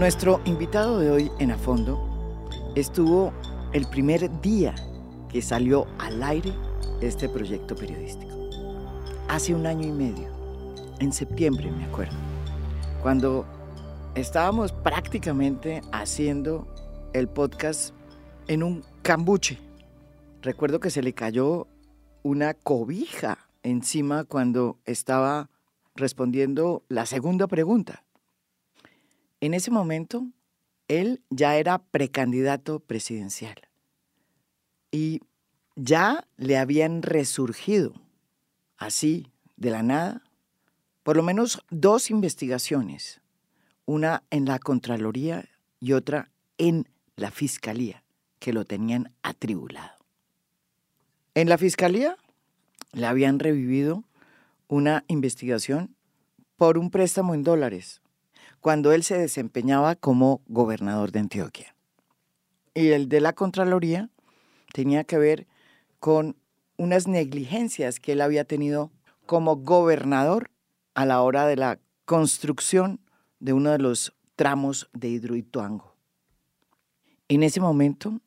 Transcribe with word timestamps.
Nuestro 0.00 0.40
invitado 0.46 0.98
de 0.98 1.10
hoy 1.10 1.30
en 1.40 1.50
A 1.50 1.58
Fondo 1.58 2.48
estuvo 2.74 3.34
el 3.74 3.86
primer 3.90 4.40
día 4.40 4.74
que 5.28 5.42
salió 5.42 5.86
al 5.98 6.22
aire 6.22 6.54
este 7.02 7.28
proyecto 7.28 7.76
periodístico. 7.76 8.32
Hace 9.28 9.54
un 9.54 9.66
año 9.66 9.86
y 9.86 9.92
medio, 9.92 10.28
en 11.00 11.12
septiembre 11.12 11.70
me 11.70 11.84
acuerdo, 11.84 12.16
cuando 13.02 13.44
estábamos 14.14 14.72
prácticamente 14.72 15.82
haciendo 15.92 16.66
el 17.12 17.28
podcast 17.28 17.94
en 18.48 18.62
un 18.62 18.82
cambuche. 19.02 19.58
Recuerdo 20.40 20.80
que 20.80 20.88
se 20.88 21.02
le 21.02 21.12
cayó 21.12 21.66
una 22.22 22.54
cobija 22.54 23.50
encima 23.62 24.24
cuando 24.24 24.78
estaba 24.86 25.50
respondiendo 25.94 26.84
la 26.88 27.04
segunda 27.04 27.46
pregunta. 27.46 28.02
En 29.40 29.54
ese 29.54 29.70
momento, 29.70 30.26
él 30.88 31.22
ya 31.30 31.56
era 31.56 31.78
precandidato 31.78 32.80
presidencial 32.80 33.68
y 34.90 35.20
ya 35.76 36.26
le 36.36 36.58
habían 36.58 37.02
resurgido, 37.02 37.94
así, 38.76 39.28
de 39.56 39.70
la 39.70 39.82
nada, 39.82 40.22
por 41.02 41.16
lo 41.16 41.22
menos 41.22 41.62
dos 41.70 42.10
investigaciones, 42.10 43.20
una 43.86 44.22
en 44.30 44.44
la 44.44 44.58
Contraloría 44.58 45.48
y 45.78 45.92
otra 45.92 46.30
en 46.58 46.88
la 47.16 47.30
Fiscalía, 47.30 48.02
que 48.38 48.52
lo 48.52 48.64
tenían 48.64 49.12
atribulado. 49.22 49.96
En 51.34 51.48
la 51.48 51.56
Fiscalía 51.56 52.16
le 52.92 53.06
habían 53.06 53.38
revivido 53.38 54.04
una 54.68 55.04
investigación 55.08 55.94
por 56.56 56.76
un 56.76 56.90
préstamo 56.90 57.34
en 57.34 57.42
dólares, 57.42 58.02
cuando 58.60 58.92
él 58.92 59.02
se 59.02 59.18
desempeñaba 59.18 59.96
como 59.96 60.42
gobernador 60.46 61.12
de 61.12 61.20
Antioquia. 61.20 61.74
Y 62.74 62.90
el 62.90 63.08
de 63.08 63.20
la 63.20 63.32
Contraloría 63.32 64.10
tenía 64.72 65.04
que 65.04 65.18
ver 65.18 65.46
con 65.98 66.36
unas 66.76 67.08
negligencias 67.08 68.00
que 68.00 68.12
él 68.12 68.20
había 68.20 68.44
tenido 68.44 68.90
como 69.26 69.56
gobernador 69.56 70.50
a 70.94 71.04
la 71.06 71.22
hora 71.22 71.46
de 71.46 71.56
la 71.56 71.78
construcción 72.04 73.00
de 73.38 73.52
uno 73.52 73.70
de 73.70 73.78
los 73.78 74.14
tramos 74.36 74.88
de 74.92 75.08
Hidroituango. 75.08 75.94
En 77.28 77.42
ese 77.42 77.60
momento, 77.60 78.20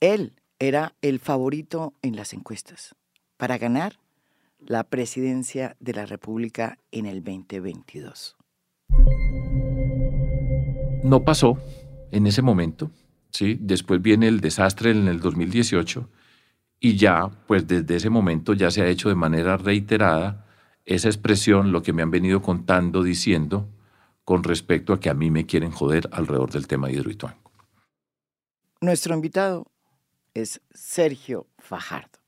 él 0.00 0.34
era 0.58 0.94
el 1.00 1.20
favorito 1.20 1.94
en 2.02 2.16
las 2.16 2.32
encuestas 2.32 2.94
para 3.36 3.58
ganar 3.58 3.98
la 4.58 4.84
presidencia 4.84 5.76
de 5.80 5.94
la 5.94 6.06
República 6.06 6.78
en 6.90 7.06
el 7.06 7.22
2022. 7.22 8.36
No 11.02 11.24
pasó 11.24 11.58
en 12.10 12.26
ese 12.26 12.42
momento, 12.42 12.90
¿sí? 13.30 13.56
Después 13.58 14.02
viene 14.02 14.28
el 14.28 14.40
desastre 14.40 14.90
en 14.90 15.08
el 15.08 15.20
2018 15.20 16.08
y 16.78 16.96
ya, 16.96 17.30
pues 17.46 17.66
desde 17.66 17.96
ese 17.96 18.10
momento 18.10 18.52
ya 18.52 18.70
se 18.70 18.82
ha 18.82 18.86
hecho 18.86 19.08
de 19.08 19.14
manera 19.14 19.56
reiterada 19.56 20.46
esa 20.84 21.08
expresión, 21.08 21.72
lo 21.72 21.82
que 21.82 21.92
me 21.92 22.02
han 22.02 22.10
venido 22.10 22.42
contando, 22.42 23.02
diciendo, 23.02 23.68
con 24.24 24.44
respecto 24.44 24.92
a 24.92 25.00
que 25.00 25.08
a 25.08 25.14
mí 25.14 25.30
me 25.30 25.46
quieren 25.46 25.70
joder 25.70 26.08
alrededor 26.12 26.50
del 26.50 26.66
tema 26.66 26.88
de 26.88 26.94
Hidroituango. 26.94 27.50
Nuestro 28.82 29.14
invitado 29.14 29.66
es 30.34 30.60
Sergio 30.72 31.46
Fajardo, 31.58 32.18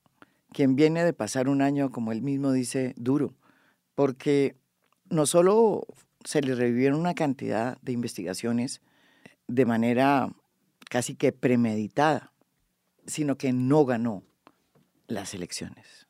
quien 0.53 0.77
viene 0.77 1.05
de 1.05 1.13
pasar 1.13 1.49
un 1.49 1.61
año, 1.63 1.91
como 1.91 2.13
él 2.13 2.23
mismo 2.23 2.53
dice, 2.53 2.95
duro, 2.97 3.35
porque 3.95 4.57
no 5.11 5.27
solo 5.27 5.87
se 6.25 6.41
le 6.41 6.55
revivieron 6.55 6.99
una 6.99 7.15
cantidad 7.15 7.79
de 7.83 7.93
investigaciones 7.93 8.81
de 9.49 9.67
manera 9.67 10.31
casi 10.89 11.15
que 11.15 11.33
premeditada, 11.33 12.33
sino 13.07 13.37
que 13.37 13.53
no 13.53 13.85
ganó 13.85 14.23
las 15.07 15.35
elecciones. 15.35 16.07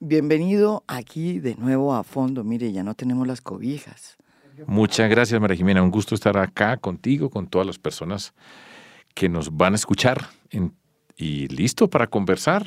Bienvenido 0.00 0.84
aquí 0.86 1.40
de 1.40 1.56
nuevo 1.56 1.94
a 1.94 2.04
fondo. 2.04 2.44
Mire, 2.44 2.72
ya 2.72 2.82
no 2.82 2.94
tenemos 2.94 3.26
las 3.26 3.40
cobijas. 3.40 4.16
Muchas 4.66 5.08
gracias, 5.10 5.40
María 5.40 5.56
Jimena. 5.56 5.82
Un 5.82 5.90
gusto 5.90 6.14
estar 6.14 6.36
acá 6.36 6.76
contigo, 6.76 7.30
con 7.30 7.46
todas 7.46 7.66
las 7.66 7.78
personas 7.78 8.34
que 9.14 9.28
nos 9.28 9.56
van 9.56 9.72
a 9.74 9.76
escuchar 9.76 10.28
y 11.16 11.48
listo 11.48 11.88
para 11.90 12.06
conversar. 12.06 12.66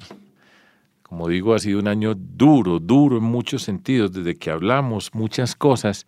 Como 1.03 1.27
digo, 1.27 1.53
ha 1.53 1.59
sido 1.59 1.79
un 1.79 1.87
año 1.89 2.15
duro, 2.15 2.79
duro 2.79 3.17
en 3.17 3.23
muchos 3.23 3.63
sentidos, 3.63 4.13
desde 4.13 4.35
que 4.35 4.49
hablamos 4.49 5.13
muchas 5.13 5.55
cosas, 5.55 6.07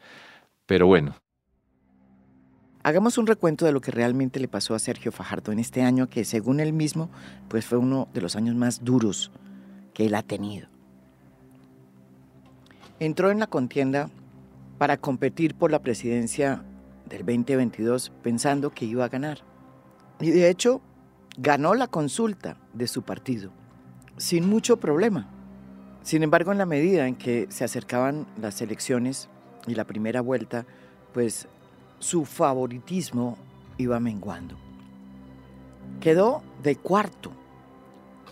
pero 0.65 0.87
bueno. 0.87 1.15
Hagamos 2.83 3.17
un 3.17 3.27
recuento 3.27 3.65
de 3.65 3.71
lo 3.71 3.79
que 3.79 3.91
realmente 3.91 4.41
le 4.41 4.49
pasó 4.49 4.75
a 4.75 4.79
Sergio 4.79 5.13
Fajardo 5.13 5.53
en 5.53 5.59
este 5.59 5.83
año 5.83 6.09
que 6.09 6.25
según 6.25 6.59
él 6.59 6.73
mismo, 6.73 7.09
pues 7.47 7.65
fue 7.65 7.77
uno 7.77 8.09
de 8.13 8.19
los 8.19 8.35
años 8.35 8.55
más 8.55 8.83
duros 8.83 9.31
que 9.93 10.05
él 10.05 10.15
ha 10.15 10.23
tenido. 10.23 10.67
Entró 12.99 13.31
en 13.31 13.39
la 13.39 13.47
contienda 13.47 14.09
para 14.77 14.97
competir 14.97 15.55
por 15.55 15.71
la 15.71 15.79
presidencia 15.79 16.63
del 17.07 17.19
2022 17.19 18.11
pensando 18.21 18.71
que 18.71 18.85
iba 18.85 19.05
a 19.05 19.09
ganar. 19.09 19.39
Y 20.19 20.31
de 20.31 20.49
hecho, 20.49 20.81
ganó 21.37 21.75
la 21.75 21.87
consulta 21.87 22.57
de 22.73 22.87
su 22.87 23.03
partido, 23.03 23.51
sin 24.17 24.47
mucho 24.47 24.77
problema. 24.77 25.29
Sin 26.01 26.21
embargo, 26.21 26.51
en 26.51 26.57
la 26.57 26.65
medida 26.65 27.07
en 27.07 27.15
que 27.15 27.47
se 27.49 27.63
acercaban 27.63 28.27
las 28.41 28.61
elecciones 28.61 29.29
y 29.67 29.75
la 29.75 29.85
primera 29.85 30.21
vuelta, 30.21 30.65
pues 31.13 31.47
su 31.99 32.25
favoritismo 32.25 33.37
iba 33.77 33.99
menguando. 33.99 34.57
Quedó 35.99 36.43
de 36.61 36.75
cuarto 36.75 37.31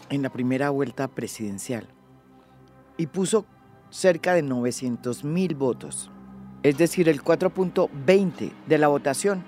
en 0.09 0.21
la 0.21 0.29
primera 0.29 0.69
vuelta 0.69 1.07
presidencial 1.07 1.87
y 2.97 3.07
puso 3.07 3.45
cerca 3.89 4.33
de 4.33 4.41
900 4.41 5.23
mil 5.23 5.55
votos, 5.55 6.09
es 6.63 6.77
decir, 6.77 7.09
el 7.09 7.23
4.20 7.23 8.51
de 8.67 8.77
la 8.77 8.87
votación, 8.87 9.43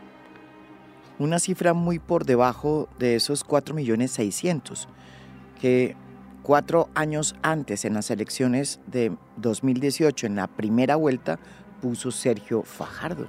una 1.20 1.40
cifra 1.40 1.74
muy 1.74 2.00
por 2.00 2.26
debajo 2.26 2.90
de 3.00 3.16
esos 3.16 3.44
4 3.44 3.76
millones 3.76 4.12
600 4.12 4.88
que 5.62 5.96
cuatro 6.44 6.90
años 6.94 7.36
antes 7.42 7.86
en 7.86 7.94
las 7.94 8.12
elecciones 8.12 8.80
de 8.86 9.16
2018, 9.38 10.28
en 10.28 10.36
la 10.36 10.48
primera 10.48 10.98
vuelta, 10.98 11.40
puso 11.84 12.12
Sergio 12.12 12.64
Fajardo, 12.64 13.28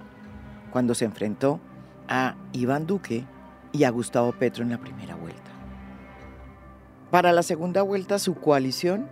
cuando 0.70 0.94
se 0.94 1.04
enfrentó 1.04 1.58
a 2.06 2.36
Iván 2.52 2.86
Duque 2.86 3.24
y 3.72 3.82
a 3.82 3.90
Gustavo 3.90 4.30
Petro 4.30 4.62
en 4.62 4.70
la 4.70 4.78
primera 4.78 5.16
vuelta. 5.16 5.50
Para 7.10 7.32
la 7.32 7.42
segunda 7.42 7.82
vuelta, 7.82 8.20
su 8.20 8.36
coalición 8.36 9.08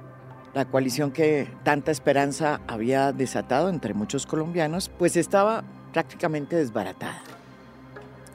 la 0.55 0.67
coalición 0.67 1.13
que 1.13 1.49
tanta 1.65 1.91
esperanza 1.91 2.61
había 2.69 3.13
desatado 3.13 3.69
entre 3.71 3.95
muchos 3.95 4.27
colombianos, 4.27 4.91
pues 4.99 5.17
estaba 5.17 5.65
prácticamente 5.93 6.57
desbaratada. 6.57 7.23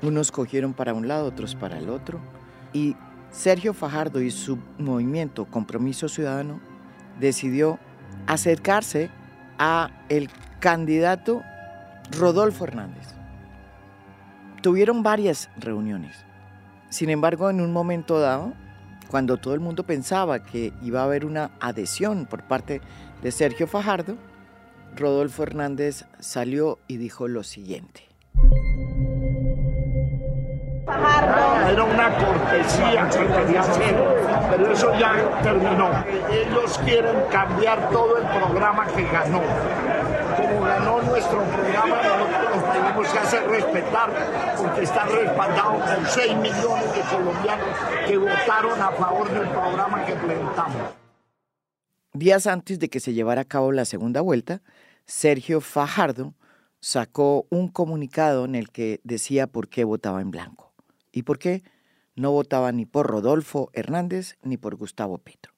Unos 0.02 0.32
cogieron 0.32 0.74
para 0.74 0.94
un 0.94 1.08
lado, 1.08 1.28
otros 1.28 1.56
para 1.56 1.78
el 1.78 1.90
otro, 1.90 2.20
y 2.74 2.96
Sergio 3.32 3.74
Fajardo 3.74 4.22
y 4.22 4.32
su 4.32 4.58
movimiento 4.80 5.46
Compromiso 5.46 6.10
Ciudadano 6.10 6.60
decidió 7.20 7.80
acercarse 8.26 9.10
a 9.60 9.92
el 10.10 10.30
candidato 10.60 11.44
Rodolfo 12.12 12.66
Hernández. 12.66 13.08
Tuvieron 14.62 15.04
varias 15.04 15.50
reuniones. 15.58 16.26
Sin 16.90 17.10
embargo, 17.10 17.50
en 17.50 17.62
un 17.62 17.72
momento 17.72 18.20
dado, 18.20 18.54
cuando 19.10 19.38
todo 19.38 19.54
el 19.54 19.60
mundo 19.60 19.84
pensaba 19.84 20.44
que 20.44 20.74
iba 20.82 21.02
a 21.02 21.06
haber 21.06 21.26
una 21.26 21.52
adhesión 21.60 22.26
por 22.26 22.44
parte 22.44 22.82
de 23.22 23.32
Sergio 23.32 23.68
Fajardo, 23.68 24.18
Rodolfo 24.96 25.44
Hernández 25.44 26.06
salió 26.20 26.80
y 26.88 26.98
dijo 26.98 27.28
lo 27.28 27.44
siguiente. 27.44 28.04
Era 30.88 31.84
una 31.84 32.18
cortesía 32.18 33.10
que 33.10 33.28
quería 33.28 33.62
hacer, 33.62 33.96
pero 34.50 34.72
eso 34.72 34.98
ya 34.98 35.42
terminó. 35.44 35.92
Ellos 36.32 36.80
quieren 36.86 37.16
cambiar 37.30 37.90
todo 37.90 38.18
el 38.18 38.24
programa 38.28 38.88
que 38.88 39.04
ganó 39.04 39.42
ganó 40.78 41.02
nuestro 41.02 41.44
programa, 41.44 42.02
nosotros 42.04 42.56
nos 42.56 42.74
tenemos 42.74 43.08
que 43.08 43.20
hacer 43.20 43.48
respetar 43.48 44.56
porque 44.58 44.84
está 44.84 45.06
respaldado 45.06 45.80
por 45.80 46.08
6 46.08 46.36
millones 46.38 46.96
de 46.96 47.02
colombianos 47.02 47.78
que 48.08 48.18
votaron 48.18 48.82
a 48.82 48.92
favor 48.92 49.32
del 49.32 49.50
programa 49.50 50.06
que 50.06 50.14
presentamos. 50.14 50.94
Días 52.14 52.48
antes 52.48 52.80
de 52.80 52.90
que 52.90 53.00
se 53.00 53.14
llevara 53.14 53.42
a 53.42 53.46
cabo 53.46 53.72
la 53.72 53.86
segunda 53.86 54.22
vuelta, 54.22 54.62
Sergio 55.06 55.62
Fajardo 55.62 56.34
sacó 56.80 57.48
un 57.50 57.70
comunicado 57.70 58.46
en 58.46 58.56
el 58.56 58.70
que 58.70 59.00
decía 59.04 59.48
por 59.48 59.70
qué 59.70 59.84
votaba 59.84 60.22
en 60.22 60.32
blanco 60.32 60.74
y 61.12 61.24
por 61.24 61.40
qué 61.40 61.64
no 62.16 62.32
votaba 62.32 62.72
ni 62.72 62.86
por 62.86 63.08
Rodolfo 63.08 63.70
Hernández 63.74 64.38
ni 64.44 64.58
por 64.58 64.76
Gustavo 64.76 65.18
Petro. 65.18 65.54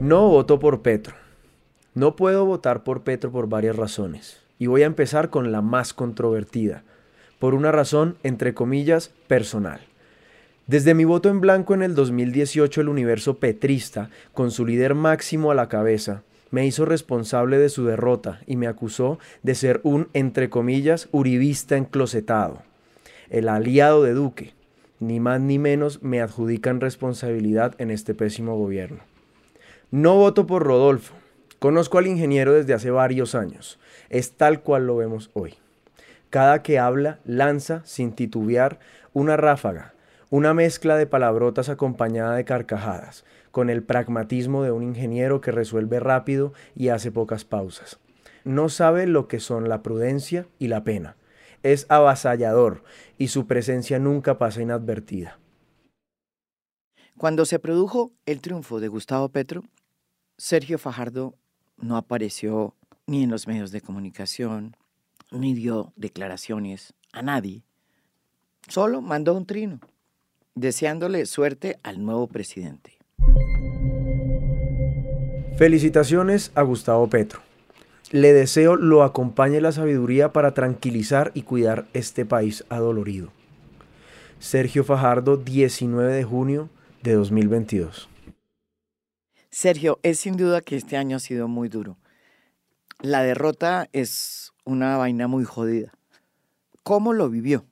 No 0.00 0.28
voto 0.28 0.58
por 0.58 0.82
Petro 0.82 1.27
no 1.98 2.14
puedo 2.14 2.44
votar 2.44 2.84
por 2.84 3.02
Petro 3.02 3.32
por 3.32 3.48
varias 3.48 3.74
razones. 3.74 4.40
Y 4.60 4.68
voy 4.68 4.82
a 4.82 4.86
empezar 4.86 5.30
con 5.30 5.50
la 5.50 5.62
más 5.62 5.92
controvertida, 5.92 6.84
por 7.40 7.54
una 7.54 7.72
razón, 7.72 8.16
entre 8.22 8.54
comillas, 8.54 9.10
personal. 9.26 9.80
Desde 10.68 10.94
mi 10.94 11.04
voto 11.04 11.28
en 11.28 11.40
blanco 11.40 11.74
en 11.74 11.82
el 11.82 11.96
2018, 11.96 12.82
el 12.82 12.88
universo 12.88 13.38
petrista, 13.38 14.10
con 14.32 14.52
su 14.52 14.64
líder 14.64 14.94
máximo 14.94 15.50
a 15.50 15.56
la 15.56 15.68
cabeza, 15.68 16.22
me 16.52 16.66
hizo 16.66 16.84
responsable 16.84 17.58
de 17.58 17.68
su 17.68 17.84
derrota 17.84 18.42
y 18.46 18.56
me 18.56 18.68
acusó 18.68 19.18
de 19.42 19.56
ser 19.56 19.80
un, 19.82 20.08
entre 20.12 20.50
comillas, 20.50 21.08
uribista 21.10 21.76
enclosetado, 21.76 22.62
el 23.28 23.48
aliado 23.48 24.04
de 24.04 24.14
Duque. 24.14 24.54
Ni 25.00 25.18
más 25.18 25.40
ni 25.40 25.58
menos 25.58 26.02
me 26.02 26.20
adjudican 26.20 26.80
responsabilidad 26.80 27.74
en 27.78 27.90
este 27.90 28.14
pésimo 28.14 28.56
gobierno. 28.56 29.00
No 29.90 30.14
voto 30.14 30.46
por 30.46 30.62
Rodolfo. 30.62 31.14
Conozco 31.58 31.98
al 31.98 32.06
ingeniero 32.06 32.52
desde 32.52 32.74
hace 32.74 32.90
varios 32.90 33.34
años. 33.34 33.80
Es 34.10 34.32
tal 34.32 34.62
cual 34.62 34.86
lo 34.86 34.96
vemos 34.96 35.30
hoy. 35.34 35.54
Cada 36.30 36.62
que 36.62 36.78
habla 36.78 37.18
lanza, 37.24 37.82
sin 37.84 38.12
titubear, 38.12 38.78
una 39.12 39.36
ráfaga, 39.36 39.94
una 40.30 40.54
mezcla 40.54 40.96
de 40.96 41.06
palabrotas 41.06 41.68
acompañada 41.68 42.36
de 42.36 42.44
carcajadas, 42.44 43.24
con 43.50 43.70
el 43.70 43.82
pragmatismo 43.82 44.62
de 44.62 44.70
un 44.70 44.84
ingeniero 44.84 45.40
que 45.40 45.50
resuelve 45.50 45.98
rápido 45.98 46.52
y 46.76 46.90
hace 46.90 47.10
pocas 47.10 47.44
pausas. 47.44 47.98
No 48.44 48.68
sabe 48.68 49.06
lo 49.06 49.26
que 49.26 49.40
son 49.40 49.68
la 49.68 49.82
prudencia 49.82 50.46
y 50.58 50.68
la 50.68 50.84
pena. 50.84 51.16
Es 51.64 51.86
avasallador 51.88 52.84
y 53.16 53.28
su 53.28 53.48
presencia 53.48 53.98
nunca 53.98 54.38
pasa 54.38 54.62
inadvertida. 54.62 55.38
Cuando 57.16 57.44
se 57.46 57.58
produjo 57.58 58.12
el 58.26 58.40
triunfo 58.40 58.78
de 58.78 58.86
Gustavo 58.86 59.28
Petro, 59.30 59.64
Sergio 60.36 60.78
Fajardo 60.78 61.34
no 61.80 61.96
apareció 61.96 62.74
ni 63.06 63.22
en 63.24 63.30
los 63.30 63.46
medios 63.46 63.70
de 63.70 63.80
comunicación, 63.80 64.76
ni 65.30 65.54
dio 65.54 65.92
declaraciones 65.96 66.94
a 67.12 67.22
nadie. 67.22 67.62
Solo 68.68 69.00
mandó 69.00 69.34
un 69.34 69.46
trino 69.46 69.80
deseándole 70.54 71.24
suerte 71.26 71.78
al 71.82 72.04
nuevo 72.04 72.26
presidente. 72.26 72.98
Felicitaciones 75.56 76.52
a 76.54 76.62
Gustavo 76.62 77.08
Petro. 77.08 77.40
Le 78.10 78.32
deseo 78.32 78.76
lo 78.76 79.02
acompañe 79.02 79.60
la 79.60 79.72
sabiduría 79.72 80.32
para 80.32 80.54
tranquilizar 80.54 81.30
y 81.34 81.42
cuidar 81.42 81.86
este 81.92 82.24
país 82.24 82.64
adolorido. 82.68 83.30
Sergio 84.38 84.84
Fajardo, 84.84 85.36
19 85.36 86.12
de 86.12 86.24
junio 86.24 86.70
de 87.02 87.14
2022. 87.14 88.08
Sergio, 89.58 89.98
es 90.04 90.20
sin 90.20 90.36
duda 90.36 90.60
que 90.60 90.76
este 90.76 90.96
año 90.96 91.16
ha 91.16 91.18
sido 91.18 91.48
muy 91.48 91.68
duro. 91.68 91.96
La 93.00 93.24
derrota 93.24 93.88
es 93.92 94.52
una 94.64 94.96
vaina 94.96 95.26
muy 95.26 95.42
jodida. 95.42 95.92
¿Cómo 96.84 97.12
lo 97.12 97.28
vivió? 97.28 97.66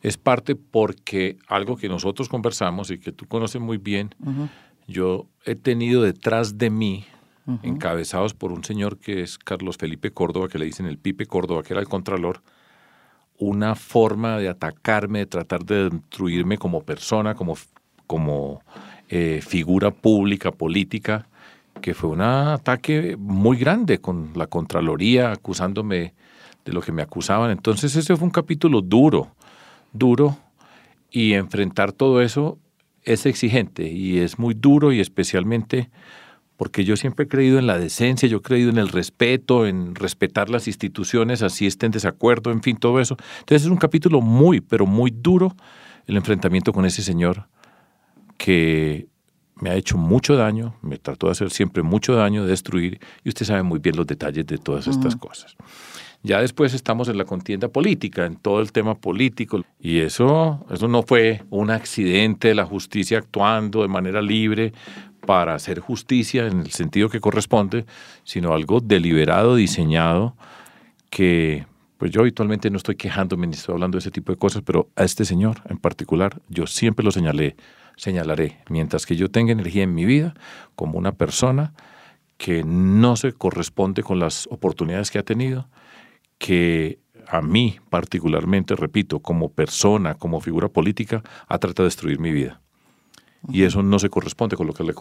es 0.00 0.16
parte 0.16 0.56
porque 0.56 1.36
algo 1.46 1.76
que 1.76 1.90
nosotros 1.90 2.30
conversamos 2.30 2.90
y 2.90 2.98
que 2.98 3.12
tú 3.12 3.26
conoces 3.26 3.60
muy 3.60 3.76
bien, 3.76 4.14
yo 4.88 5.26
he 5.44 5.54
tenido 5.54 6.02
detrás 6.02 6.56
de 6.56 6.70
mí, 6.70 7.04
encabezados 7.62 8.32
por 8.32 8.50
un 8.50 8.64
señor 8.64 8.98
que 8.98 9.20
es 9.20 9.36
Carlos 9.36 9.76
Felipe 9.76 10.12
Córdoba, 10.12 10.48
que 10.48 10.58
le 10.58 10.64
dicen 10.64 10.86
el 10.86 10.98
Pipe 10.98 11.26
Córdoba, 11.26 11.62
que 11.62 11.74
era 11.74 11.80
el 11.80 11.88
Contralor, 11.88 12.42
una 13.38 13.74
forma 13.74 14.38
de 14.38 14.48
atacarme, 14.48 15.20
de 15.20 15.26
tratar 15.26 15.64
de 15.64 15.90
destruirme 15.90 16.56
como 16.56 16.82
persona, 16.82 17.34
como, 17.34 17.54
como 18.06 18.62
eh, 19.14 19.42
figura 19.46 19.90
pública, 19.90 20.52
política, 20.52 21.28
que 21.82 21.92
fue 21.92 22.08
un 22.08 22.22
ataque 22.22 23.14
muy 23.18 23.58
grande 23.58 23.98
con 23.98 24.30
la 24.34 24.46
Contraloría 24.46 25.32
acusándome 25.32 26.14
de 26.64 26.72
lo 26.72 26.80
que 26.80 26.92
me 26.92 27.02
acusaban. 27.02 27.50
Entonces 27.50 27.94
ese 27.94 28.16
fue 28.16 28.24
un 28.24 28.30
capítulo 28.30 28.80
duro 28.80 29.34
duro 29.92 30.38
y 31.10 31.34
enfrentar 31.34 31.92
todo 31.92 32.22
eso 32.22 32.58
es 33.02 33.26
exigente 33.26 33.92
y 33.92 34.20
es 34.20 34.38
muy 34.38 34.54
duro 34.54 34.92
y 34.94 35.00
especialmente 35.00 35.90
porque 36.56 36.82
yo 36.84 36.96
siempre 36.96 37.26
he 37.26 37.28
creído 37.28 37.58
en 37.58 37.66
la 37.66 37.76
decencia, 37.76 38.26
yo 38.30 38.38
he 38.38 38.40
creído 38.42 38.70
en 38.70 38.78
el 38.78 38.88
respeto, 38.88 39.66
en 39.66 39.94
respetar 39.94 40.48
las 40.48 40.68
instituciones, 40.68 41.42
así 41.42 41.66
estén 41.66 41.88
en 41.88 41.92
desacuerdo, 41.92 42.50
en 42.50 42.62
fin, 42.62 42.78
todo 42.78 42.98
eso. 42.98 43.18
Entonces 43.40 43.66
es 43.66 43.70
un 43.70 43.76
capítulo 43.76 44.22
muy, 44.22 44.62
pero 44.62 44.86
muy 44.86 45.10
duro 45.10 45.54
el 46.06 46.16
enfrentamiento 46.16 46.72
con 46.72 46.86
ese 46.86 47.02
señor 47.02 47.46
que 48.36 49.06
me 49.56 49.70
ha 49.70 49.74
hecho 49.74 49.96
mucho 49.96 50.36
daño, 50.36 50.74
me 50.82 50.98
trató 50.98 51.26
de 51.26 51.32
hacer 51.32 51.50
siempre 51.50 51.82
mucho 51.82 52.14
daño, 52.14 52.42
de 52.42 52.50
destruir, 52.50 53.00
y 53.22 53.28
usted 53.28 53.46
sabe 53.46 53.62
muy 53.62 53.78
bien 53.78 53.96
los 53.96 54.06
detalles 54.06 54.46
de 54.46 54.58
todas 54.58 54.88
estas 54.88 55.14
cosas. 55.14 55.56
Ya 56.24 56.40
después 56.40 56.72
estamos 56.72 57.08
en 57.08 57.18
la 57.18 57.24
contienda 57.24 57.68
política, 57.68 58.26
en 58.26 58.36
todo 58.36 58.60
el 58.60 58.70
tema 58.70 58.94
político. 58.94 59.62
Y 59.80 59.98
eso, 59.98 60.64
eso 60.70 60.86
no 60.86 61.02
fue 61.02 61.42
un 61.50 61.70
accidente 61.70 62.48
de 62.48 62.54
la 62.54 62.64
justicia 62.64 63.18
actuando 63.18 63.82
de 63.82 63.88
manera 63.88 64.22
libre 64.22 64.72
para 65.26 65.54
hacer 65.54 65.80
justicia 65.80 66.46
en 66.46 66.60
el 66.60 66.70
sentido 66.70 67.08
que 67.08 67.20
corresponde, 67.20 67.86
sino 68.22 68.52
algo 68.52 68.80
deliberado, 68.80 69.56
diseñado, 69.56 70.36
que 71.10 71.66
pues 71.98 72.10
yo 72.10 72.22
habitualmente 72.22 72.70
no 72.70 72.78
estoy 72.78 72.96
quejándome 72.96 73.46
ni 73.46 73.54
estoy 73.54 73.74
hablando 73.74 73.96
de 73.96 74.00
ese 74.00 74.10
tipo 74.10 74.32
de 74.32 74.38
cosas, 74.38 74.62
pero 74.64 74.88
a 74.96 75.04
este 75.04 75.24
señor 75.24 75.60
en 75.68 75.78
particular 75.78 76.40
yo 76.48 76.66
siempre 76.66 77.04
lo 77.04 77.12
señalé, 77.12 77.54
señalaré, 77.96 78.58
mientras 78.68 79.06
que 79.06 79.16
yo 79.16 79.30
tenga 79.30 79.52
energía 79.52 79.82
en 79.84 79.94
mi 79.94 80.04
vida 80.04 80.34
como 80.74 80.98
una 80.98 81.12
persona 81.12 81.74
que 82.36 82.64
no 82.64 83.16
se 83.16 83.32
corresponde 83.32 84.02
con 84.02 84.18
las 84.18 84.48
oportunidades 84.50 85.10
que 85.10 85.18
ha 85.18 85.22
tenido, 85.22 85.68
que 86.38 86.98
a 87.28 87.40
mí 87.40 87.78
particularmente, 87.88 88.74
repito, 88.74 89.20
como 89.20 89.50
persona, 89.50 90.14
como 90.14 90.40
figura 90.40 90.68
política, 90.68 91.22
ha 91.46 91.58
tratado 91.58 91.84
de 91.84 91.88
destruir 91.88 92.18
mi 92.18 92.32
vida. 92.32 92.60
Y 93.50 93.64
eso 93.64 93.82
no 93.82 93.98
se 93.98 94.08
corresponde 94.08 94.56
con 94.56 94.66
lo, 94.68 94.72
que 94.72 94.84
le 94.84 94.94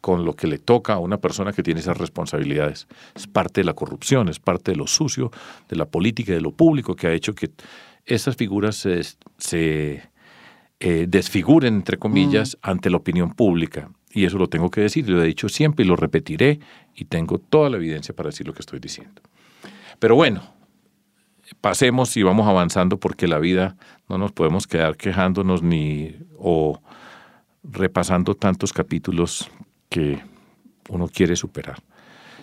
con 0.00 0.24
lo 0.24 0.34
que 0.34 0.46
le 0.46 0.58
toca 0.58 0.94
a 0.94 0.98
una 0.98 1.18
persona 1.18 1.52
que 1.52 1.62
tiene 1.62 1.80
esas 1.80 1.96
responsabilidades. 1.96 2.86
Es 3.14 3.26
parte 3.26 3.62
de 3.62 3.64
la 3.64 3.72
corrupción, 3.72 4.28
es 4.28 4.38
parte 4.38 4.72
de 4.72 4.76
lo 4.76 4.86
sucio, 4.86 5.30
de 5.68 5.76
la 5.76 5.86
política 5.86 6.32
y 6.32 6.34
de 6.34 6.42
lo 6.42 6.52
público 6.52 6.94
que 6.94 7.06
ha 7.06 7.12
hecho 7.12 7.34
que 7.34 7.50
esas 8.04 8.36
figuras 8.36 8.86
se, 9.38 10.10
eh, 10.80 11.06
desfiguren, 11.08 11.74
entre 11.74 11.98
comillas, 11.98 12.58
ante 12.62 12.90
la 12.90 12.98
opinión 12.98 13.32
pública. 13.32 13.90
Y 14.10 14.24
eso 14.24 14.38
lo 14.38 14.48
tengo 14.48 14.70
que 14.70 14.80
decir, 14.80 15.08
lo 15.08 15.22
he 15.22 15.26
dicho 15.26 15.48
siempre 15.48 15.84
y 15.84 15.88
lo 15.88 15.96
repetiré 15.96 16.60
y 16.94 17.04
tengo 17.06 17.38
toda 17.38 17.70
la 17.70 17.76
evidencia 17.76 18.14
para 18.14 18.28
decir 18.28 18.46
lo 18.46 18.54
que 18.54 18.60
estoy 18.60 18.78
diciendo. 18.78 19.22
Pero 19.98 20.14
bueno, 20.14 20.42
pasemos 21.60 22.16
y 22.16 22.22
vamos 22.22 22.46
avanzando 22.46 22.98
porque 22.98 23.28
la 23.28 23.38
vida 23.38 23.76
no 24.08 24.18
nos 24.18 24.32
podemos 24.32 24.66
quedar 24.66 24.96
quejándonos 24.96 25.62
ni 25.62 26.14
o 26.38 26.80
repasando 27.62 28.34
tantos 28.34 28.72
capítulos 28.72 29.50
que 29.88 30.20
uno 30.88 31.08
quiere 31.08 31.36
superar. 31.36 31.78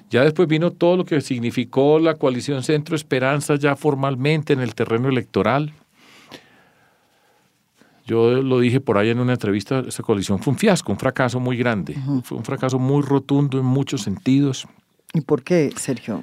Ya 0.10 0.24
después 0.24 0.48
vino 0.48 0.72
todo 0.72 0.98
lo 0.98 1.06
que 1.06 1.22
significó 1.22 1.98
la 2.00 2.16
coalición 2.16 2.62
Centro 2.64 2.96
Esperanza 2.96 3.56
ya 3.56 3.76
formalmente 3.76 4.54
en 4.54 4.60
el 4.60 4.76
terreno 4.76 5.10
electoral. 5.10 5.74
Yo 8.06 8.42
lo 8.42 8.60
dije 8.60 8.80
por 8.80 8.98
ahí 8.98 9.10
en 9.10 9.20
una 9.20 9.34
entrevista, 9.34 9.80
esa 9.88 10.04
coalición 10.04 10.40
fue 10.40 10.52
un 10.54 10.60
fiasco, 10.60 10.92
un 10.92 11.00
fracaso 11.00 11.40
muy 11.40 11.58
grande, 11.58 11.98
fue 12.24 12.38
un 12.38 12.44
fracaso 12.44 12.78
muy 12.80 13.02
rotundo 13.02 13.60
en 13.60 13.66
muchos 13.66 14.02
sentidos. 14.02 14.68
¿Y 15.14 15.22
por 15.22 15.44
qué, 15.44 15.72
Sergio? 15.78 16.22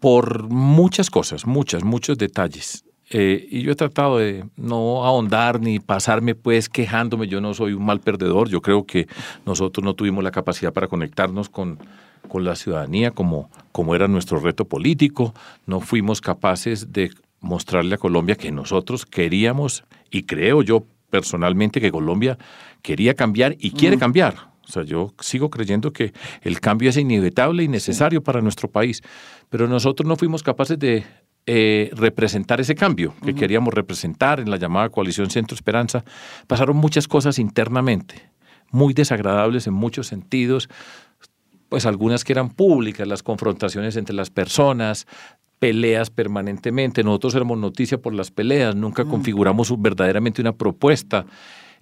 por 0.00 0.48
muchas 0.48 1.10
cosas, 1.10 1.46
muchas, 1.46 1.84
muchos 1.84 2.16
detalles. 2.18 2.84
Eh, 3.10 3.46
y 3.50 3.62
yo 3.62 3.72
he 3.72 3.76
tratado 3.76 4.18
de 4.18 4.44
no 4.56 5.04
ahondar 5.04 5.60
ni 5.60 5.78
pasarme 5.78 6.34
pues 6.34 6.68
quejándome, 6.68 7.28
yo 7.28 7.40
no 7.40 7.54
soy 7.54 7.74
un 7.74 7.84
mal 7.84 8.00
perdedor, 8.00 8.48
yo 8.48 8.62
creo 8.62 8.86
que 8.86 9.08
nosotros 9.44 9.84
no 9.84 9.94
tuvimos 9.94 10.24
la 10.24 10.30
capacidad 10.30 10.72
para 10.72 10.86
conectarnos 10.86 11.48
con, 11.48 11.78
con 12.28 12.44
la 12.44 12.54
ciudadanía 12.54 13.10
como, 13.10 13.50
como 13.72 13.94
era 13.94 14.06
nuestro 14.08 14.38
reto 14.38 14.64
político, 14.64 15.34
no 15.66 15.80
fuimos 15.80 16.20
capaces 16.20 16.92
de 16.92 17.10
mostrarle 17.40 17.96
a 17.96 17.98
Colombia 17.98 18.36
que 18.36 18.52
nosotros 18.52 19.04
queríamos 19.06 19.84
y 20.10 20.22
creo 20.22 20.62
yo 20.62 20.84
personalmente 21.10 21.80
que 21.80 21.90
Colombia 21.90 22.38
quería 22.82 23.14
cambiar 23.14 23.56
y 23.58 23.72
quiere 23.72 23.98
cambiar. 23.98 24.50
O 24.66 24.72
sea, 24.72 24.84
yo 24.84 25.12
sigo 25.18 25.50
creyendo 25.50 25.92
que 25.92 26.12
el 26.42 26.60
cambio 26.60 26.90
es 26.90 26.96
inevitable 26.96 27.64
y 27.64 27.68
necesario 27.68 28.22
para 28.22 28.40
nuestro 28.40 28.68
país, 28.70 29.02
pero 29.48 29.66
nosotros 29.66 30.06
no 30.06 30.14
fuimos 30.16 30.44
capaces 30.44 30.78
de 30.78 31.04
eh, 31.46 31.90
representar 31.94 32.60
ese 32.60 32.76
cambio 32.76 33.14
que 33.24 33.34
queríamos 33.34 33.74
representar 33.74 34.38
en 34.38 34.50
la 34.50 34.56
llamada 34.56 34.90
coalición 34.90 35.30
Centro 35.30 35.56
Esperanza. 35.56 36.04
Pasaron 36.46 36.76
muchas 36.76 37.08
cosas 37.08 37.40
internamente, 37.40 38.30
muy 38.70 38.94
desagradables 38.94 39.66
en 39.66 39.74
muchos 39.74 40.06
sentidos, 40.06 40.68
pues 41.68 41.86
algunas 41.86 42.24
que 42.24 42.32
eran 42.32 42.50
públicas, 42.50 43.08
las 43.08 43.22
confrontaciones 43.22 43.96
entre 43.96 44.14
las 44.14 44.30
personas, 44.30 45.06
peleas 45.60 46.10
permanentemente. 46.10 47.04
Nosotros 47.04 47.36
éramos 47.36 47.58
noticia 47.58 47.98
por 47.98 48.14
las 48.14 48.32
peleas, 48.32 48.74
nunca 48.74 49.04
configuramos 49.04 49.72
verdaderamente 49.80 50.40
una 50.40 50.52
propuesta. 50.52 51.26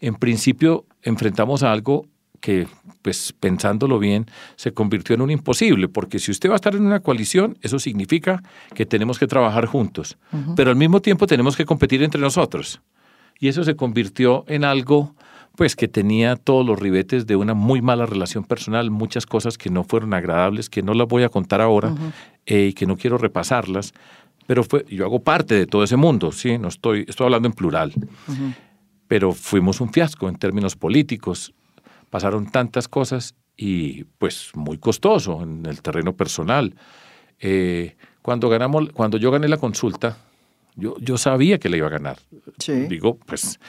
En 0.01 0.17
principio 0.17 0.85
enfrentamos 1.03 1.63
a 1.63 1.73
algo 1.73 2.05
que, 2.41 2.67
pues 3.03 3.33
pensándolo 3.39 3.99
bien, 3.99 4.27
se 4.57 4.73
convirtió 4.73 5.15
en 5.15 5.23
un 5.23 5.31
imposible, 5.31 5.89
porque 5.89 6.19
si 6.19 6.31
usted 6.31 6.51
va 6.51 6.55
a 6.55 6.57
estar 6.57 6.75
en 6.75 6.85
una 6.85 7.01
coalición, 7.01 7.57
eso 7.63 7.79
significa 7.79 8.43
que 8.75 8.85
tenemos 8.85 9.19
que 9.19 9.27
trabajar 9.27 9.67
juntos, 9.67 10.19
pero 10.55 10.71
al 10.71 10.77
mismo 10.77 11.01
tiempo 11.01 11.27
tenemos 11.27 11.57
que 11.57 11.65
competir 11.65 12.03
entre 12.03 12.21
nosotros. 12.21 12.81
Y 13.41 13.49
eso 13.49 13.63
se 13.65 13.77
convirtió 13.77 14.45
en 14.49 14.65
algo 14.65 15.15
pues 15.57 15.75
que 15.75 15.89
tenía 15.89 16.37
todos 16.37 16.65
los 16.65 16.79
ribetes 16.79 17.27
de 17.27 17.35
una 17.35 17.53
muy 17.53 17.83
mala 17.83 18.07
relación 18.07 18.45
personal, 18.45 18.93
muchas 18.93 19.27
cosas 19.27 19.59
que 19.59 19.71
no 19.71 19.83
fueron 19.83 20.15
agradables, 20.15 20.71
que 20.71 20.83
no 20.83 20.95
las 20.95 21.09
voy 21.09 21.25
a 21.25 21.29
contar 21.29 21.61
ahora 21.61 21.93
eh, 22.51 22.69
y 22.69 22.73
que 22.73 22.87
no 22.87 22.97
quiero 22.97 23.19
repasarlas, 23.19 23.93
pero 24.47 24.65
fue, 24.65 24.87
yo 24.89 25.05
hago 25.05 25.21
parte 25.21 25.55
de 25.55 25.67
todo 25.67 25.85
ese 25.85 25.97
mundo, 25.97 26.33
sí, 26.33 26.57
no 26.57 26.69
estoy, 26.69 27.05
estoy 27.07 27.27
hablando 27.27 27.47
en 27.47 27.53
plural, 27.53 27.93
pero 29.07 29.33
fuimos 29.33 29.83
un 29.83 29.93
fiasco 29.93 30.31
en 30.31 30.37
términos 30.37 30.75
políticos, 30.75 31.53
pasaron 32.09 32.51
tantas 32.51 32.89
cosas 32.89 33.35
y 33.55 34.05
pues 34.05 34.53
muy 34.55 34.79
costoso 34.79 35.43
en 35.43 35.67
el 35.67 35.83
terreno 35.83 36.17
personal. 36.17 36.75
Eh, 37.39 37.97
cuando 38.23 38.49
ganamos, 38.49 38.89
cuando 38.95 39.19
yo 39.19 39.31
gané 39.31 39.47
la 39.47 39.59
consulta, 39.59 40.17
yo, 40.75 40.97
yo 41.01 41.19
sabía 41.19 41.59
que 41.59 41.69
la 41.69 41.77
iba 41.77 41.89
a 41.89 41.91
ganar. 41.91 42.17
Digo, 42.89 43.19
pues 43.27 43.61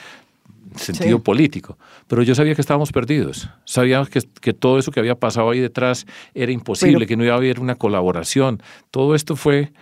sentido 0.76 1.22
político. 1.22 1.78
Pero 2.06 2.22
yo 2.22 2.34
sabía 2.34 2.54
que 2.54 2.60
estábamos 2.60 2.92
perdidos. 2.92 3.48
Sabíamos 3.64 4.08
que, 4.08 4.20
que, 4.40 4.52
todo 4.52 4.78
eso 4.78 4.92
que 4.92 5.00
había 5.00 5.14
pasado 5.14 5.50
ahí 5.50 5.60
detrás 5.60 6.06
era 6.34 6.52
imposible, 6.52 7.06
que 7.06 7.16
no 7.16 7.24
iba 7.24 7.34
a 7.34 7.36
haber 7.36 7.60
una 7.60 7.74
colaboración. 7.74 8.62
Todo 8.90 9.14
esto 9.14 9.36
fue 9.36 9.72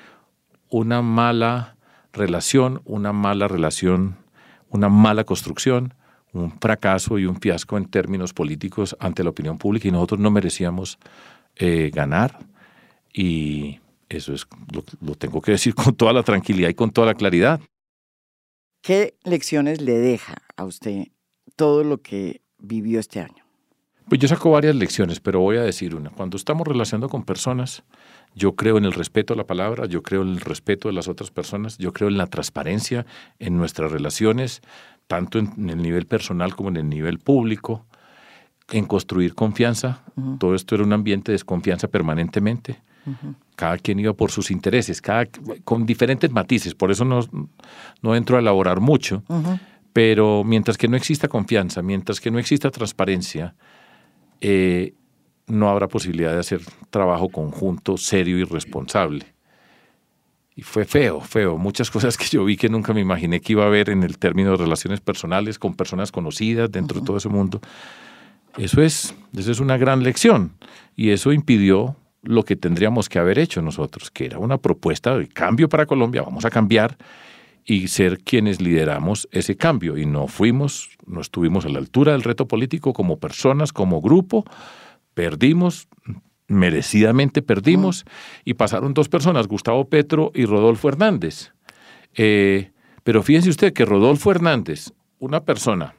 una 0.70 1.02
mala 1.02 1.76
relación, 2.12 2.80
una 2.84 3.12
mala 3.12 3.48
relación, 3.48 4.16
una 4.70 4.88
mala 4.88 5.24
construcción, 5.24 5.94
un 6.32 6.58
fracaso 6.60 7.18
y 7.18 7.26
un 7.26 7.40
fiasco 7.40 7.78
en 7.78 7.86
términos 7.86 8.32
políticos 8.32 8.96
ante 9.00 9.24
la 9.24 9.30
opinión 9.30 9.58
pública 9.58 9.88
y 9.88 9.90
nosotros 9.90 10.20
no 10.20 10.30
merecíamos 10.30 10.98
eh, 11.56 11.90
ganar. 11.92 12.38
Y 13.12 13.80
eso 14.08 14.32
es 14.32 14.46
lo 15.00 15.14
tengo 15.14 15.40
que 15.40 15.52
decir 15.52 15.74
con 15.74 15.94
toda 15.94 16.12
la 16.12 16.22
tranquilidad 16.22 16.68
y 16.68 16.74
con 16.74 16.90
toda 16.90 17.08
la 17.08 17.14
claridad. 17.14 17.60
¿Qué 18.88 19.18
lecciones 19.22 19.82
le 19.82 19.98
deja 19.98 20.36
a 20.56 20.64
usted 20.64 21.08
todo 21.56 21.84
lo 21.84 22.00
que 22.00 22.40
vivió 22.56 23.00
este 23.00 23.20
año? 23.20 23.44
Pues 24.08 24.18
yo 24.18 24.28
saco 24.28 24.50
varias 24.50 24.74
lecciones, 24.76 25.20
pero 25.20 25.40
voy 25.40 25.58
a 25.58 25.62
decir 25.62 25.94
una. 25.94 26.08
Cuando 26.08 26.38
estamos 26.38 26.66
relacionando 26.66 27.10
con 27.10 27.22
personas, 27.22 27.84
yo 28.34 28.56
creo 28.56 28.78
en 28.78 28.86
el 28.86 28.94
respeto 28.94 29.34
a 29.34 29.36
la 29.36 29.46
palabra, 29.46 29.84
yo 29.84 30.02
creo 30.02 30.22
en 30.22 30.28
el 30.28 30.40
respeto 30.40 30.88
de 30.88 30.94
las 30.94 31.06
otras 31.06 31.30
personas, 31.30 31.76
yo 31.76 31.92
creo 31.92 32.08
en 32.08 32.16
la 32.16 32.28
transparencia 32.28 33.04
en 33.38 33.58
nuestras 33.58 33.92
relaciones, 33.92 34.62
tanto 35.06 35.38
en 35.38 35.68
el 35.68 35.82
nivel 35.82 36.06
personal 36.06 36.56
como 36.56 36.70
en 36.70 36.78
el 36.78 36.88
nivel 36.88 37.18
público, 37.18 37.84
en 38.70 38.84
construir 38.86 39.34
confianza. 39.34 40.02
Todo 40.38 40.54
esto 40.54 40.74
era 40.74 40.84
un 40.84 40.92
ambiente 40.92 41.32
de 41.32 41.34
desconfianza 41.34 41.88
permanentemente. 41.88 42.80
Cada 43.56 43.78
quien 43.78 43.98
iba 43.98 44.12
por 44.12 44.30
sus 44.30 44.50
intereses, 44.50 45.00
cada, 45.00 45.26
con 45.64 45.86
diferentes 45.86 46.30
matices, 46.30 46.74
por 46.74 46.90
eso 46.90 47.04
no, 47.04 47.20
no 48.02 48.14
entro 48.14 48.36
a 48.36 48.40
elaborar 48.40 48.80
mucho, 48.80 49.22
pero 49.92 50.44
mientras 50.44 50.76
que 50.76 50.88
no 50.88 50.96
exista 50.96 51.28
confianza, 51.28 51.82
mientras 51.82 52.20
que 52.20 52.30
no 52.30 52.38
exista 52.38 52.70
transparencia, 52.70 53.54
eh, 54.40 54.92
no 55.46 55.70
habrá 55.70 55.88
posibilidad 55.88 56.32
de 56.32 56.40
hacer 56.40 56.60
trabajo 56.90 57.30
conjunto, 57.30 57.96
serio 57.96 58.38
y 58.38 58.44
responsable. 58.44 59.26
Y 60.54 60.62
fue 60.62 60.84
feo, 60.84 61.20
feo. 61.20 61.56
Muchas 61.56 61.90
cosas 61.92 62.16
que 62.16 62.26
yo 62.26 62.44
vi 62.44 62.56
que 62.56 62.68
nunca 62.68 62.92
me 62.92 63.00
imaginé 63.00 63.40
que 63.40 63.54
iba 63.54 63.64
a 63.64 63.68
haber 63.68 63.90
en 63.90 64.02
el 64.02 64.18
término 64.18 64.50
de 64.50 64.58
relaciones 64.58 65.00
personales 65.00 65.58
con 65.58 65.74
personas 65.74 66.12
conocidas 66.12 66.70
dentro 66.70 67.00
de 67.00 67.06
todo 67.06 67.16
ese 67.16 67.28
mundo. 67.28 67.60
Eso 68.56 68.82
es, 68.82 69.14
eso 69.36 69.52
es 69.52 69.60
una 69.60 69.76
gran 69.76 70.02
lección. 70.02 70.52
Y 70.96 71.10
eso 71.10 71.32
impidió 71.32 71.96
lo 72.22 72.44
que 72.44 72.56
tendríamos 72.56 73.08
que 73.08 73.18
haber 73.18 73.38
hecho 73.38 73.62
nosotros, 73.62 74.10
que 74.10 74.26
era 74.26 74.38
una 74.38 74.58
propuesta 74.58 75.16
de 75.16 75.28
cambio 75.28 75.68
para 75.68 75.86
Colombia, 75.86 76.22
vamos 76.22 76.44
a 76.44 76.50
cambiar 76.50 76.96
y 77.64 77.88
ser 77.88 78.18
quienes 78.20 78.60
lideramos 78.60 79.28
ese 79.30 79.56
cambio. 79.56 79.96
Y 79.96 80.06
no 80.06 80.26
fuimos, 80.26 80.90
no 81.06 81.20
estuvimos 81.20 81.66
a 81.66 81.68
la 81.68 81.78
altura 81.78 82.12
del 82.12 82.22
reto 82.22 82.48
político 82.48 82.92
como 82.92 83.18
personas, 83.18 83.72
como 83.72 84.00
grupo, 84.00 84.44
perdimos, 85.14 85.86
merecidamente 86.48 87.42
perdimos, 87.42 88.04
y 88.44 88.54
pasaron 88.54 88.94
dos 88.94 89.08
personas, 89.08 89.46
Gustavo 89.46 89.88
Petro 89.88 90.32
y 90.34 90.46
Rodolfo 90.46 90.88
Hernández. 90.88 91.52
Eh, 92.14 92.72
pero 93.04 93.22
fíjense 93.22 93.50
usted 93.50 93.72
que 93.72 93.84
Rodolfo 93.84 94.30
Hernández, 94.30 94.92
una 95.18 95.44
persona 95.44 95.94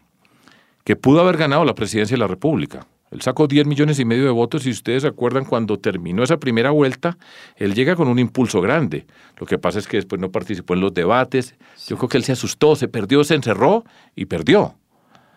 que 0.89 0.96
pudo 0.96 1.22
haber 1.22 1.38
ganado 1.38 1.63
la 1.65 1.75
presidencia 1.75 2.15
de 2.15 2.19
la 2.19 2.25
República, 2.25 2.88
él 3.12 3.22
sacó 3.22 3.46
10 3.46 3.67
millones 3.67 4.00
y 4.00 4.05
medio 4.05 4.24
de 4.24 4.31
votos 4.31 4.65
y 4.65 4.72
ustedes 4.72 5.03
se 5.03 5.08
acuerdan 5.08 5.46
cuando 5.46 5.77
terminó 5.77 6.24
esa 6.24 6.38
primera 6.38 6.72
vuelta, 6.72 7.19
él 7.58 7.75
llega 7.75 7.96
con 7.96 8.08
un 8.08 8.17
impulso 8.17 8.60
grande. 8.60 9.05
Lo 9.38 9.46
que 9.46 9.60
pasa 9.60 9.77
es 9.77 9.88
que 9.88 9.98
después 9.98 10.19
no 10.19 10.31
participó 10.31 10.74
en 10.74 10.81
los 10.81 10.91
debates. 10.91 11.53
Yo 11.86 11.96
creo 11.98 12.10
que 12.10 12.17
él 12.17 12.24
se 12.24 12.31
asustó, 12.31 12.75
se 12.75 12.88
perdió, 12.88 13.24
se 13.24 13.36
encerró 13.36 13.84
y 14.15 14.25
perdió. 14.25 14.77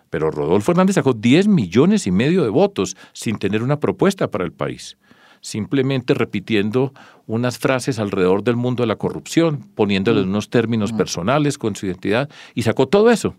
Pero 0.09 0.31
Rodolfo 0.31 0.73
Hernández 0.73 0.95
sacó 0.95 1.13
10 1.13 1.49
millones 1.49 2.07
y 2.07 2.13
medio 2.13 2.45
de 2.45 2.49
votos 2.49 2.97
sin 3.13 3.37
tener 3.37 3.63
una 3.63 3.79
propuesta 3.79 4.31
para 4.31 4.45
el 4.45 4.53
país. 4.53 4.97
Simplemente 5.43 6.15
repitiendo 6.15 6.95
unas 7.27 7.59
frases 7.59 7.99
alrededor 7.99 8.43
del 8.43 8.57
mundo 8.57 8.85
de 8.85 8.87
la 8.87 8.97
corrupción, 8.97 9.69
poniéndole 9.75 10.23
mm. 10.23 10.31
unos 10.31 10.49
términos 10.49 10.95
mm. 10.95 10.97
personales 10.97 11.59
con 11.59 11.77
su 11.77 11.85
identidad 11.85 12.31
y 12.55 12.63
sacó 12.63 12.89
todo 12.89 13.11
eso. 13.11 13.37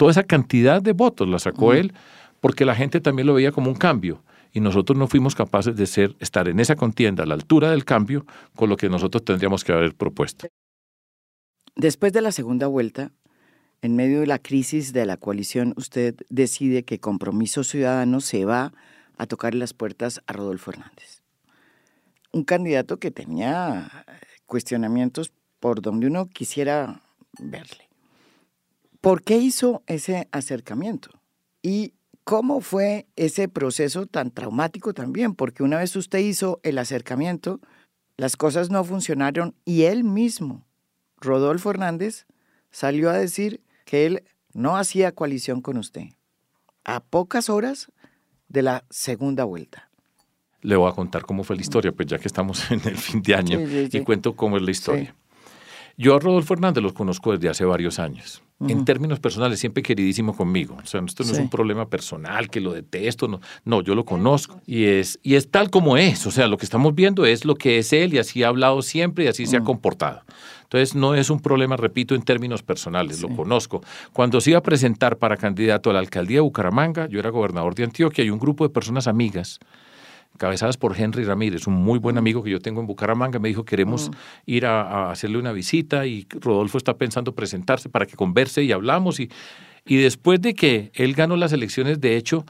Toda 0.00 0.12
esa 0.12 0.24
cantidad 0.24 0.80
de 0.80 0.94
votos 0.94 1.28
la 1.28 1.38
sacó 1.38 1.74
él 1.74 1.92
porque 2.40 2.64
la 2.64 2.74
gente 2.74 3.02
también 3.02 3.26
lo 3.26 3.34
veía 3.34 3.52
como 3.52 3.68
un 3.68 3.76
cambio 3.76 4.24
y 4.50 4.60
nosotros 4.60 4.98
no 4.98 5.06
fuimos 5.08 5.34
capaces 5.34 5.76
de 5.76 5.84
ser, 5.84 6.16
estar 6.20 6.48
en 6.48 6.58
esa 6.58 6.74
contienda 6.74 7.24
a 7.24 7.26
la 7.26 7.34
altura 7.34 7.70
del 7.70 7.84
cambio 7.84 8.24
con 8.56 8.70
lo 8.70 8.78
que 8.78 8.88
nosotros 8.88 9.26
tendríamos 9.26 9.62
que 9.62 9.72
haber 9.72 9.94
propuesto. 9.94 10.46
Después 11.76 12.14
de 12.14 12.22
la 12.22 12.32
segunda 12.32 12.66
vuelta, 12.66 13.12
en 13.82 13.94
medio 13.94 14.20
de 14.20 14.26
la 14.26 14.38
crisis 14.38 14.94
de 14.94 15.04
la 15.04 15.18
coalición, 15.18 15.74
usted 15.76 16.14
decide 16.30 16.82
que 16.82 16.98
Compromiso 16.98 17.62
Ciudadano 17.62 18.22
se 18.22 18.46
va 18.46 18.72
a 19.18 19.26
tocar 19.26 19.54
las 19.54 19.74
puertas 19.74 20.22
a 20.26 20.32
Rodolfo 20.32 20.70
Hernández. 20.70 21.20
Un 22.32 22.44
candidato 22.44 22.96
que 22.96 23.10
tenía 23.10 24.06
cuestionamientos 24.46 25.30
por 25.58 25.82
donde 25.82 26.06
uno 26.06 26.30
quisiera 26.30 27.02
verle. 27.38 27.89
¿Por 29.00 29.22
qué 29.22 29.38
hizo 29.38 29.82
ese 29.86 30.28
acercamiento? 30.32 31.10
Y 31.62 31.94
¿Cómo 32.30 32.60
fue 32.60 33.08
ese 33.16 33.48
proceso 33.48 34.06
tan 34.06 34.30
traumático 34.30 34.94
también? 34.94 35.34
Porque 35.34 35.64
una 35.64 35.78
vez 35.78 35.96
usted 35.96 36.20
hizo 36.20 36.60
el 36.62 36.78
acercamiento, 36.78 37.60
las 38.16 38.36
cosas 38.36 38.70
no 38.70 38.84
funcionaron 38.84 39.56
y 39.64 39.82
él 39.82 40.04
mismo, 40.04 40.64
Rodolfo 41.16 41.70
Hernández, 41.70 42.26
salió 42.70 43.10
a 43.10 43.14
decir 43.14 43.62
que 43.84 44.06
él 44.06 44.22
no 44.52 44.76
hacía 44.76 45.10
coalición 45.12 45.60
con 45.60 45.76
usted. 45.76 46.04
A 46.84 47.00
pocas 47.00 47.50
horas 47.50 47.90
de 48.48 48.62
la 48.62 48.84
segunda 48.90 49.42
vuelta. 49.42 49.90
Le 50.60 50.76
voy 50.76 50.88
a 50.88 50.94
contar 50.94 51.24
cómo 51.24 51.42
fue 51.42 51.56
la 51.56 51.62
historia, 51.62 51.90
pues 51.90 52.06
ya 52.06 52.18
que 52.18 52.28
estamos 52.28 52.70
en 52.70 52.80
el 52.86 52.96
fin 52.96 53.22
de 53.22 53.34
año 53.34 53.58
y 53.60 54.04
cuento 54.04 54.36
cómo 54.36 54.56
es 54.56 54.62
la 54.62 54.70
historia. 54.70 55.16
Yo 56.00 56.16
a 56.16 56.18
Rodolfo 56.18 56.54
Hernández 56.54 56.82
lo 56.82 56.94
conozco 56.94 57.32
desde 57.32 57.50
hace 57.50 57.62
varios 57.66 57.98
años. 57.98 58.42
En 58.66 58.86
términos 58.86 59.20
personales, 59.20 59.60
siempre 59.60 59.82
queridísimo 59.82 60.34
conmigo. 60.34 60.78
O 60.82 60.86
sea, 60.86 61.02
esto 61.04 61.24
no 61.24 61.32
es 61.32 61.38
un 61.38 61.50
problema 61.50 61.90
personal, 61.90 62.48
que 62.48 62.58
lo 62.58 62.72
detesto. 62.72 63.28
No, 63.28 63.42
no 63.66 63.82
yo 63.82 63.94
lo 63.94 64.06
conozco. 64.06 64.62
Y 64.66 64.84
es, 64.84 65.18
y 65.22 65.34
es 65.34 65.50
tal 65.50 65.68
como 65.68 65.98
es. 65.98 66.26
O 66.26 66.30
sea, 66.30 66.46
lo 66.46 66.56
que 66.56 66.64
estamos 66.64 66.94
viendo 66.94 67.26
es 67.26 67.44
lo 67.44 67.54
que 67.54 67.76
es 67.76 67.92
él 67.92 68.14
y 68.14 68.18
así 68.18 68.42
ha 68.42 68.48
hablado 68.48 68.80
siempre 68.80 69.24
y 69.24 69.28
así 69.28 69.44
se 69.44 69.58
ha 69.58 69.60
comportado. 69.60 70.22
Entonces, 70.62 70.94
no 70.94 71.14
es 71.14 71.28
un 71.28 71.40
problema, 71.40 71.76
repito, 71.76 72.14
en 72.14 72.22
términos 72.22 72.62
personales, 72.62 73.20
lo 73.20 73.28
conozco. 73.36 73.82
Cuando 74.14 74.40
se 74.40 74.50
iba 74.50 74.58
a 74.60 74.62
presentar 74.62 75.18
para 75.18 75.36
candidato 75.36 75.90
a 75.90 75.92
la 75.92 75.98
alcaldía 75.98 76.38
de 76.38 76.42
Bucaramanga, 76.42 77.08
yo 77.08 77.18
era 77.18 77.28
gobernador 77.28 77.74
de 77.74 77.84
Antioquia 77.84 78.24
y 78.24 78.30
un 78.30 78.38
grupo 78.38 78.66
de 78.66 78.72
personas 78.72 79.06
amigas 79.06 79.60
cabezadas 80.40 80.78
por 80.78 80.98
Henry 80.98 81.22
Ramírez, 81.24 81.66
un 81.66 81.74
muy 81.74 81.98
buen 81.98 82.16
amigo 82.16 82.42
que 82.42 82.48
yo 82.48 82.60
tengo 82.60 82.80
en 82.80 82.86
Bucaramanga, 82.86 83.38
me 83.38 83.48
dijo 83.48 83.66
queremos 83.66 84.08
mm. 84.08 84.12
ir 84.46 84.64
a, 84.64 85.10
hacerle 85.10 85.36
una 85.36 85.52
visita 85.52 86.06
y 86.06 86.26
Rodolfo 86.30 86.78
está 86.78 86.96
pensando 86.96 87.34
presentarse 87.34 87.90
para 87.90 88.06
que 88.06 88.16
converse 88.16 88.62
y 88.62 88.72
hablamos. 88.72 89.20
Y, 89.20 89.30
y 89.84 89.98
después 89.98 90.40
de 90.40 90.54
que 90.54 90.92
él 90.94 91.12
ganó 91.12 91.36
las 91.36 91.52
elecciones, 91.52 92.00
de 92.00 92.16
hecho, 92.16 92.46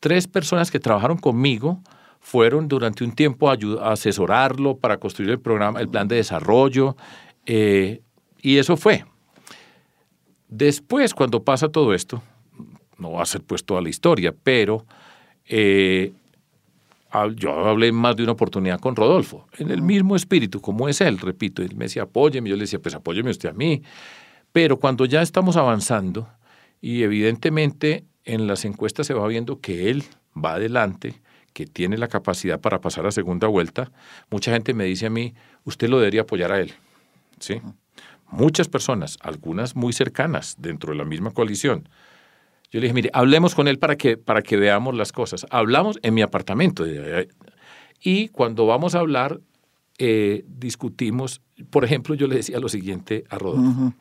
tres 0.00 0.28
personas 0.28 0.70
que 0.70 0.80
trabajaron 0.80 1.18
conmigo 1.18 1.82
fueron 2.20 2.68
durante 2.68 3.04
un 3.04 3.12
tiempo 3.12 3.50
a, 3.50 3.58
asesorarlo 3.92 4.78
para 4.78 4.96
construir 4.96 5.30
el 5.30 5.40
programa, 5.40 5.78
el 5.78 5.90
plan 5.90 6.08
de 6.08 6.16
desarrollo, 6.16 6.96
eh, 7.44 8.00
y 8.40 8.56
eso 8.56 8.78
fue. 8.78 9.04
Después, 10.48 11.12
cuando 11.12 11.44
pasa 11.44 11.68
todo 11.68 11.92
esto, 11.92 12.22
no 12.96 13.12
va 13.12 13.22
a 13.24 13.26
ser 13.26 13.42
pues 13.42 13.62
toda 13.62 13.82
la 13.82 13.90
historia, 13.90 14.34
pero 14.42 14.86
eh, 15.44 16.14
yo 17.34 17.66
hablé 17.66 17.92
más 17.92 18.16
de 18.16 18.22
una 18.22 18.32
oportunidad 18.32 18.80
con 18.80 18.96
Rodolfo, 18.96 19.46
en 19.58 19.70
el 19.70 19.82
mismo 19.82 20.16
espíritu, 20.16 20.60
como 20.60 20.88
es 20.88 21.00
él, 21.00 21.18
repito, 21.18 21.62
él 21.62 21.74
me 21.76 21.86
decía, 21.86 22.02
apóyeme, 22.02 22.50
yo 22.50 22.56
le 22.56 22.62
decía, 22.62 22.78
pues 22.78 22.94
apóyeme 22.94 23.30
usted 23.30 23.48
a 23.48 23.52
mí, 23.52 23.82
pero 24.52 24.78
cuando 24.78 25.04
ya 25.04 25.22
estamos 25.22 25.56
avanzando 25.56 26.28
y 26.80 27.02
evidentemente 27.02 28.04
en 28.24 28.46
las 28.46 28.64
encuestas 28.64 29.06
se 29.06 29.14
va 29.14 29.26
viendo 29.26 29.60
que 29.60 29.90
él 29.90 30.04
va 30.36 30.54
adelante, 30.54 31.20
que 31.52 31.66
tiene 31.66 31.98
la 31.98 32.08
capacidad 32.08 32.60
para 32.60 32.80
pasar 32.80 33.06
a 33.06 33.10
segunda 33.10 33.48
vuelta, 33.48 33.90
mucha 34.30 34.52
gente 34.52 34.74
me 34.74 34.84
dice 34.84 35.06
a 35.06 35.10
mí, 35.10 35.34
usted 35.64 35.88
lo 35.88 35.98
debería 35.98 36.22
apoyar 36.22 36.52
a 36.52 36.60
él. 36.60 36.74
¿Sí? 37.40 37.60
Muchas 38.30 38.68
personas, 38.68 39.18
algunas 39.20 39.74
muy 39.74 39.92
cercanas 39.92 40.56
dentro 40.58 40.92
de 40.92 40.98
la 40.98 41.04
misma 41.04 41.32
coalición. 41.32 41.88
Yo 42.70 42.78
le 42.78 42.82
dije, 42.82 42.94
mire, 42.94 43.10
hablemos 43.12 43.54
con 43.54 43.68
él 43.68 43.78
para 43.78 43.96
que, 43.96 44.16
para 44.16 44.42
que 44.42 44.56
veamos 44.56 44.94
las 44.94 45.12
cosas. 45.12 45.46
Hablamos 45.50 45.98
en 46.02 46.14
mi 46.14 46.22
apartamento. 46.22 46.84
Y 48.00 48.28
cuando 48.28 48.66
vamos 48.66 48.94
a 48.94 49.00
hablar, 49.00 49.40
eh, 49.98 50.44
discutimos, 50.46 51.42
por 51.70 51.84
ejemplo, 51.84 52.14
yo 52.14 52.26
le 52.26 52.36
decía 52.36 52.60
lo 52.60 52.68
siguiente 52.68 53.24
a 53.28 53.38
Rodolfo. 53.38 53.92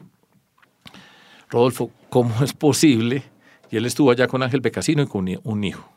Rodolfo, 1.49 1.91
¿cómo 2.09 2.43
es 2.43 2.53
posible? 2.53 3.23
Y 3.71 3.77
él 3.77 3.85
estuvo 3.85 4.11
allá 4.11 4.27
con 4.27 4.43
Ángel 4.43 4.61
Becasino 4.61 5.01
y 5.01 5.07
con 5.07 5.27
un 5.43 5.63
hijo 5.63 5.89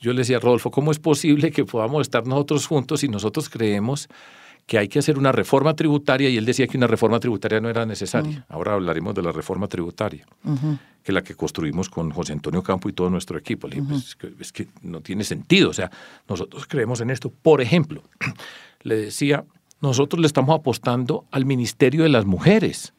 yo 0.00 0.12
le 0.12 0.18
decía 0.18 0.36
a 0.36 0.40
Rodolfo, 0.40 0.70
¿cómo 0.70 0.90
es 0.90 0.98
posible 0.98 1.50
que 1.50 1.64
podamos 1.64 2.02
estar 2.02 2.26
nosotros 2.26 2.66
juntos 2.66 3.00
si 3.00 3.08
nosotros 3.08 3.48
creemos 3.48 4.08
que 4.68 4.76
hay 4.76 4.86
que 4.86 4.98
hacer 4.98 5.18
una 5.18 5.32
reforma 5.32 5.74
tributaria? 5.74 6.28
Y 6.28 6.36
él 6.36 6.44
decía 6.44 6.66
que 6.66 6.76
una 6.76 6.86
reforma 6.86 7.18
tributaria 7.18 7.58
no 7.58 7.70
era 7.70 7.86
necesaria. 7.86 8.44
Ahora 8.50 8.74
hablaremos 8.74 9.14
de 9.14 9.22
la 9.22 9.32
reforma 9.32 9.66
tributaria, 9.66 10.26
que 10.44 11.10
es 11.10 11.14
la 11.14 11.22
que 11.22 11.34
construimos 11.34 11.88
con 11.88 12.10
José 12.10 12.34
Antonio 12.34 12.62
Campo 12.62 12.90
y 12.90 12.92
todo 12.92 13.08
nuestro 13.08 13.38
equipo. 13.38 13.66
Le 13.66 13.76
dije, 13.76 13.88
pues, 13.88 14.16
es, 14.38 14.52
que, 14.52 14.68
no 14.82 15.00
tiene 15.00 15.24
sentido. 15.24 15.70
O 15.70 15.72
sea, 15.72 15.90
nosotros 16.28 16.66
creemos 16.66 17.00
en 17.00 17.08
esto. 17.08 17.30
Por 17.30 17.62
ejemplo, 17.62 18.02
le 18.82 18.96
decía, 18.96 19.46
nosotros 19.80 20.20
le 20.20 20.26
estamos 20.26 20.54
apostando 20.54 21.24
al 21.30 21.46
Ministerio 21.46 22.02
de 22.02 22.10
las 22.10 22.26
Mujeres. 22.26 22.92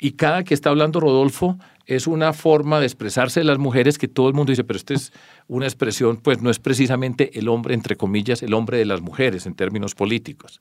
Y 0.00 0.12
cada 0.12 0.42
que 0.42 0.54
está 0.54 0.70
hablando 0.70 0.98
Rodolfo 0.98 1.56
es 1.86 2.08
una 2.08 2.32
forma 2.32 2.80
de 2.80 2.86
expresarse 2.86 3.40
de 3.40 3.44
las 3.44 3.58
mujeres 3.58 3.96
que 3.96 4.08
todo 4.08 4.26
el 4.26 4.34
mundo 4.34 4.50
dice, 4.50 4.64
pero 4.64 4.76
esta 4.76 4.94
es 4.94 5.12
una 5.46 5.66
expresión, 5.66 6.16
pues 6.16 6.42
no 6.42 6.50
es 6.50 6.58
precisamente 6.58 7.38
el 7.38 7.48
hombre, 7.48 7.74
entre 7.74 7.96
comillas, 7.96 8.42
el 8.42 8.54
hombre 8.54 8.76
de 8.76 8.86
las 8.86 9.00
mujeres 9.02 9.46
en 9.46 9.54
términos 9.54 9.94
políticos. 9.94 10.60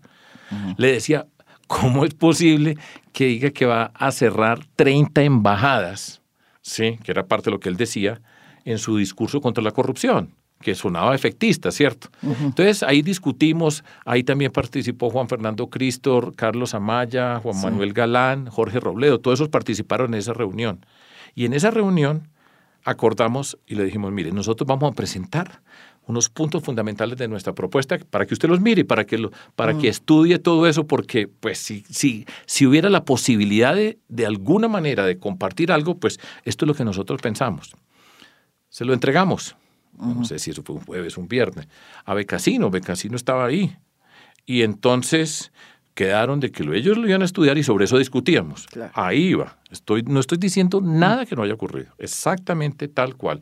Le 0.78 0.92
decía, 0.92 1.28
¿cómo 1.68 2.06
es 2.06 2.14
posible 2.14 2.78
que 3.12 3.26
diga 3.26 3.50
que 3.52 3.66
va 3.66 3.92
a 3.94 4.12
cerrar 4.12 4.60
30 4.76 5.24
embajadas? 5.24 6.22
Sí, 6.62 7.00
que 7.04 7.12
era 7.12 7.28
parte 7.28 7.46
de 7.46 7.52
lo 7.52 7.60
que 7.60 7.70
él 7.70 7.78
decía 7.78 8.22
en 8.64 8.80
su 8.80 8.98
discurso 8.98 9.42
contra 9.42 9.64
la 9.64 9.72
corrupción 9.72 10.34
que 10.62 10.74
sonaba 10.74 11.14
efectista, 11.14 11.70
¿cierto? 11.72 12.08
Entonces 12.24 12.82
ahí 12.82 13.02
discutimos, 13.02 13.84
ahí 14.06 14.24
también 14.24 14.52
participó 14.52 15.10
Juan 15.10 15.28
Fernando 15.28 15.70
Cristor, 15.70 16.36
Carlos 16.36 16.74
Amaya, 16.74 17.40
Juan 17.40 17.62
Manuel 17.62 17.94
Galán, 17.94 18.48
Jorge 18.48 18.80
Robledo, 18.80 19.20
todos 19.20 19.40
esos 19.40 19.50
participaron 19.50 20.14
en 20.14 20.20
esa 20.20 20.34
reunión. 20.34 20.84
Y 21.36 21.46
en 21.46 21.54
esa 21.54 21.72
reunión 21.72 22.30
acordamos 22.84 23.60
y 23.68 23.76
le 23.76 23.84
dijimos, 23.84 24.12
mire, 24.12 24.32
nosotros 24.32 24.68
vamos 24.68 24.92
a 24.92 24.96
presentar 24.96 25.62
unos 26.08 26.30
puntos 26.30 26.64
fundamentales 26.64 27.18
de 27.18 27.28
nuestra 27.28 27.54
propuesta 27.54 27.98
para 28.10 28.26
que 28.26 28.34
usted 28.34 28.50
los 28.50 28.62
mire, 28.62 28.86
para 28.86 29.06
que, 29.06 29.18
lo, 29.18 29.32
para 29.56 29.78
que 29.78 29.88
estudie 29.88 30.40
todo 30.40 30.68
eso, 30.68 30.88
porque 30.88 31.28
pues 31.28 31.58
si, 31.58 31.84
si, 31.90 32.26
si 32.46 32.66
hubiera 32.66 32.90
la 32.90 33.06
posibilidad 33.06 33.76
de, 33.76 34.00
de 34.08 34.26
alguna 34.26 34.68
manera 34.68 35.06
de 35.06 35.18
compartir 35.18 35.72
algo, 35.72 35.98
pues 35.98 36.20
esto 36.44 36.66
es 36.66 36.68
lo 36.68 36.74
que 36.76 36.86
nosotros 36.86 37.22
pensamos. 37.22 37.76
Se 38.70 38.86
lo 38.86 38.94
entregamos 38.94 39.56
no 39.98 40.26
sé 40.26 40.40
si 40.40 40.52
eso 40.52 40.64
fue 40.64 40.76
un 40.76 40.82
jueves, 40.82 41.18
un 41.18 41.28
viernes, 41.28 41.68
a 42.04 42.14
Becasino, 42.14 42.70
Becasino 42.70 43.16
estaba 43.16 43.46
ahí. 43.46 43.76
Y 44.46 44.62
entonces 44.62 45.52
quedaron 45.94 46.40
de 46.40 46.52
que 46.52 46.64
ellos 46.64 46.98
lo 46.98 47.08
iban 47.08 47.22
a 47.22 47.26
estudiar 47.26 47.58
y 47.58 47.64
sobre 47.64 47.86
eso 47.86 47.98
discutíamos. 47.98 48.68
Ahí 48.94 49.30
iba. 49.30 49.58
Estoy, 49.72 50.04
no 50.04 50.20
estoy 50.20 50.38
diciendo 50.38 50.82
nada 50.82 51.26
que 51.26 51.36
no 51.36 51.44
haya 51.44 51.54
ocurrido, 51.54 51.94
exactamente 51.98 52.88
tal 52.88 53.16
cual. 53.16 53.42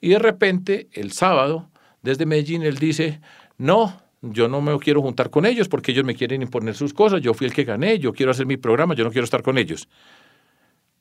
Y 0.00 0.10
de 0.10 0.18
repente, 0.18 0.88
el 0.92 1.12
sábado, 1.12 1.68
desde 2.02 2.26
Medellín, 2.26 2.62
él 2.62 2.78
dice, 2.78 3.20
no, 3.58 4.00
yo 4.20 4.48
no 4.48 4.60
me 4.60 4.76
quiero 4.78 5.02
juntar 5.02 5.30
con 5.30 5.46
ellos 5.46 5.68
porque 5.68 5.92
ellos 5.92 6.04
me 6.04 6.14
quieren 6.14 6.42
imponer 6.42 6.74
sus 6.74 6.92
cosas, 6.92 7.20
yo 7.20 7.34
fui 7.34 7.46
el 7.46 7.54
que 7.54 7.64
gané, 7.64 7.98
yo 7.98 8.12
quiero 8.12 8.32
hacer 8.32 8.46
mi 8.46 8.56
programa, 8.56 8.94
yo 8.94 9.04
no 9.04 9.10
quiero 9.10 9.24
estar 9.24 9.42
con 9.42 9.58
ellos 9.58 9.88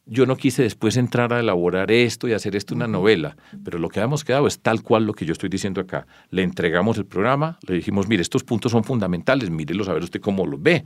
yo 0.05 0.25
no 0.25 0.35
quise 0.35 0.63
después 0.63 0.97
entrar 0.97 1.31
a 1.31 1.39
elaborar 1.39 1.91
esto 1.91 2.27
y 2.27 2.33
hacer 2.33 2.55
esto 2.55 2.75
una 2.75 2.87
novela, 2.87 3.37
pero 3.63 3.79
lo 3.79 3.89
que 3.89 3.99
hemos 3.99 4.23
quedado 4.23 4.47
es 4.47 4.59
tal 4.59 4.81
cual 4.81 5.05
lo 5.05 5.13
que 5.13 5.25
yo 5.25 5.31
estoy 5.31 5.49
diciendo 5.49 5.79
acá. 5.79 6.07
Le 6.31 6.43
entregamos 6.43 6.97
el 6.97 7.05
programa, 7.05 7.59
le 7.67 7.75
dijimos, 7.75 8.07
mire, 8.07 8.21
estos 8.21 8.43
puntos 8.43 8.71
son 8.71 8.83
fundamentales, 8.83 9.49
mírelos 9.49 9.87
a 9.87 9.93
ver 9.93 10.03
usted 10.03 10.19
cómo 10.19 10.45
los 10.45 10.61
ve. 10.61 10.83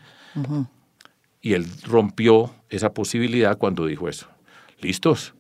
Y 1.42 1.54
él 1.54 1.66
rompió 1.86 2.54
esa 2.70 2.94
posibilidad 2.94 3.58
cuando 3.58 3.86
dijo 3.86 4.10
eso. 4.10 4.28
¿Listos? 4.80 5.34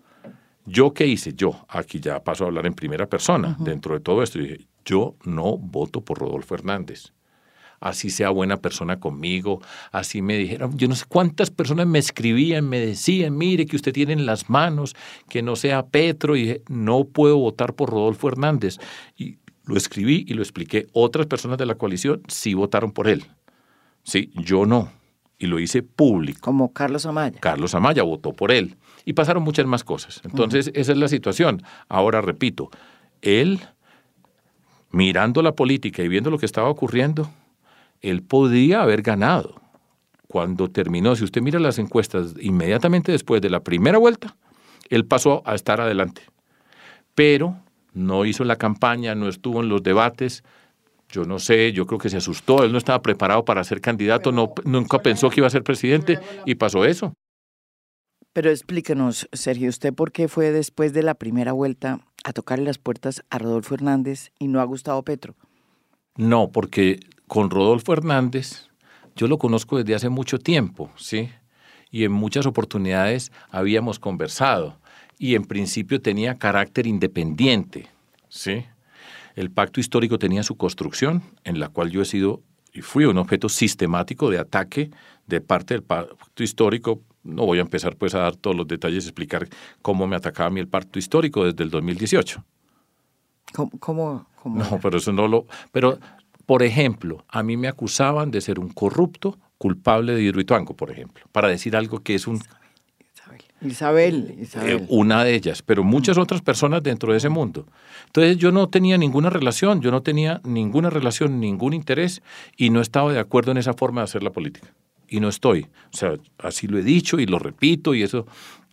¿Yo 0.66 0.94
qué 0.94 1.06
hice? 1.06 1.34
Yo, 1.34 1.66
aquí 1.70 2.00
ya 2.00 2.24
paso 2.24 2.44
a 2.44 2.48
hablar 2.48 2.66
en 2.66 2.74
primera 2.74 3.08
persona, 3.08 3.56
dentro 3.60 3.94
de 3.94 4.00
todo 4.02 4.24
esto, 4.24 4.40
dije, 4.40 4.68
yo 4.84 5.16
no 5.24 5.58
voto 5.58 6.02
por 6.02 6.20
Rodolfo 6.20 6.56
Hernández 6.56 7.12
así 7.80 8.10
sea 8.10 8.30
buena 8.32 8.58
persona 8.58 9.00
conmigo, 9.00 9.62
así 9.92 10.22
me 10.22 10.38
dijeron, 10.38 10.78
yo 10.78 10.88
no 10.88 10.96
sé 10.96 11.06
cuántas 11.08 11.52
personas 11.52 11.86
me 11.86 12.00
escribían, 12.00 12.68
me 12.68 12.80
decían, 12.80 13.38
mire 13.38 13.66
que 13.66 13.76
usted 13.76 13.94
tiene 13.94 14.14
en 14.14 14.26
las 14.26 14.50
manos, 14.50 14.96
que 15.30 15.44
no 15.44 15.56
sea 15.56 15.86
Petro, 15.86 16.36
y 16.36 16.42
dije, 16.42 16.62
no 16.68 17.06
puedo 17.06 17.38
votar 17.38 17.76
por 17.76 17.92
Rodolfo 17.92 18.28
Hernández. 18.28 18.80
Y 19.16 19.38
lo 19.66 19.78
escribí 19.78 20.26
y 20.28 20.34
lo 20.34 20.42
expliqué. 20.42 20.88
Otras 20.94 21.28
personas 21.28 21.58
de 21.58 21.66
la 21.66 21.76
coalición 21.76 22.22
sí 22.28 22.54
votaron 22.54 22.92
por 22.92 23.08
él. 23.08 23.26
Sí, 24.04 24.32
yo 24.36 24.66
no. 24.66 24.92
Y 25.38 25.48
lo 25.48 25.60
hice 25.60 25.84
público. 25.84 26.40
Como 26.42 26.72
Carlos 26.72 27.06
Amaya. 27.06 27.40
Carlos 27.40 27.76
Amaya 27.76 28.04
votó 28.04 28.34
por 28.34 28.52
él. 28.52 28.78
Y 29.06 29.14
pasaron 29.14 29.44
muchas 29.44 29.66
más 29.66 29.84
cosas. 29.84 30.22
Entonces, 30.26 30.72
esa 30.74 30.92
es 30.92 30.98
la 30.98 31.08
situación. 31.08 31.62
Ahora 31.88 32.22
repito, 32.22 32.70
él, 33.22 33.62
mirando 34.92 35.42
la 35.42 35.54
política 35.54 36.02
y 36.04 36.08
viendo 36.08 36.32
lo 36.32 36.40
que 36.40 36.48
estaba 36.48 36.70
ocurriendo, 36.70 37.30
él 38.02 38.24
podría 38.24 38.82
haber 38.82 39.04
ganado 39.04 39.62
cuando 40.28 40.70
terminó. 40.70 41.16
Si 41.16 41.24
usted 41.24 41.42
mira 41.42 41.60
las 41.60 41.80
encuestas 41.80 42.34
inmediatamente 42.40 43.12
después 43.12 43.42
de 43.42 43.50
la 43.50 43.62
primera 43.62 43.98
vuelta, 43.98 44.36
él 44.90 45.06
pasó 45.06 45.42
a 45.46 45.56
estar 45.56 45.82
adelante. 45.82 46.24
Pero 47.14 47.58
no 47.94 48.26
hizo 48.26 48.44
la 48.44 48.58
campaña, 48.58 49.16
no 49.16 49.28
estuvo 49.28 49.62
en 49.62 49.70
los 49.70 49.82
debates. 49.82 50.44
Yo 51.10 51.24
no 51.24 51.40
sé, 51.40 51.72
yo 51.72 51.86
creo 51.86 52.00
que 52.00 52.10
se 52.10 52.18
asustó, 52.18 52.64
él 52.64 52.72
no 52.72 52.78
estaba 52.78 53.02
preparado 53.02 53.46
para 53.46 53.64
ser 53.64 53.80
candidato, 53.80 54.32
no, 54.32 54.54
nunca 54.66 55.00
pensó 55.00 55.30
que 55.30 55.40
iba 55.40 55.48
a 55.48 55.52
ser 55.52 55.64
presidente 55.64 56.20
y 56.46 56.56
pasó 56.56 56.84
eso. 56.84 57.14
Pero 58.36 58.50
explíquenos, 58.50 59.30
Sergio, 59.32 59.70
¿usted 59.70 59.94
por 59.94 60.12
qué 60.12 60.28
fue 60.28 60.52
después 60.52 60.92
de 60.92 61.04
la 61.04 61.14
primera 61.14 61.54
vuelta 61.54 62.02
a 62.26 62.34
tocarle 62.34 62.66
las 62.66 62.78
puertas 62.78 63.24
a 63.30 63.38
Rodolfo 63.38 63.76
Hernández 63.76 64.34
y 64.38 64.50
no 64.50 64.60
a 64.60 64.66
Gustavo 64.66 65.04
Petro? 65.04 65.36
No, 66.18 66.52
porque 66.52 67.00
con 67.28 67.50
Rodolfo 67.50 67.94
Hernández, 67.94 68.68
yo 69.16 69.28
lo 69.28 69.38
conozco 69.38 69.78
desde 69.78 69.96
hace 69.96 70.10
mucho 70.10 70.38
tiempo, 70.38 70.92
¿sí? 70.98 71.30
Y 71.92 72.04
en 72.04 72.12
muchas 72.12 72.46
oportunidades 72.46 73.32
habíamos 73.52 74.00
conversado 74.00 74.82
y 75.18 75.36
en 75.36 75.46
principio 75.46 76.02
tenía 76.02 76.36
carácter 76.36 76.88
independiente, 76.88 77.88
¿sí? 78.28 78.66
El 79.36 79.50
pacto 79.50 79.80
histórico 79.80 80.20
tenía 80.20 80.44
su 80.44 80.58
construcción, 80.58 81.24
en 81.46 81.62
la 81.62 81.70
cual 81.70 81.90
yo 81.90 82.02
he 82.02 82.06
sido 82.06 82.44
y 82.74 82.82
fui 82.82 83.06
un 83.06 83.18
objeto 83.18 83.48
sistemático 83.48 84.30
de 84.30 84.40
ataque 84.40 84.92
de 85.26 85.40
parte 85.40 85.74
del 85.74 85.84
pacto 85.84 86.44
histórico. 86.44 87.02
No 87.26 87.46
voy 87.46 87.58
a 87.58 87.62
empezar 87.62 87.98
pues 87.98 88.16
a 88.16 88.20
dar 88.20 88.36
todos 88.38 88.56
los 88.56 88.68
detalles, 88.68 89.04
explicar 89.04 89.50
cómo 89.82 90.08
me 90.08 90.16
atacaba 90.16 90.48
a 90.48 90.52
mí 90.52 90.62
el 90.62 90.68
pacto 90.68 91.00
histórico 91.00 91.44
desde 91.44 91.64
el 91.64 91.70
2018. 91.70 92.44
¿Cómo? 93.54 93.72
cómo, 93.80 94.28
no, 94.46 94.80
pero 94.82 94.98
eso 94.98 95.12
no 95.12 95.28
lo... 95.28 95.46
Pero 95.72 96.00
por 96.46 96.62
ejemplo, 96.62 97.26
a 97.28 97.44
mí 97.44 97.58
me 97.58 97.68
acusaban 97.68 98.32
de 98.32 98.42
ser 98.42 98.60
un 98.60 98.70
corrupto 98.70 99.38
culpable 99.58 100.14
de 100.14 100.22
Hidroituango, 100.22 100.76
por 100.76 100.92
ejemplo, 100.92 101.26
para 101.32 101.48
decir 101.48 101.76
algo 101.76 102.00
que 102.00 102.16
es 102.16 102.28
un... 102.28 102.40
Isabel, 103.62 104.36
Isabel. 104.40 104.82
Eh, 104.82 104.86
una 104.90 105.24
de 105.24 105.34
ellas, 105.34 105.64
pero 105.64 105.84
muchas 105.84 106.18
otras 106.18 106.42
personas 106.42 106.84
dentro 106.84 107.12
de 107.12 107.18
ese 107.18 107.30
mundo. 107.30 107.66
Entonces 108.06 108.38
yo 108.38 108.52
no 108.52 108.70
tenía 108.70 108.98
ninguna 108.98 109.30
relación, 109.30 109.82
yo 109.82 109.90
no 109.90 110.04
tenía 110.04 110.40
ninguna 110.44 110.92
relación, 110.92 111.40
ningún 111.40 111.74
interés 111.74 112.22
y 112.58 112.70
no 112.70 112.82
estaba 112.82 113.12
de 113.12 113.20
acuerdo 113.20 113.52
en 113.52 113.58
esa 113.58 113.74
forma 113.74 114.02
de 114.02 114.06
hacer 114.06 114.22
la 114.22 114.32
política. 114.32 114.68
Y 115.08 115.20
no 115.20 115.30
estoy. 115.30 115.68
O 115.94 115.98
sea, 115.98 116.14
así 116.40 116.68
lo 116.68 116.78
he 116.78 116.84
dicho 116.84 117.20
y 117.20 117.26
lo 117.26 117.40
repito 117.40 117.94
y 117.94 118.04
eso 118.04 118.26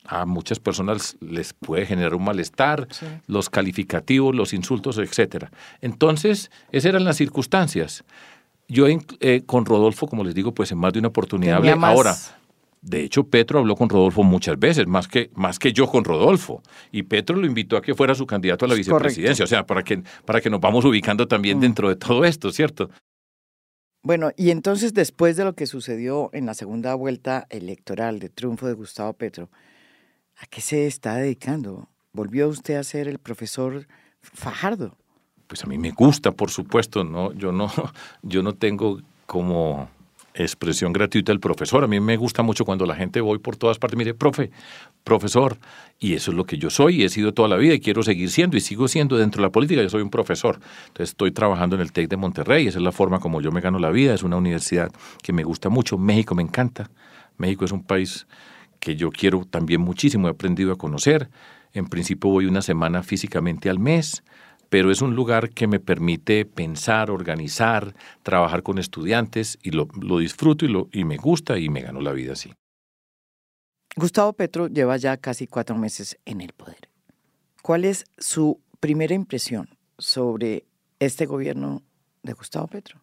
a 0.04 0.26
muchas 0.26 0.58
personas 0.58 1.16
les 1.20 1.52
puede 1.52 1.86
generar 1.86 2.14
un 2.14 2.24
malestar, 2.24 2.88
los 3.26 3.48
calificativos, 3.48 4.34
los 4.34 4.52
insultos, 4.52 4.98
etcétera. 4.98 5.50
Entonces, 5.80 6.50
esas 6.70 6.90
eran 6.90 7.04
las 7.04 7.16
circunstancias. 7.16 8.04
Yo 8.68 8.86
eh, 8.88 9.42
con 9.46 9.64
Rodolfo, 9.64 10.08
como 10.08 10.24
les 10.24 10.34
digo, 10.34 10.52
pues 10.52 10.72
en 10.72 10.78
más 10.78 10.92
de 10.92 10.98
una 10.98 11.08
oportunidad 11.08 11.56
hablé. 11.56 11.72
Ahora, 11.72 12.16
de 12.80 13.04
hecho, 13.04 13.24
Petro 13.24 13.60
habló 13.60 13.76
con 13.76 13.88
Rodolfo 13.88 14.24
muchas 14.24 14.58
veces, 14.58 14.86
más 14.86 15.06
que, 15.06 15.30
más 15.34 15.58
que 15.58 15.72
yo 15.72 15.86
con 15.86 16.04
Rodolfo. 16.04 16.62
Y 16.90 17.04
Petro 17.04 17.36
lo 17.36 17.46
invitó 17.46 17.76
a 17.76 17.82
que 17.82 17.94
fuera 17.94 18.14
su 18.14 18.26
candidato 18.26 18.64
a 18.64 18.68
la 18.68 18.74
vicepresidencia. 18.74 19.44
O 19.44 19.48
sea, 19.48 19.64
para 19.66 19.84
que, 19.84 20.02
para 20.24 20.40
que 20.40 20.50
nos 20.50 20.60
vamos 20.60 20.84
ubicando 20.84 21.28
también 21.28 21.58
mm. 21.58 21.60
dentro 21.60 21.88
de 21.88 21.96
todo 21.96 22.24
esto, 22.24 22.50
¿cierto? 22.50 22.90
Bueno, 24.02 24.30
y 24.36 24.50
entonces 24.50 24.94
después 24.94 25.36
de 25.36 25.44
lo 25.44 25.54
que 25.54 25.66
sucedió 25.66 26.30
en 26.32 26.46
la 26.46 26.54
segunda 26.54 26.94
vuelta 26.94 27.46
electoral 27.50 28.18
de 28.18 28.28
triunfo 28.28 28.66
de 28.66 28.74
Gustavo 28.74 29.12
Petro, 29.12 29.48
¿A 30.42 30.46
qué 30.46 30.60
se 30.60 30.88
está 30.88 31.14
dedicando? 31.14 31.88
¿Volvió 32.12 32.48
usted 32.48 32.74
a 32.74 32.82
ser 32.82 33.06
el 33.06 33.20
profesor 33.20 33.86
Fajardo? 34.20 34.96
Pues 35.46 35.62
a 35.62 35.66
mí 35.66 35.78
me 35.78 35.92
gusta, 35.92 36.32
por 36.32 36.50
supuesto, 36.50 37.04
no, 37.04 37.32
yo 37.32 37.52
no, 37.52 37.70
yo 38.22 38.42
no 38.42 38.54
tengo 38.54 39.00
como 39.26 39.88
expresión 40.34 40.92
gratuita 40.92 41.32
el 41.32 41.40
profesor. 41.40 41.84
A 41.84 41.86
mí 41.86 42.00
me 42.00 42.16
gusta 42.16 42.42
mucho 42.42 42.64
cuando 42.64 42.86
la 42.86 42.94
gente 42.94 43.20
voy 43.20 43.38
por 43.38 43.56
todas 43.56 43.78
partes, 43.78 43.96
mire, 43.96 44.14
profe, 44.14 44.50
profesor, 45.04 45.58
y 45.98 46.14
eso 46.14 46.30
es 46.30 46.36
lo 46.36 46.44
que 46.44 46.58
yo 46.58 46.70
soy 46.70 47.02
y 47.02 47.04
he 47.04 47.08
sido 47.08 47.32
toda 47.32 47.48
la 47.48 47.56
vida 47.56 47.74
y 47.74 47.80
quiero 47.80 48.02
seguir 48.02 48.30
siendo 48.30 48.56
y 48.56 48.60
sigo 48.60 48.88
siendo 48.88 49.16
dentro 49.16 49.42
de 49.42 49.48
la 49.48 49.52
política, 49.52 49.82
yo 49.82 49.88
soy 49.88 50.02
un 50.02 50.10
profesor. 50.10 50.58
Entonces 50.88 51.10
estoy 51.10 51.32
trabajando 51.32 51.76
en 51.76 51.82
el 51.82 51.92
TEC 51.92 52.08
de 52.08 52.16
Monterrey, 52.16 52.66
esa 52.66 52.78
es 52.78 52.84
la 52.84 52.92
forma 52.92 53.20
como 53.20 53.40
yo 53.40 53.52
me 53.52 53.60
gano 53.60 53.78
la 53.78 53.90
vida, 53.90 54.14
es 54.14 54.22
una 54.22 54.36
universidad 54.36 54.90
que 55.22 55.32
me 55.32 55.44
gusta 55.44 55.68
mucho, 55.68 55.98
México 55.98 56.34
me 56.34 56.42
encanta, 56.42 56.90
México 57.36 57.64
es 57.64 57.72
un 57.72 57.82
país 57.82 58.26
que 58.80 58.96
yo 58.96 59.10
quiero 59.10 59.44
también 59.44 59.80
muchísimo, 59.80 60.28
he 60.28 60.30
aprendido 60.30 60.72
a 60.72 60.76
conocer, 60.76 61.28
en 61.72 61.86
principio 61.86 62.30
voy 62.30 62.46
una 62.46 62.62
semana 62.62 63.02
físicamente 63.02 63.70
al 63.70 63.78
mes, 63.78 64.22
pero 64.72 64.90
es 64.90 65.02
un 65.02 65.14
lugar 65.14 65.50
que 65.50 65.66
me 65.66 65.80
permite 65.80 66.46
pensar, 66.46 67.10
organizar, 67.10 67.94
trabajar 68.22 68.62
con 68.62 68.78
estudiantes 68.78 69.58
y 69.62 69.70
lo, 69.70 69.86
disfruto 70.18 70.64
y, 70.64 70.68
lo, 70.68 70.88
y 70.92 71.04
me 71.04 71.18
gusta 71.18 71.58
y 71.58 71.68
me 71.68 71.82
gano 71.82 72.00
la 72.00 72.12
vida 72.12 72.32
así. 72.32 72.54
Gustavo 73.94 74.32
Petro 74.32 74.68
lleva 74.68 74.96
ya 74.96 75.18
casi 75.18 75.46
cuatro 75.46 75.76
meses 75.76 76.18
en 76.24 76.40
el 76.40 76.54
poder. 76.54 76.88
¿Cuál 77.60 77.84
es 77.84 78.06
su 78.16 78.60
primera 78.80 79.12
impresión 79.14 79.68
sobre 79.98 80.64
este 81.00 81.26
gobierno 81.26 81.82
de 82.22 82.32
Gustavo 82.32 82.66
Petro? 82.66 82.98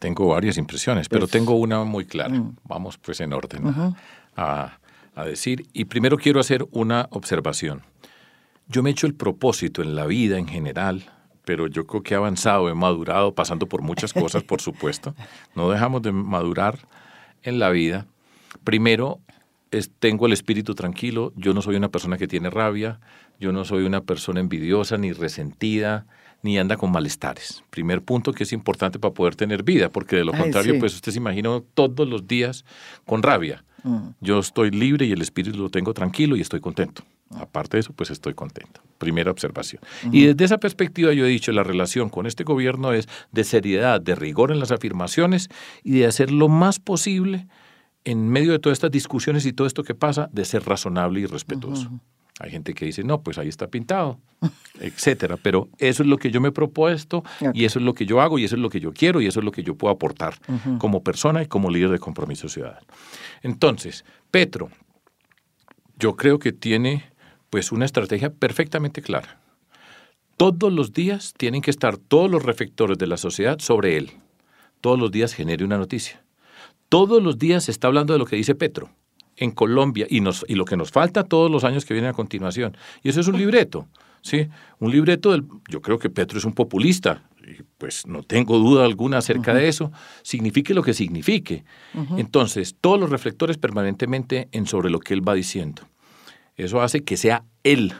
Tengo 0.00 0.26
varias 0.26 0.58
impresiones, 0.58 1.08
pero 1.08 1.20
pues, 1.20 1.30
tengo 1.30 1.54
una 1.54 1.84
muy 1.84 2.04
clara. 2.04 2.34
Mm. 2.34 2.56
Vamos 2.64 2.98
pues 2.98 3.20
en 3.20 3.32
orden 3.32 3.62
a, 4.34 4.80
a 5.14 5.24
decir. 5.24 5.68
Y 5.72 5.84
primero 5.84 6.18
quiero 6.18 6.40
hacer 6.40 6.66
una 6.72 7.06
observación. 7.12 7.84
Yo 8.68 8.82
me 8.82 8.90
he 8.90 8.92
hecho 8.92 9.06
el 9.06 9.14
propósito 9.14 9.82
en 9.82 9.94
la 9.94 10.06
vida 10.06 10.38
en 10.38 10.48
general, 10.48 11.04
pero 11.44 11.68
yo 11.68 11.86
creo 11.86 12.02
que 12.02 12.14
he 12.14 12.16
avanzado, 12.16 12.68
he 12.68 12.74
madurado, 12.74 13.34
pasando 13.34 13.66
por 13.66 13.82
muchas 13.82 14.12
cosas, 14.12 14.42
por 14.42 14.60
supuesto. 14.60 15.14
No 15.54 15.70
dejamos 15.70 16.02
de 16.02 16.12
madurar 16.12 16.80
en 17.42 17.58
la 17.58 17.70
vida. 17.70 18.06
Primero, 18.64 19.20
tengo 19.98 20.26
el 20.26 20.32
espíritu 20.32 20.74
tranquilo, 20.74 21.32
yo 21.36 21.54
no 21.54 21.62
soy 21.62 21.76
una 21.76 21.88
persona 21.88 22.18
que 22.18 22.26
tiene 22.26 22.50
rabia, 22.50 23.00
yo 23.38 23.52
no 23.52 23.64
soy 23.64 23.84
una 23.84 24.02
persona 24.02 24.40
envidiosa 24.40 24.96
ni 24.96 25.12
resentida, 25.12 26.06
ni 26.42 26.58
anda 26.58 26.76
con 26.76 26.92
malestares. 26.92 27.62
Primer 27.70 28.02
punto 28.02 28.32
que 28.32 28.44
es 28.44 28.52
importante 28.52 28.98
para 28.98 29.14
poder 29.14 29.36
tener 29.36 29.62
vida, 29.62 29.88
porque 29.88 30.16
de 30.16 30.24
lo 30.24 30.32
contrario, 30.32 30.78
pues 30.78 30.94
usted 30.94 31.12
se 31.12 31.18
imagina 31.18 31.60
todos 31.74 32.08
los 32.08 32.26
días 32.26 32.64
con 33.04 33.22
rabia. 33.22 33.64
Mm. 33.82 34.08
Yo 34.20 34.38
estoy 34.38 34.70
libre 34.70 35.06
y 35.06 35.12
el 35.12 35.22
espíritu 35.22 35.58
lo 35.58 35.70
tengo 35.70 35.92
tranquilo 35.94 36.36
y 36.36 36.40
estoy 36.40 36.60
contento. 36.60 37.02
Aparte 37.30 37.76
de 37.76 37.80
eso, 37.80 37.92
pues 37.92 38.10
estoy 38.10 38.34
contento. 38.34 38.80
Primera 38.98 39.30
observación. 39.30 39.82
Y 40.12 40.26
desde 40.26 40.44
esa 40.44 40.58
perspectiva 40.58 41.12
yo 41.12 41.26
he 41.26 41.28
dicho, 41.28 41.50
la 41.52 41.64
relación 41.64 42.08
con 42.08 42.26
este 42.26 42.44
gobierno 42.44 42.92
es 42.92 43.08
de 43.32 43.44
seriedad, 43.44 44.00
de 44.00 44.14
rigor 44.14 44.52
en 44.52 44.60
las 44.60 44.70
afirmaciones 44.70 45.48
y 45.82 45.98
de 45.98 46.06
hacer 46.06 46.30
lo 46.30 46.48
más 46.48 46.78
posible 46.78 47.48
en 48.04 48.28
medio 48.28 48.52
de 48.52 48.60
todas 48.60 48.76
estas 48.76 48.92
discusiones 48.92 49.44
y 49.46 49.52
todo 49.52 49.66
esto 49.66 49.82
que 49.82 49.94
pasa, 49.94 50.28
de 50.32 50.44
ser 50.44 50.64
razonable 50.64 51.20
y 51.20 51.26
respetuoso. 51.26 51.90
Hay 52.38 52.50
gente 52.50 52.74
que 52.74 52.84
dice, 52.84 53.02
no, 53.02 53.22
pues 53.22 53.38
ahí 53.38 53.48
está 53.48 53.66
pintado, 53.66 54.20
etcétera. 54.80 55.36
Pero 55.42 55.68
eso 55.78 56.04
es 56.04 56.08
lo 56.08 56.18
que 56.18 56.30
yo 56.30 56.40
me 56.40 56.48
he 56.48 56.52
propuesto 56.52 57.24
y 57.54 57.64
eso 57.64 57.80
es 57.80 57.84
lo 57.84 57.94
que 57.94 58.06
yo 58.06 58.20
hago 58.20 58.38
y 58.38 58.44
eso 58.44 58.54
es 58.54 58.62
lo 58.62 58.70
que 58.70 58.78
yo 58.78 58.92
quiero 58.92 59.20
y 59.20 59.26
eso 59.26 59.40
es 59.40 59.44
lo 59.44 59.50
que 59.50 59.64
yo 59.64 59.74
puedo 59.74 59.92
aportar 59.92 60.34
como 60.78 61.02
persona 61.02 61.42
y 61.42 61.46
como 61.46 61.70
líder 61.70 61.90
de 61.90 61.98
compromiso 61.98 62.48
ciudadano. 62.48 62.86
Entonces, 63.42 64.04
Petro, 64.30 64.70
yo 65.98 66.14
creo 66.14 66.38
que 66.38 66.52
tiene 66.52 67.15
pues 67.56 67.72
una 67.72 67.86
estrategia 67.86 68.28
perfectamente 68.28 69.00
clara. 69.00 69.40
Todos 70.36 70.70
los 70.70 70.92
días 70.92 71.32
tienen 71.34 71.62
que 71.62 71.70
estar 71.70 71.96
todos 71.96 72.30
los 72.30 72.42
reflectores 72.42 72.98
de 72.98 73.06
la 73.06 73.16
sociedad 73.16 73.60
sobre 73.60 73.96
él. 73.96 74.10
Todos 74.82 74.98
los 74.98 75.10
días 75.10 75.32
genere 75.32 75.64
una 75.64 75.78
noticia. 75.78 76.22
Todos 76.90 77.22
los 77.22 77.38
días 77.38 77.64
se 77.64 77.70
está 77.70 77.86
hablando 77.86 78.12
de 78.12 78.18
lo 78.18 78.26
que 78.26 78.36
dice 78.36 78.54
Petro 78.54 78.90
en 79.38 79.52
Colombia 79.52 80.06
y, 80.10 80.20
nos, 80.20 80.44
y 80.46 80.54
lo 80.54 80.66
que 80.66 80.76
nos 80.76 80.90
falta 80.90 81.24
todos 81.24 81.50
los 81.50 81.64
años 81.64 81.86
que 81.86 81.94
vienen 81.94 82.10
a 82.10 82.12
continuación. 82.12 82.76
Y 83.02 83.08
eso 83.08 83.20
es 83.20 83.26
un 83.26 83.38
libreto, 83.38 83.86
¿sí? 84.20 84.48
Un 84.78 84.90
libreto 84.90 85.32
del... 85.32 85.46
Yo 85.70 85.80
creo 85.80 85.98
que 85.98 86.10
Petro 86.10 86.36
es 86.36 86.44
un 86.44 86.52
populista, 86.52 87.22
y 87.40 87.62
pues 87.78 88.06
no 88.06 88.22
tengo 88.22 88.58
duda 88.58 88.84
alguna 88.84 89.16
acerca 89.16 89.54
de 89.54 89.66
eso, 89.66 89.92
signifique 90.20 90.74
lo 90.74 90.82
que 90.82 90.92
signifique. 90.92 91.64
Entonces, 92.18 92.76
todos 92.78 93.00
los 93.00 93.08
reflectores 93.08 93.56
permanentemente 93.56 94.48
en 94.52 94.66
sobre 94.66 94.90
lo 94.90 95.00
que 95.00 95.14
él 95.14 95.26
va 95.26 95.32
diciendo. 95.32 95.88
Eso 96.56 96.80
hace 96.80 97.04
que 97.04 97.16
sea 97.16 97.44
él 97.62 97.94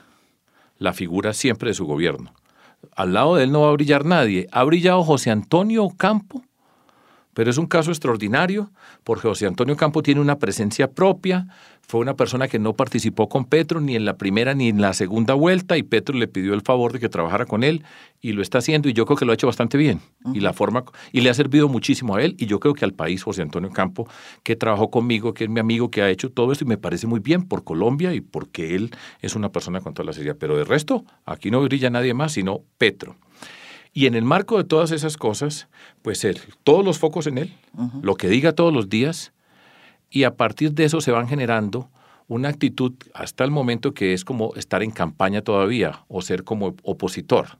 la 0.79 0.93
figura 0.93 1.33
siempre 1.33 1.71
de 1.71 1.75
su 1.75 1.87
gobierno. 1.87 2.35
Al 2.95 3.13
lado 3.13 3.37
de 3.37 3.45
él 3.45 3.53
no 3.53 3.63
va 3.63 3.71
a 3.71 3.73
brillar 3.73 4.05
nadie. 4.05 4.49
Ha 4.53 4.65
brillado 4.65 5.03
José 5.03 5.31
Antonio 5.31 5.89
Campo 5.97 6.43
pero 7.37 7.51
es 7.51 7.59
un 7.59 7.67
caso 7.67 7.91
extraordinario 7.91 8.71
porque 9.05 9.29
José 9.29 9.47
Antonio 9.47 9.77
Campo 9.77 10.03
tiene 10.03 10.23
una 10.23 10.39
presencia 10.39 10.91
propia, 10.91 11.47
fue 11.87 12.01
una 12.01 12.15
persona 12.15 12.49
que 12.49 12.59
no 12.59 12.75
participó 12.75 13.29
con 13.29 13.45
Petro 13.45 13.81
ni 13.81 13.95
en 13.95 14.05
la 14.05 14.17
primera 14.17 14.55
ni 14.55 14.69
en 14.69 14.81
la 14.81 14.93
segunda 14.93 15.35
vuelta 15.35 15.79
y 15.79 15.85
Petro 15.85 16.17
le 16.17 16.27
pidió 16.27 16.53
el 16.55 16.63
favor 16.63 16.93
de 16.93 16.99
que 16.99 17.09
trabajara 17.09 17.47
con 17.47 17.63
él 17.63 17.85
y 18.21 18.33
lo 18.33 18.43
está 18.43 18.59
haciendo 18.59 18.89
y 18.89 18.93
yo 18.93 19.07
creo 19.07 19.17
que 19.17 19.25
lo 19.25 19.31
ha 19.31 19.35
hecho 19.35 19.47
bastante 19.47 19.79
bien 19.79 20.01
y 20.35 20.41
la 20.41 20.53
forma 20.53 20.85
y 21.13 21.21
le 21.21 21.31
ha 21.31 21.35
servido 21.35 21.69
muchísimo 21.69 22.17
a 22.17 22.23
él 22.23 22.35
y 22.39 22.47
yo 22.47 22.59
creo 22.59 22.75
que 22.75 22.85
al 22.85 22.93
país 22.93 23.23
José 23.23 23.43
Antonio 23.43 23.71
Campo 23.71 24.09
que 24.43 24.57
trabajó 24.57 24.91
conmigo, 24.91 25.33
que 25.33 25.45
es 25.45 25.51
mi 25.51 25.61
amigo 25.61 25.91
que 25.91 26.03
ha 26.03 26.11
hecho 26.11 26.31
todo 26.31 26.51
esto 26.51 26.65
y 26.65 26.69
me 26.69 26.79
parece 26.79 27.07
muy 27.07 27.21
bien 27.21 27.43
por 27.43 27.63
Colombia 27.63 28.13
y 28.15 28.21
porque 28.21 28.75
él 28.75 28.91
es 29.21 29.37
una 29.37 29.51
persona 29.51 29.81
con 29.81 29.95
toda 29.95 30.07
la 30.07 30.13
seriedad, 30.13 30.37
pero 30.39 30.57
de 30.57 30.65
resto 30.65 31.05
aquí 31.25 31.51
no 31.51 31.61
brilla 31.63 31.91
nadie 31.91 32.15
más 32.15 32.33
sino 32.33 32.63
Petro. 32.79 33.17
Y 33.93 34.05
en 34.05 34.15
el 34.15 34.25
marco 34.25 34.59
de 34.59 34.65
todas 34.65 34.91
esas 34.91 35.17
cosas, 35.17 35.69
pues 36.03 36.23
él, 36.25 36.39
todos 36.65 36.85
los 36.85 36.99
focos 36.99 37.27
en 37.29 37.39
él, 37.39 37.55
lo 38.03 38.17
que 38.17 38.29
diga 38.29 38.53
todos 38.53 38.71
los 38.71 38.91
días, 38.91 39.33
y 40.11 40.25
a 40.25 40.37
partir 40.37 40.73
de 40.73 40.85
eso 40.85 41.01
se 41.01 41.11
van 41.11 41.29
generando 41.29 41.91
una 42.29 42.49
actitud 42.49 42.95
hasta 43.15 43.45
el 43.45 43.51
momento 43.51 43.95
que 43.95 44.13
es 44.13 44.25
como 44.25 44.55
estar 44.57 44.83
en 44.83 44.91
campaña 44.91 45.43
todavía 45.43 46.05
o 46.09 46.23
ser 46.23 46.45
como 46.45 46.75
opositor. 46.83 47.59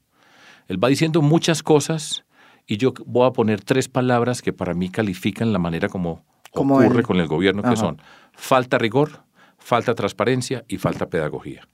Él 0.69 0.83
va 0.83 0.89
diciendo 0.89 1.23
muchas 1.23 1.63
cosas 1.63 2.25
y 2.67 2.77
yo 2.79 2.93
voy 3.07 3.29
a 3.29 3.33
poner 3.33 3.63
tres 3.63 3.89
palabras 3.89 4.43
que 4.43 4.53
para 4.53 4.75
mí 4.75 4.89
califican 4.89 5.53
la 5.53 5.59
manera 5.59 5.89
como, 5.89 6.25
ocurre 6.53 7.03
con 7.03 7.19
el 7.19 7.29
gobierno, 7.29 7.63
que 7.63 7.77
son 7.77 8.01
falta 8.33 8.79
rigor, 8.79 9.23
falta 9.59 9.95
transparencia 9.95 10.65
y 10.67 10.79
falta 10.79 11.09
pedagogía. 11.09 11.69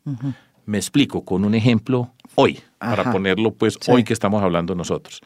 Me 0.67 0.79
explico 0.79 1.25
con 1.25 1.45
un 1.45 1.55
ejemplo 1.55 2.13
hoy, 2.35 2.61
para 2.79 3.11
ponerlo 3.11 3.55
pues 3.55 3.79
hoy 3.89 4.05
que 4.05 4.13
estamos 4.13 4.43
hablando 4.43 4.75
nosotros. 4.75 5.21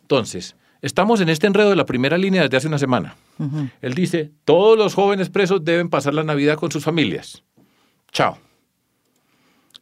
Entonces, 0.00 0.56
estamos 0.82 1.20
en 1.20 1.28
este 1.28 1.46
enredo 1.46 1.70
de 1.70 1.76
la 1.76 1.86
primera 1.86 2.18
línea 2.18 2.42
desde 2.42 2.58
hace 2.58 2.68
una 2.68 2.78
semana. 2.78 3.16
Él 3.80 3.94
dice, 3.94 4.30
todos 4.44 4.76
los 4.76 4.94
jóvenes 4.94 5.30
presos 5.30 5.64
deben 5.64 5.88
pasar 5.88 6.14
la 6.14 6.22
Navidad 6.22 6.56
con 6.56 6.70
sus 6.70 6.84
familias. 6.84 7.42
Chao. 8.12 8.38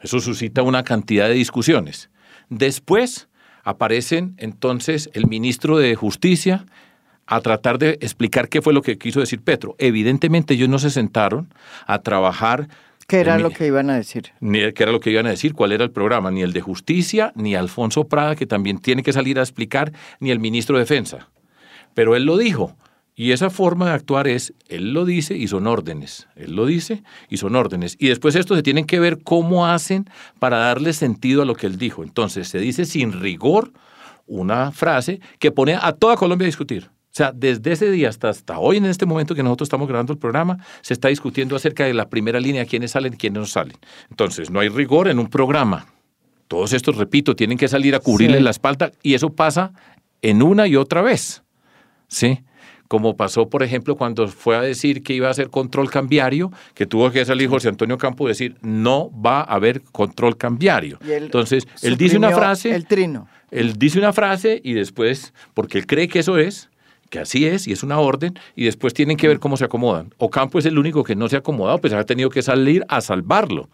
Eso 0.01 0.21
suscita 0.21 0.63
una 0.63 0.85
cantidad 0.85 1.29
de 1.29 1.35
discusiones. 1.35 2.11
Después 2.49 3.29
aparecen 3.65 4.35
entonces 4.39 5.11
el 5.13 5.27
ministro 5.27 5.77
de 5.77 5.95
Justicia 5.95 6.65
a 7.27 7.41
tratar 7.41 7.79
de 7.79 7.99
explicar 8.01 8.49
qué 8.49 8.63
fue 8.63 8.73
lo 8.73 8.83
que 8.83 8.99
quiso 8.99 9.21
decir 9.21 9.43
Petro. 9.43 9.77
Evidentemente 9.79 10.55
ellos 10.55 10.69
no 10.69 10.79
se 10.79 10.91
sentaron 10.91 11.53
a 11.87 12.01
trabajar 12.01 12.69
¿Qué 13.11 13.19
era 13.19 13.39
lo 13.39 13.51
que 13.51 13.67
iban 13.67 13.91
a 13.91 13.97
decir? 13.97 14.33
Ni 14.39 14.73
qué 14.73 14.85
era 14.85 14.93
lo 14.93 15.01
que 15.01 15.11
iban 15.11 15.27
a 15.27 15.31
decir, 15.31 15.53
cuál 15.53 15.73
era 15.73 15.83
el 15.83 15.91
programa, 15.91 16.31
ni 16.31 16.43
el 16.43 16.53
de 16.53 16.61
justicia, 16.61 17.33
ni 17.35 17.57
Alfonso 17.57 18.05
Prada, 18.05 18.37
que 18.37 18.47
también 18.47 18.79
tiene 18.79 19.03
que 19.03 19.13
salir 19.13 19.41
a 19.41 19.43
explicar, 19.43 19.93
ni 20.21 20.31
el 20.31 20.39
ministro 20.39 20.77
de 20.77 20.83
Defensa. 20.83 21.29
Pero 21.95 22.15
él 22.15 22.25
lo 22.25 22.37
dijo. 22.37 22.77
Y 23.17 23.33
esa 23.33 23.51
forma 23.51 23.87
de 23.87 23.95
actuar 23.95 24.29
es, 24.29 24.55
él 24.69 24.93
lo 24.95 25.05
dice 25.05 25.37
y 25.37 25.49
son 25.49 25.67
órdenes. 25.67 26.29
Él 26.37 26.55
lo 26.55 26.67
dice 26.67 27.03
y 27.29 27.39
son 27.39 27.57
órdenes. 27.57 27.97
Y 27.99 28.09
después 28.09 28.37
esto 28.37 28.55
se 28.55 28.63
tienen 28.63 28.87
que 28.87 29.01
ver 29.01 29.19
cómo 29.25 29.67
hacen 29.67 30.09
para 30.39 30.59
darle 30.59 30.93
sentido 30.93 31.43
a 31.43 31.45
lo 31.45 31.57
que 31.57 31.67
él 31.67 31.79
dijo. 31.79 32.05
Entonces 32.05 32.47
se 32.47 32.61
dice 32.61 32.85
sin 32.85 33.21
rigor 33.21 33.73
una 34.29 34.71
frase 34.71 35.21
que 35.41 35.51
pone 35.51 35.75
a 35.75 35.93
toda 35.93 36.15
Colombia 36.15 36.47
a 36.47 36.47
discutir. 36.47 36.91
O 37.11 37.13
sea, 37.13 37.33
desde 37.33 37.73
ese 37.73 37.91
día 37.91 38.09
hasta, 38.09 38.29
hasta 38.29 38.61
hoy, 38.61 38.77
en 38.77 38.85
este 38.85 39.05
momento 39.05 39.35
que 39.35 39.43
nosotros 39.43 39.67
estamos 39.67 39.89
grabando 39.89 40.13
el 40.13 40.19
programa, 40.21 40.59
se 40.81 40.95
está 40.95 41.09
discutiendo 41.09 41.57
acerca 41.57 41.85
de 41.85 41.93
la 41.93 42.09
primera 42.09 42.39
línea, 42.39 42.65
quiénes 42.67 42.93
salen 42.93 43.15
y 43.15 43.17
quiénes 43.17 43.41
no 43.41 43.47
salen. 43.47 43.77
Entonces, 44.11 44.49
no 44.49 44.61
hay 44.61 44.69
rigor 44.69 45.09
en 45.09 45.19
un 45.19 45.29
programa. 45.29 45.87
Todos 46.47 46.73
estos, 46.73 46.97
repito, 46.97 47.35
tienen 47.35 47.59
que 47.59 47.67
salir 47.67 47.97
a 47.97 47.99
cubrirle 47.99 48.41
la 48.41 48.51
espalda 48.51 48.93
y 49.03 49.15
eso 49.15 49.31
pasa 49.31 49.73
en 50.23 50.41
una 50.41 50.69
y 50.69 50.77
otra 50.77 51.03
vez. 51.03 51.43
¿Sí? 52.07 52.45
Como 52.87 53.17
pasó, 53.17 53.49
por 53.49 53.65
ejemplo, 53.65 53.97
cuando 53.97 54.29
fue 54.29 54.57
a 54.57 54.61
decir 54.61 55.03
que 55.03 55.13
iba 55.13 55.29
a 55.29 55.31
hacer 55.33 55.49
control 55.49 55.91
cambiario, 55.91 56.53
que 56.75 56.87
tuvo 56.87 57.11
que 57.11 57.25
salir 57.25 57.49
José 57.49 57.69
Antonio 57.69 57.99
Campo 57.99 58.25
y 58.25 58.29
decir, 58.29 58.57
no 58.63 59.11
va 59.13 59.41
a 59.41 59.55
haber 59.55 59.83
control 59.83 60.37
cambiario. 60.37 60.99
Entonces, 61.05 61.67
él 61.83 61.97
dice 61.97 62.17
una 62.17 62.31
frase. 62.31 62.73
El 62.73 62.87
trino. 62.87 63.29
Él 63.51 63.75
dice 63.77 63.99
una 63.99 64.13
frase 64.13 64.61
y 64.63 64.75
después, 64.75 65.33
porque 65.55 65.79
él 65.79 65.87
cree 65.87 66.09
que 66.09 66.21
eso 66.21 66.39
es, 66.39 66.70
que 67.11 67.19
así 67.19 67.45
es 67.45 67.67
y 67.67 67.73
es 67.73 67.83
una 67.83 67.99
orden, 67.99 68.39
y 68.57 68.65
después 68.65 68.95
tienen 68.95 69.17
que 69.17 69.29
ver 69.29 69.41
cómo 69.41 69.57
se 69.57 69.65
acomodan. 69.65 70.15
Ocampo 70.17 70.59
es 70.59 70.65
el 70.65 70.79
único 70.79 71.05
que 71.05 71.17
no 71.17 71.29
se 71.29 71.37
ha 71.37 71.41
acomodado, 71.41 71.79
pues 71.79 71.93
ha 71.93 72.05
tenido 72.05 72.31
que 72.31 72.41
salir 72.41 72.85
a 72.89 73.01
salvarlo, 73.01 73.69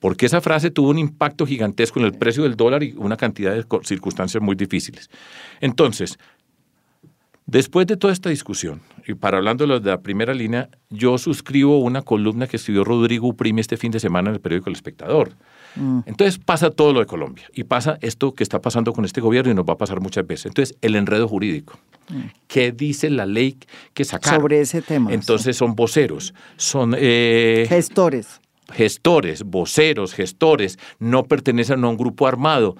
porque 0.00 0.26
esa 0.26 0.40
frase 0.40 0.70
tuvo 0.70 0.90
un 0.90 0.98
impacto 0.98 1.46
gigantesco 1.46 2.00
en 2.00 2.06
el 2.06 2.12
precio 2.12 2.42
del 2.42 2.56
dólar 2.56 2.82
y 2.82 2.94
una 2.98 3.16
cantidad 3.16 3.54
de 3.54 3.64
circunstancias 3.84 4.42
muy 4.42 4.56
difíciles. 4.56 5.08
Entonces, 5.60 6.18
después 7.46 7.86
de 7.86 7.96
toda 7.96 8.12
esta 8.12 8.28
discusión, 8.28 8.82
y 9.06 9.14
para 9.14 9.38
hablando 9.38 9.66
de 9.66 9.90
la 9.90 10.00
primera 10.00 10.34
línea, 10.34 10.68
yo 10.90 11.18
suscribo 11.18 11.78
una 11.78 12.02
columna 12.02 12.48
que 12.48 12.56
escribió 12.56 12.84
Rodrigo 12.84 13.28
Uprimi 13.28 13.60
este 13.60 13.76
fin 13.76 13.92
de 13.92 14.00
semana 14.00 14.30
en 14.30 14.34
el 14.34 14.40
periódico 14.40 14.70
El 14.70 14.76
Espectador. 14.76 15.36
Mm. 15.76 16.00
Entonces 16.06 16.38
pasa 16.38 16.70
todo 16.70 16.92
lo 16.92 17.00
de 17.00 17.06
Colombia 17.06 17.44
y 17.54 17.64
pasa 17.64 17.98
esto 18.00 18.34
que 18.34 18.42
está 18.42 18.60
pasando 18.60 18.92
con 18.92 19.04
este 19.04 19.20
gobierno 19.20 19.50
y 19.50 19.54
nos 19.54 19.64
va 19.64 19.74
a 19.74 19.78
pasar 19.78 20.00
muchas 20.00 20.26
veces. 20.26 20.46
Entonces, 20.46 20.76
el 20.82 20.96
enredo 20.96 21.28
jurídico. 21.28 21.78
Mm. 22.08 22.20
¿Qué 22.46 22.72
dice 22.72 23.10
la 23.10 23.26
ley 23.26 23.56
que 23.94 24.04
sacaron? 24.04 24.40
Sobre 24.40 24.60
ese 24.60 24.82
tema. 24.82 25.12
Entonces 25.12 25.56
son 25.56 25.74
voceros, 25.74 26.34
son... 26.56 26.94
Eh, 26.98 27.66
gestores. 27.68 28.40
Gestores, 28.72 29.42
voceros, 29.42 30.14
gestores, 30.14 30.78
no 30.98 31.24
pertenecen 31.24 31.84
a 31.84 31.88
un 31.88 31.96
grupo 31.96 32.26
armado. 32.26 32.76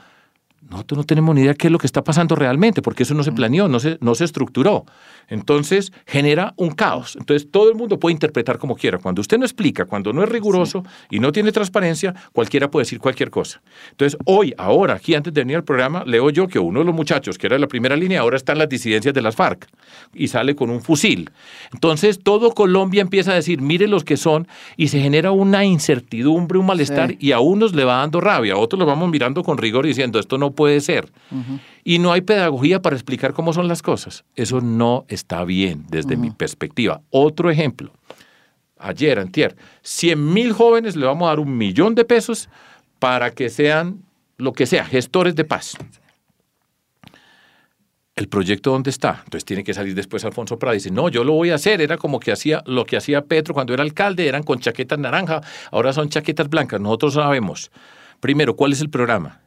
Nosotros 0.70 0.98
no 0.98 1.04
tenemos 1.04 1.34
ni 1.34 1.42
idea 1.42 1.54
qué 1.54 1.66
es 1.66 1.72
lo 1.72 1.78
que 1.78 1.86
está 1.86 2.02
pasando 2.02 2.34
realmente, 2.34 2.82
porque 2.82 3.02
eso 3.02 3.14
no 3.14 3.22
se 3.22 3.32
planeó, 3.32 3.68
no 3.68 3.80
se, 3.80 3.98
no 4.00 4.14
se 4.14 4.24
estructuró. 4.24 4.84
Entonces 5.28 5.92
genera 6.06 6.54
un 6.56 6.70
caos. 6.70 7.16
Entonces 7.18 7.50
todo 7.50 7.70
el 7.70 7.76
mundo 7.76 7.98
puede 7.98 8.12
interpretar 8.12 8.58
como 8.58 8.76
quiera. 8.76 8.98
Cuando 8.98 9.20
usted 9.20 9.38
no 9.38 9.44
explica, 9.44 9.84
cuando 9.84 10.12
no 10.12 10.22
es 10.22 10.28
riguroso 10.28 10.84
y 11.10 11.18
no 11.18 11.32
tiene 11.32 11.52
transparencia, 11.52 12.14
cualquiera 12.32 12.70
puede 12.70 12.82
decir 12.84 12.98
cualquier 12.98 13.30
cosa. 13.30 13.60
Entonces 13.90 14.18
hoy, 14.24 14.54
ahora, 14.56 14.94
aquí 14.94 15.14
antes 15.14 15.32
de 15.32 15.40
venir 15.42 15.56
al 15.56 15.64
programa, 15.64 16.04
leo 16.06 16.30
yo 16.30 16.48
que 16.48 16.58
uno 16.58 16.80
de 16.80 16.84
los 16.84 16.94
muchachos 16.94 17.38
que 17.38 17.46
era 17.46 17.56
de 17.56 17.60
la 17.60 17.68
primera 17.68 17.96
línea 17.96 18.20
ahora 18.20 18.36
está 18.36 18.52
en 18.52 18.58
las 18.58 18.68
disidencias 18.68 19.14
de 19.14 19.22
las 19.22 19.36
FARC 19.36 19.68
y 20.14 20.28
sale 20.28 20.54
con 20.54 20.70
un 20.70 20.82
fusil. 20.82 21.30
Entonces 21.72 22.20
todo 22.22 22.52
Colombia 22.52 23.02
empieza 23.02 23.32
a 23.32 23.34
decir, 23.34 23.60
mire 23.60 23.88
los 23.88 24.04
que 24.04 24.16
son 24.16 24.46
y 24.76 24.88
se 24.88 25.00
genera 25.00 25.32
una 25.32 25.64
incertidumbre, 25.64 26.58
un 26.58 26.66
malestar 26.66 27.16
y 27.18 27.32
a 27.32 27.40
unos 27.40 27.74
le 27.74 27.84
va 27.84 27.96
dando 27.96 28.20
rabia, 28.20 28.54
a 28.54 28.58
otros 28.58 28.78
lo 28.78 28.86
vamos 28.86 29.10
mirando 29.10 29.42
con 29.42 29.58
rigor 29.58 29.86
y 29.86 29.88
diciendo, 29.88 30.18
esto 30.18 30.38
no 30.38 30.51
puede 30.52 30.80
ser 30.80 31.12
y 31.84 31.98
no 31.98 32.12
hay 32.12 32.20
pedagogía 32.20 32.80
para 32.80 32.96
explicar 32.96 33.32
cómo 33.32 33.52
son 33.52 33.68
las 33.68 33.82
cosas. 33.82 34.24
Eso 34.36 34.60
no 34.60 35.04
está 35.08 35.44
bien 35.44 35.84
desde 35.88 36.16
mi 36.16 36.30
perspectiva. 36.30 37.00
Otro 37.10 37.50
ejemplo. 37.50 37.92
Ayer, 38.78 39.18
antier, 39.18 39.56
100 39.82 40.32
mil 40.32 40.52
jóvenes 40.52 40.96
le 40.96 41.06
vamos 41.06 41.26
a 41.26 41.30
dar 41.30 41.40
un 41.40 41.56
millón 41.56 41.94
de 41.94 42.04
pesos 42.04 42.48
para 42.98 43.30
que 43.30 43.48
sean 43.48 44.02
lo 44.38 44.52
que 44.52 44.66
sea, 44.66 44.84
gestores 44.84 45.36
de 45.36 45.44
paz. 45.44 45.76
¿El 48.14 48.28
proyecto 48.28 48.70
dónde 48.70 48.90
está? 48.90 49.22
Entonces 49.24 49.44
tiene 49.44 49.64
que 49.64 49.72
salir 49.72 49.94
después 49.94 50.24
Alfonso 50.24 50.58
Prada 50.58 50.74
y 50.74 50.78
dice, 50.78 50.90
no, 50.90 51.08
yo 51.08 51.24
lo 51.24 51.32
voy 51.32 51.50
a 51.50 51.54
hacer. 51.54 51.80
Era 51.80 51.96
como 51.96 52.20
que 52.20 52.32
hacía 52.32 52.62
lo 52.66 52.84
que 52.84 52.96
hacía 52.96 53.22
Petro 53.22 53.54
cuando 53.54 53.72
era 53.72 53.82
alcalde, 53.82 54.26
eran 54.26 54.42
con 54.42 54.58
chaquetas 54.58 54.98
naranja, 54.98 55.40
ahora 55.70 55.92
son 55.92 56.08
chaquetas 56.08 56.48
blancas. 56.48 56.80
Nosotros 56.80 57.14
sabemos, 57.14 57.70
primero, 58.20 58.54
cuál 58.54 58.72
es 58.72 58.80
el 58.80 58.90
programa 58.90 59.41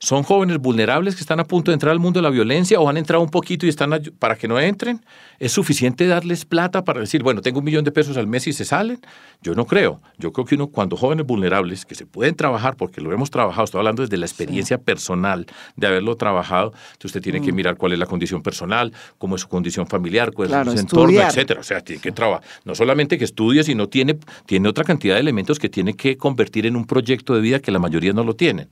son 0.00 0.22
jóvenes 0.22 0.58
vulnerables 0.58 1.16
que 1.16 1.20
están 1.20 1.40
a 1.40 1.44
punto 1.44 1.72
de 1.72 1.74
entrar 1.74 1.90
al 1.90 1.98
mundo 1.98 2.18
de 2.18 2.22
la 2.22 2.30
violencia 2.30 2.78
o 2.78 2.88
han 2.88 2.96
entrado 2.96 3.22
un 3.22 3.30
poquito 3.30 3.66
y 3.66 3.68
están 3.68 3.90
para 4.18 4.36
que 4.36 4.46
no 4.46 4.58
entren. 4.60 5.04
¿Es 5.40 5.52
suficiente 5.52 6.06
darles 6.06 6.44
plata 6.44 6.84
para 6.84 7.00
decir, 7.00 7.24
bueno, 7.24 7.42
tengo 7.42 7.58
un 7.58 7.64
millón 7.64 7.84
de 7.84 7.90
pesos 7.90 8.16
al 8.16 8.28
mes 8.28 8.46
y 8.46 8.52
se 8.52 8.64
salen? 8.64 9.00
Yo 9.42 9.54
no 9.54 9.66
creo. 9.66 10.00
Yo 10.16 10.32
creo 10.32 10.44
que 10.44 10.54
uno, 10.54 10.68
cuando 10.68 10.96
jóvenes 10.96 11.26
vulnerables 11.26 11.84
que 11.84 11.96
se 11.96 12.06
pueden 12.06 12.36
trabajar, 12.36 12.76
porque 12.76 13.00
lo 13.00 13.12
hemos 13.12 13.30
trabajado, 13.30 13.64
estoy 13.64 13.78
hablando 13.78 14.02
desde 14.02 14.16
la 14.18 14.26
experiencia 14.26 14.78
personal 14.78 15.46
de 15.74 15.86
haberlo 15.88 16.16
trabajado, 16.16 16.72
entonces 16.92 17.06
usted 17.06 17.22
tiene 17.22 17.40
que 17.40 17.52
mm. 17.52 17.56
mirar 17.56 17.76
cuál 17.76 17.92
es 17.92 17.98
la 17.98 18.06
condición 18.06 18.42
personal, 18.42 18.92
cómo 19.18 19.34
es 19.34 19.42
su 19.42 19.48
condición 19.48 19.88
familiar, 19.88 20.32
cuál 20.32 20.52
es 20.52 20.72
su 20.72 20.78
entorno, 20.78 21.20
etcétera. 21.20 21.60
O 21.60 21.64
sea, 21.64 21.80
tiene 21.80 22.00
que 22.00 22.12
trabajar. 22.12 22.46
No 22.64 22.76
solamente 22.76 23.18
que 23.18 23.24
estudie, 23.24 23.64
sino 23.64 23.88
tiene, 23.88 24.16
tiene 24.46 24.68
otra 24.68 24.84
cantidad 24.84 25.14
de 25.14 25.20
elementos 25.20 25.58
que 25.58 25.68
tiene 25.68 25.94
que 25.94 26.16
convertir 26.16 26.66
en 26.66 26.76
un 26.76 26.86
proyecto 26.86 27.34
de 27.34 27.40
vida 27.40 27.58
que 27.58 27.72
la 27.72 27.80
mayoría 27.80 28.12
no 28.12 28.22
lo 28.22 28.36
tienen. 28.36 28.68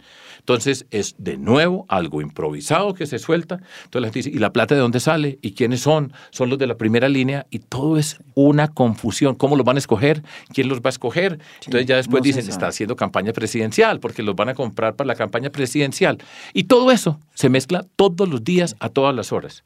Entonces 0.47 0.87
es 0.93 1.17
de 1.19 1.39
nuevo 1.39 1.87
algo 1.89 2.23
improvisado 2.23 2.95
que 2.95 3.07
se 3.07 3.19
suelta. 3.19 3.57
Entonces 3.57 4.01
la 4.01 4.07
gente 4.07 4.19
dice, 4.21 4.31
¿y 4.31 4.39
la 4.39 4.53
plata 4.53 4.77
de 4.77 4.81
dónde 4.81 5.01
sale? 5.01 5.41
¿Y 5.43 5.55
quiénes 5.55 5.81
son? 5.81 6.13
Son 6.31 6.49
los 6.49 6.57
de 6.57 6.69
la 6.69 6.77
primera 6.77 7.09
línea 7.09 7.49
y 7.51 7.59
todo 7.59 7.99
es 7.99 8.21
una 8.35 8.69
confusión. 8.69 9.35
¿Cómo 9.35 9.57
los 9.57 9.67
van 9.67 9.75
a 9.75 9.81
escoger? 9.81 10.23
¿Quién 10.55 10.69
los 10.69 10.79
va 10.79 10.83
a 10.85 10.91
escoger? 10.91 11.41
Entonces 11.65 11.87
ya 11.89 11.97
después 11.97 12.23
dicen, 12.23 12.49
está 12.49 12.69
haciendo 12.69 12.95
campaña 12.95 13.33
presidencial 13.33 13.99
porque 13.99 14.23
los 14.23 14.37
van 14.37 14.51
a 14.51 14.55
comprar 14.55 14.95
para 14.95 15.09
la 15.09 15.17
campaña 15.17 15.51
presidencial. 15.51 16.19
Y 16.53 16.65
todo 16.65 16.93
eso 16.93 17.19
se 17.35 17.49
mezcla 17.49 17.85
todos 17.97 18.29
los 18.29 18.45
días 18.45 18.77
a 18.79 18.89
todas 18.89 19.17
las 19.17 19.33
horas. 19.33 19.65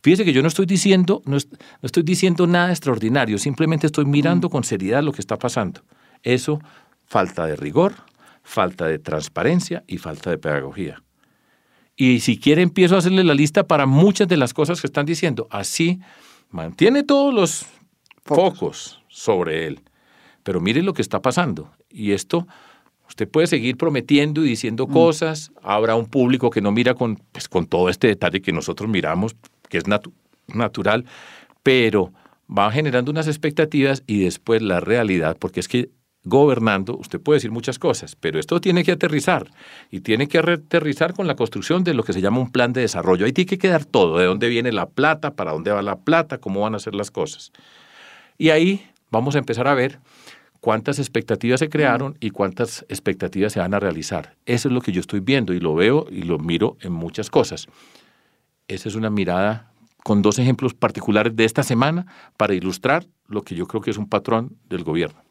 Fíjese 0.00 0.24
que 0.24 0.32
yo 0.32 0.40
no 0.40 0.48
estoy 0.48 0.64
diciendo, 0.64 1.20
no, 1.26 1.36
estoy 1.82 2.02
diciendo 2.04 2.46
nada 2.46 2.70
extraordinario, 2.70 3.36
simplemente 3.36 3.86
estoy 3.86 4.06
mirando 4.06 4.48
mm. 4.48 4.50
con 4.50 4.64
seriedad 4.64 5.02
lo 5.02 5.12
que 5.12 5.20
está 5.20 5.36
pasando. 5.36 5.82
Eso, 6.22 6.58
falta 7.04 7.44
de 7.44 7.56
rigor, 7.56 7.96
falta 8.46 8.86
de 8.86 9.00
transparencia 9.00 9.82
y 9.88 9.98
falta 9.98 10.30
de 10.30 10.38
pedagogía. 10.38 11.02
Y 11.96 12.20
si 12.20 12.38
quiere 12.38 12.62
empiezo 12.62 12.94
a 12.94 12.98
hacerle 12.98 13.24
la 13.24 13.34
lista 13.34 13.66
para 13.66 13.86
muchas 13.86 14.28
de 14.28 14.36
las 14.36 14.54
cosas 14.54 14.80
que 14.80 14.86
están 14.86 15.04
diciendo. 15.04 15.48
Así 15.50 15.98
mantiene 16.50 17.02
todos 17.02 17.34
los 17.34 17.66
focos 18.22 19.02
sobre 19.08 19.66
él. 19.66 19.80
Pero 20.44 20.60
mire 20.60 20.82
lo 20.82 20.92
que 20.94 21.02
está 21.02 21.20
pasando. 21.20 21.72
Y 21.90 22.12
esto, 22.12 22.46
usted 23.08 23.28
puede 23.28 23.48
seguir 23.48 23.76
prometiendo 23.76 24.44
y 24.44 24.50
diciendo 24.50 24.86
mm. 24.86 24.92
cosas. 24.92 25.50
Habrá 25.62 25.96
un 25.96 26.06
público 26.06 26.50
que 26.50 26.60
no 26.60 26.70
mira 26.70 26.94
con, 26.94 27.16
pues, 27.32 27.48
con 27.48 27.66
todo 27.66 27.88
este 27.88 28.06
detalle 28.06 28.42
que 28.42 28.52
nosotros 28.52 28.88
miramos, 28.88 29.34
que 29.68 29.78
es 29.78 29.84
natural, 30.46 31.04
pero 31.64 32.12
va 32.48 32.70
generando 32.70 33.10
unas 33.10 33.26
expectativas 33.26 34.04
y 34.06 34.20
después 34.20 34.62
la 34.62 34.78
realidad, 34.78 35.36
porque 35.36 35.58
es 35.58 35.66
que 35.66 35.90
gobernando, 36.26 36.96
usted 36.96 37.20
puede 37.20 37.36
decir 37.36 37.52
muchas 37.52 37.78
cosas, 37.78 38.16
pero 38.16 38.40
esto 38.40 38.60
tiene 38.60 38.82
que 38.84 38.92
aterrizar 38.92 39.48
y 39.92 40.00
tiene 40.00 40.26
que 40.26 40.38
aterrizar 40.38 41.14
con 41.14 41.28
la 41.28 41.36
construcción 41.36 41.84
de 41.84 41.94
lo 41.94 42.02
que 42.02 42.12
se 42.12 42.20
llama 42.20 42.40
un 42.40 42.50
plan 42.50 42.72
de 42.72 42.80
desarrollo. 42.80 43.24
Ahí 43.24 43.32
tiene 43.32 43.48
que 43.48 43.58
quedar 43.58 43.84
todo, 43.84 44.18
de 44.18 44.26
dónde 44.26 44.48
viene 44.48 44.72
la 44.72 44.86
plata, 44.86 45.34
para 45.34 45.52
dónde 45.52 45.70
va 45.70 45.82
la 45.82 45.96
plata, 45.96 46.38
cómo 46.38 46.60
van 46.60 46.74
a 46.74 46.80
ser 46.80 46.96
las 46.96 47.12
cosas. 47.12 47.52
Y 48.38 48.50
ahí 48.50 48.84
vamos 49.10 49.36
a 49.36 49.38
empezar 49.38 49.68
a 49.68 49.74
ver 49.74 50.00
cuántas 50.60 50.98
expectativas 50.98 51.60
se 51.60 51.68
crearon 51.68 52.16
y 52.18 52.30
cuántas 52.30 52.84
expectativas 52.88 53.52
se 53.52 53.60
van 53.60 53.72
a 53.72 53.78
realizar. 53.78 54.34
Eso 54.46 54.68
es 54.68 54.74
lo 54.74 54.80
que 54.80 54.90
yo 54.90 55.00
estoy 55.00 55.20
viendo 55.20 55.54
y 55.54 55.60
lo 55.60 55.76
veo 55.76 56.06
y 56.10 56.22
lo 56.22 56.40
miro 56.40 56.76
en 56.80 56.92
muchas 56.92 57.30
cosas. 57.30 57.68
Esa 58.66 58.88
es 58.88 58.96
una 58.96 59.10
mirada 59.10 59.70
con 60.02 60.22
dos 60.22 60.40
ejemplos 60.40 60.74
particulares 60.74 61.36
de 61.36 61.44
esta 61.44 61.62
semana 61.62 62.06
para 62.36 62.54
ilustrar 62.54 63.06
lo 63.28 63.42
que 63.42 63.54
yo 63.54 63.66
creo 63.66 63.80
que 63.80 63.92
es 63.92 63.96
un 63.96 64.08
patrón 64.08 64.56
del 64.68 64.82
gobierno. 64.82 65.25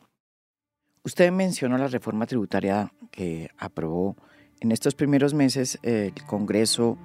Usted 1.06 1.32
mencionó 1.32 1.78
la 1.78 1.88
reforma 1.88 2.26
tributaria 2.26 2.92
que 3.12 3.52
aprobó 3.60 4.16
en 4.60 4.72
estos 4.72 4.96
primeros 4.96 5.36
meses 5.36 5.78
el 5.84 6.16
Congreso 6.26 6.98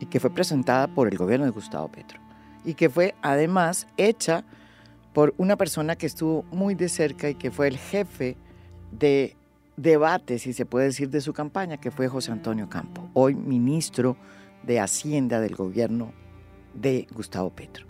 y 0.00 0.06
que 0.06 0.18
fue 0.18 0.30
presentada 0.30 0.88
por 0.88 1.06
el 1.06 1.16
gobierno 1.16 1.46
de 1.46 1.52
Gustavo 1.52 1.86
Petro 1.86 2.18
y 2.64 2.74
que 2.74 2.90
fue 2.90 3.14
además 3.22 3.86
hecha 3.96 4.44
por 5.12 5.34
una 5.38 5.56
persona 5.56 5.94
que 5.94 6.06
estuvo 6.06 6.42
muy 6.50 6.74
de 6.74 6.88
cerca 6.88 7.30
y 7.30 7.36
que 7.36 7.52
fue 7.52 7.68
el 7.68 7.78
jefe 7.78 8.36
de 8.90 9.36
debate, 9.76 10.40
si 10.40 10.52
se 10.52 10.66
puede 10.66 10.86
decir, 10.86 11.08
de 11.08 11.20
su 11.20 11.32
campaña, 11.32 11.76
que 11.76 11.92
fue 11.92 12.08
José 12.08 12.32
Antonio 12.32 12.68
Campo, 12.68 13.08
hoy 13.14 13.36
ministro 13.36 14.16
de 14.64 14.80
Hacienda 14.80 15.40
del 15.40 15.54
gobierno 15.54 16.12
de 16.74 17.06
Gustavo 17.14 17.50
Petro. 17.50 17.86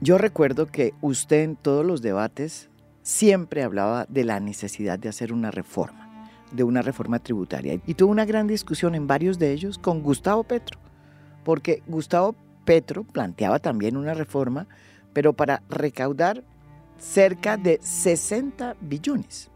Yo 0.00 0.18
recuerdo 0.18 0.66
que 0.66 0.94
usted 1.00 1.42
en 1.42 1.56
todos 1.56 1.84
los 1.84 2.00
debates 2.00 2.67
siempre 3.08 3.62
hablaba 3.62 4.04
de 4.10 4.22
la 4.22 4.38
necesidad 4.38 4.98
de 4.98 5.08
hacer 5.08 5.32
una 5.32 5.50
reforma, 5.50 6.28
de 6.52 6.62
una 6.62 6.82
reforma 6.82 7.18
tributaria. 7.18 7.80
Y 7.86 7.94
tuvo 7.94 8.12
una 8.12 8.26
gran 8.26 8.46
discusión 8.46 8.94
en 8.94 9.06
varios 9.06 9.38
de 9.38 9.50
ellos 9.50 9.78
con 9.78 10.02
Gustavo 10.02 10.44
Petro, 10.44 10.78
porque 11.42 11.82
Gustavo 11.86 12.34
Petro 12.66 13.04
planteaba 13.04 13.60
también 13.60 13.96
una 13.96 14.12
reforma, 14.12 14.68
pero 15.14 15.32
para 15.32 15.62
recaudar 15.70 16.44
cerca 16.98 17.56
de 17.56 17.78
60 17.80 18.76
billones. 18.78 19.50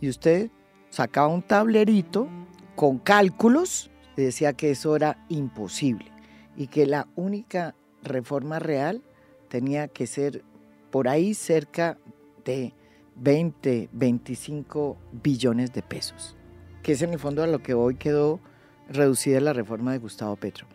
Y 0.00 0.08
usted 0.08 0.52
sacaba 0.88 1.26
un 1.26 1.42
tablerito 1.42 2.28
con 2.76 2.98
cálculos 2.98 3.90
y 4.16 4.22
decía 4.22 4.52
que 4.52 4.70
eso 4.70 4.94
era 4.94 5.26
imposible 5.28 6.12
y 6.56 6.68
que 6.68 6.86
la 6.86 7.08
única 7.16 7.74
reforma 8.04 8.60
real 8.60 9.02
tenía 9.48 9.88
que 9.88 10.06
ser 10.06 10.44
por 10.92 11.08
ahí 11.08 11.34
cerca 11.34 11.98
de 12.46 12.72
20, 13.16 13.90
25 13.92 14.96
billones 15.12 15.74
de 15.74 15.82
pesos, 15.82 16.36
que 16.82 16.92
es 16.92 17.02
en 17.02 17.12
el 17.12 17.18
fondo 17.18 17.42
a 17.42 17.46
lo 17.46 17.62
que 17.62 17.74
hoy 17.74 17.96
quedó 17.96 18.40
reducida 18.88 19.40
la 19.40 19.52
reforma 19.52 19.92
de 19.92 19.98
Gustavo 19.98 20.36
Petro. 20.36 20.66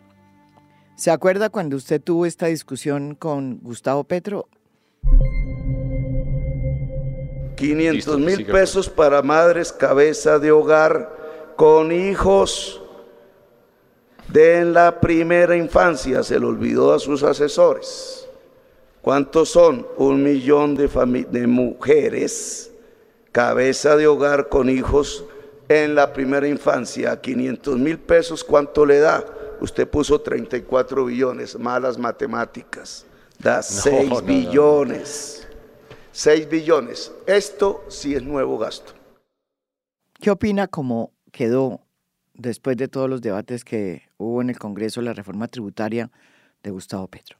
¿Se 0.94 1.10
acuerda 1.10 1.48
cuando 1.48 1.76
usted 1.76 2.00
tuvo 2.00 2.26
esta 2.26 2.46
discusión 2.46 3.16
con 3.16 3.58
Gustavo 3.62 4.04
Petro? 4.04 4.48
500 7.56 8.18
mil 8.18 8.46
pesos 8.46 8.88
para 8.88 9.22
madres 9.22 9.72
cabeza 9.72 10.38
de 10.38 10.52
hogar 10.52 11.54
con 11.56 11.92
hijos 11.92 12.82
de 14.28 14.64
la 14.64 15.00
primera 15.00 15.56
infancia, 15.56 16.22
se 16.22 16.38
lo 16.38 16.48
olvidó 16.48 16.92
a 16.92 16.98
sus 16.98 17.22
asesores. 17.22 18.21
¿Cuántos 19.02 19.50
son? 19.50 19.86
Un 19.96 20.22
millón 20.22 20.76
de, 20.76 20.86
de 21.28 21.46
mujeres, 21.48 22.72
cabeza 23.32 23.96
de 23.96 24.06
hogar 24.06 24.48
con 24.48 24.70
hijos 24.70 25.24
en 25.68 25.96
la 25.96 26.12
primera 26.12 26.46
infancia, 26.46 27.20
500 27.20 27.78
mil 27.78 27.98
pesos, 27.98 28.44
¿cuánto 28.44 28.86
le 28.86 29.00
da? 29.00 29.24
Usted 29.60 29.88
puso 29.88 30.20
34 30.20 31.04
billones, 31.06 31.58
malas 31.58 31.98
matemáticas, 31.98 33.04
da 33.38 33.62
6 33.62 34.24
billones. 34.24 35.48
6 36.12 36.48
billones. 36.48 37.12
Esto 37.26 37.84
sí 37.88 38.14
es 38.14 38.22
nuevo 38.22 38.58
gasto. 38.58 38.92
¿Qué 40.20 40.30
opina 40.30 40.68
cómo 40.68 41.12
quedó 41.32 41.80
después 42.34 42.76
de 42.76 42.86
todos 42.86 43.10
los 43.10 43.20
debates 43.20 43.64
que 43.64 44.02
hubo 44.18 44.42
en 44.42 44.50
el 44.50 44.58
Congreso 44.58 45.00
la 45.00 45.12
reforma 45.12 45.48
tributaria 45.48 46.10
de 46.62 46.70
Gustavo 46.70 47.08
Petro? 47.08 47.38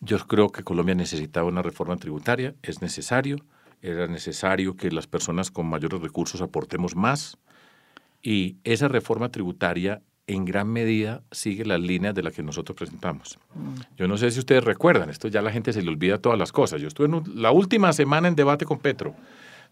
Yo 0.00 0.18
creo 0.26 0.50
que 0.50 0.62
Colombia 0.62 0.94
necesitaba 0.94 1.48
una 1.48 1.62
reforma 1.62 1.96
tributaria, 1.96 2.54
es 2.62 2.80
necesario, 2.80 3.36
era 3.82 4.06
necesario 4.06 4.76
que 4.76 4.90
las 4.90 5.06
personas 5.06 5.50
con 5.50 5.66
mayores 5.66 6.00
recursos 6.00 6.40
aportemos 6.40 6.96
más 6.96 7.38
y 8.22 8.56
esa 8.64 8.88
reforma 8.88 9.30
tributaria 9.30 10.02
en 10.26 10.44
gran 10.44 10.68
medida 10.68 11.22
sigue 11.32 11.64
las 11.64 11.80
líneas 11.80 12.14
de 12.14 12.22
las 12.22 12.32
que 12.32 12.42
nosotros 12.42 12.76
presentamos. 12.76 13.38
Mm. 13.54 13.96
Yo 13.96 14.08
no 14.08 14.16
sé 14.16 14.30
si 14.30 14.38
ustedes 14.38 14.64
recuerdan, 14.64 15.10
esto 15.10 15.28
ya 15.28 15.42
la 15.42 15.50
gente 15.50 15.72
se 15.72 15.82
le 15.82 15.88
olvida 15.90 16.18
todas 16.18 16.38
las 16.38 16.52
cosas. 16.52 16.80
Yo 16.80 16.88
estuve 16.88 17.06
en 17.06 17.42
la 17.42 17.50
última 17.50 17.92
semana 17.92 18.28
en 18.28 18.36
debate 18.36 18.64
con 18.64 18.78
Petro, 18.78 19.14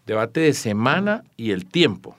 debate 0.05 0.41
de 0.41 0.53
semana 0.53 1.23
y 1.37 1.51
el 1.51 1.65
tiempo 1.65 2.15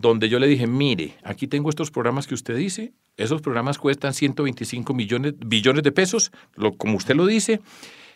donde 0.00 0.28
yo 0.28 0.38
le 0.38 0.46
dije, 0.46 0.66
mire, 0.66 1.16
aquí 1.22 1.46
tengo 1.46 1.70
estos 1.70 1.90
programas 1.90 2.26
que 2.26 2.34
usted 2.34 2.56
dice, 2.56 2.92
esos 3.16 3.42
programas 3.42 3.78
cuestan 3.78 4.14
125 4.14 4.94
millones, 4.94 5.34
billones 5.38 5.82
de 5.82 5.92
pesos, 5.92 6.30
lo, 6.54 6.72
como 6.72 6.96
usted 6.96 7.16
lo 7.16 7.26
dice, 7.26 7.60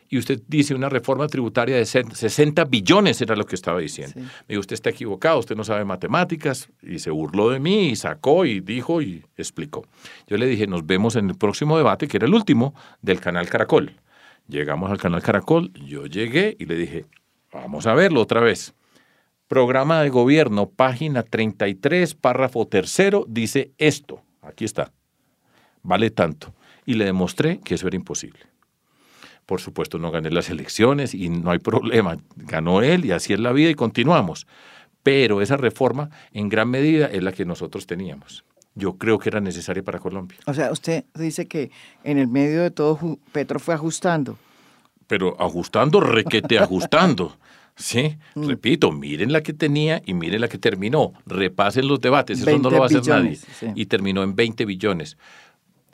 y 0.09 0.19
usted 0.19 0.43
dice 0.47 0.75
una 0.75 0.91
reforma 0.91 1.27
tributaria 1.27 1.77
de 1.77 1.87
60 1.87 2.65
billones, 2.67 3.21
era 3.23 3.35
lo 3.35 3.47
que 3.47 3.55
estaba 3.55 3.81
diciendo. 3.81 4.15
Me 4.17 4.27
dijo, 4.49 4.61
usted 4.61 4.75
está 4.75 4.91
equivocado, 4.91 5.39
usted 5.39 5.57
no 5.57 5.65
sabe 5.65 5.87
matemáticas, 5.87 6.69
y 6.83 6.99
se 6.99 7.11
burló 7.11 7.49
de 7.49 7.61
mí, 7.61 7.89
y 7.89 7.97
sacó, 7.97 8.45
y 8.45 8.61
dijo, 8.61 9.01
y 9.01 9.25
explicó. 9.37 9.87
Yo 10.27 10.37
le 10.37 10.47
dije, 10.47 10.67
nos 10.67 10.85
vemos 10.85 11.17
en 11.17 11.31
el 11.31 11.37
próximo 11.37 11.79
debate, 11.79 12.09
que 12.09 12.19
era 12.19 12.27
el 12.27 12.35
último, 12.35 12.75
del 13.01 13.21
canal 13.21 13.49
Caracol. 13.49 13.97
Llegamos 14.49 14.91
al 14.91 14.99
canal 14.99 15.23
Caracol, 15.23 15.73
yo 15.87 16.05
llegué 16.05 16.57
y 16.59 16.67
le 16.67 16.77
dije, 16.77 17.07
vamos 17.51 17.87
a 17.87 17.95
verlo 17.95 18.21
otra 18.21 18.41
vez. 18.41 18.75
Programa 19.53 20.01
de 20.01 20.09
gobierno, 20.09 20.71
página 20.71 21.23
33, 21.25 22.15
párrafo 22.15 22.67
tercero, 22.67 23.27
dice 23.29 23.73
esto. 23.77 24.23
Aquí 24.41 24.65
está. 24.65 24.93
Vale 25.83 26.09
tanto. 26.09 26.55
Y 26.87 26.95
le 26.95 27.05
demostré 27.05 27.61
que 27.61 27.75
eso 27.75 27.87
era 27.87 27.97
imposible. 27.97 28.41
Por 29.45 29.61
supuesto, 29.61 29.99
no 29.99 30.11
gané 30.11 30.31
las 30.31 30.49
elecciones 30.49 31.13
y 31.13 31.29
no 31.29 31.51
hay 31.51 31.59
problema. 31.59 32.17
Ganó 32.35 32.81
él 32.81 33.05
y 33.05 33.13
así 33.13 33.35
es 33.35 33.41
la 33.41 33.53
vida 33.53 33.69
y 33.69 33.75
continuamos. 33.75 34.47
Pero 35.03 35.43
esa 35.43 35.59
reforma, 35.59 36.09
en 36.33 36.49
gran 36.49 36.71
medida, 36.71 37.09
es 37.09 37.23
la 37.23 37.33
que 37.33 37.45
nosotros 37.45 37.87
teníamos. 37.87 38.47
Yo 38.75 38.95
creo 38.95 39.19
que 39.19 39.29
era 39.29 39.43
necesaria 39.43 39.83
para 39.83 39.99
Colombia. 39.99 40.39
O 40.47 40.55
sea, 40.55 40.73
usted 40.73 41.05
dice 41.15 41.47
que 41.47 41.71
en 42.05 42.17
el 42.17 42.29
medio 42.29 42.63
de 42.63 42.71
todo 42.71 43.19
Petro 43.33 43.61
fue 43.61 43.75
ajustando. 43.75 44.39
Pero 45.09 45.37
ajustando, 45.39 46.01
requete 46.01 46.59
ajustando. 46.59 47.37
Sí, 47.77 48.17
mm. 48.35 48.49
repito, 48.49 48.93
miren 48.93 49.33
la 49.33 49.43
que 49.43 49.53
tenía 49.53 50.03
y 50.05 50.15
miren 50.15 50.41
la 50.41 50.49
que 50.49 50.59
terminó. 50.59 51.13
Repasen 51.27 51.89
los 51.89 52.01
debates, 52.01 52.41
eso 52.41 52.59
no 52.59 52.71
lo 52.71 52.79
va 52.79 52.85
a 52.85 52.87
hacer 52.87 53.07
nadie. 53.07 53.39
Y 53.75 53.87
terminó 53.87 54.23
en 54.23 54.37
20 54.37 54.65
billones. 54.65 55.17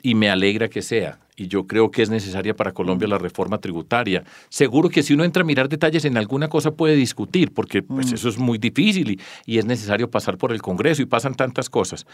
Y 0.01 0.15
me 0.15 0.29
alegra 0.29 0.69
que 0.69 0.81
sea. 0.81 1.19
Y 1.35 1.47
yo 1.47 1.67
creo 1.67 1.89
que 1.89 2.01
es 2.01 2.09
necesaria 2.09 2.53
para 2.53 2.73
Colombia 2.73 3.07
mm. 3.07 3.11
la 3.11 3.17
reforma 3.17 3.59
tributaria. 3.59 4.23
Seguro 4.49 4.89
que 4.89 5.03
si 5.03 5.13
uno 5.13 5.23
entra 5.23 5.43
a 5.43 5.45
mirar 5.45 5.69
detalles 5.69 6.05
en 6.05 6.17
alguna 6.17 6.49
cosa 6.49 6.71
puede 6.71 6.95
discutir, 6.95 7.53
porque 7.53 7.81
pues, 7.81 8.11
mm. 8.11 8.15
eso 8.15 8.29
es 8.29 8.37
muy 8.37 8.57
difícil 8.57 9.11
y, 9.11 9.19
y 9.45 9.57
es 9.57 9.65
necesario 9.65 10.09
pasar 10.09 10.37
por 10.37 10.51
el 10.51 10.61
Congreso 10.61 11.01
y 11.01 11.05
pasan 11.05 11.35
tantas 11.35 11.69
cosas. 11.69 12.05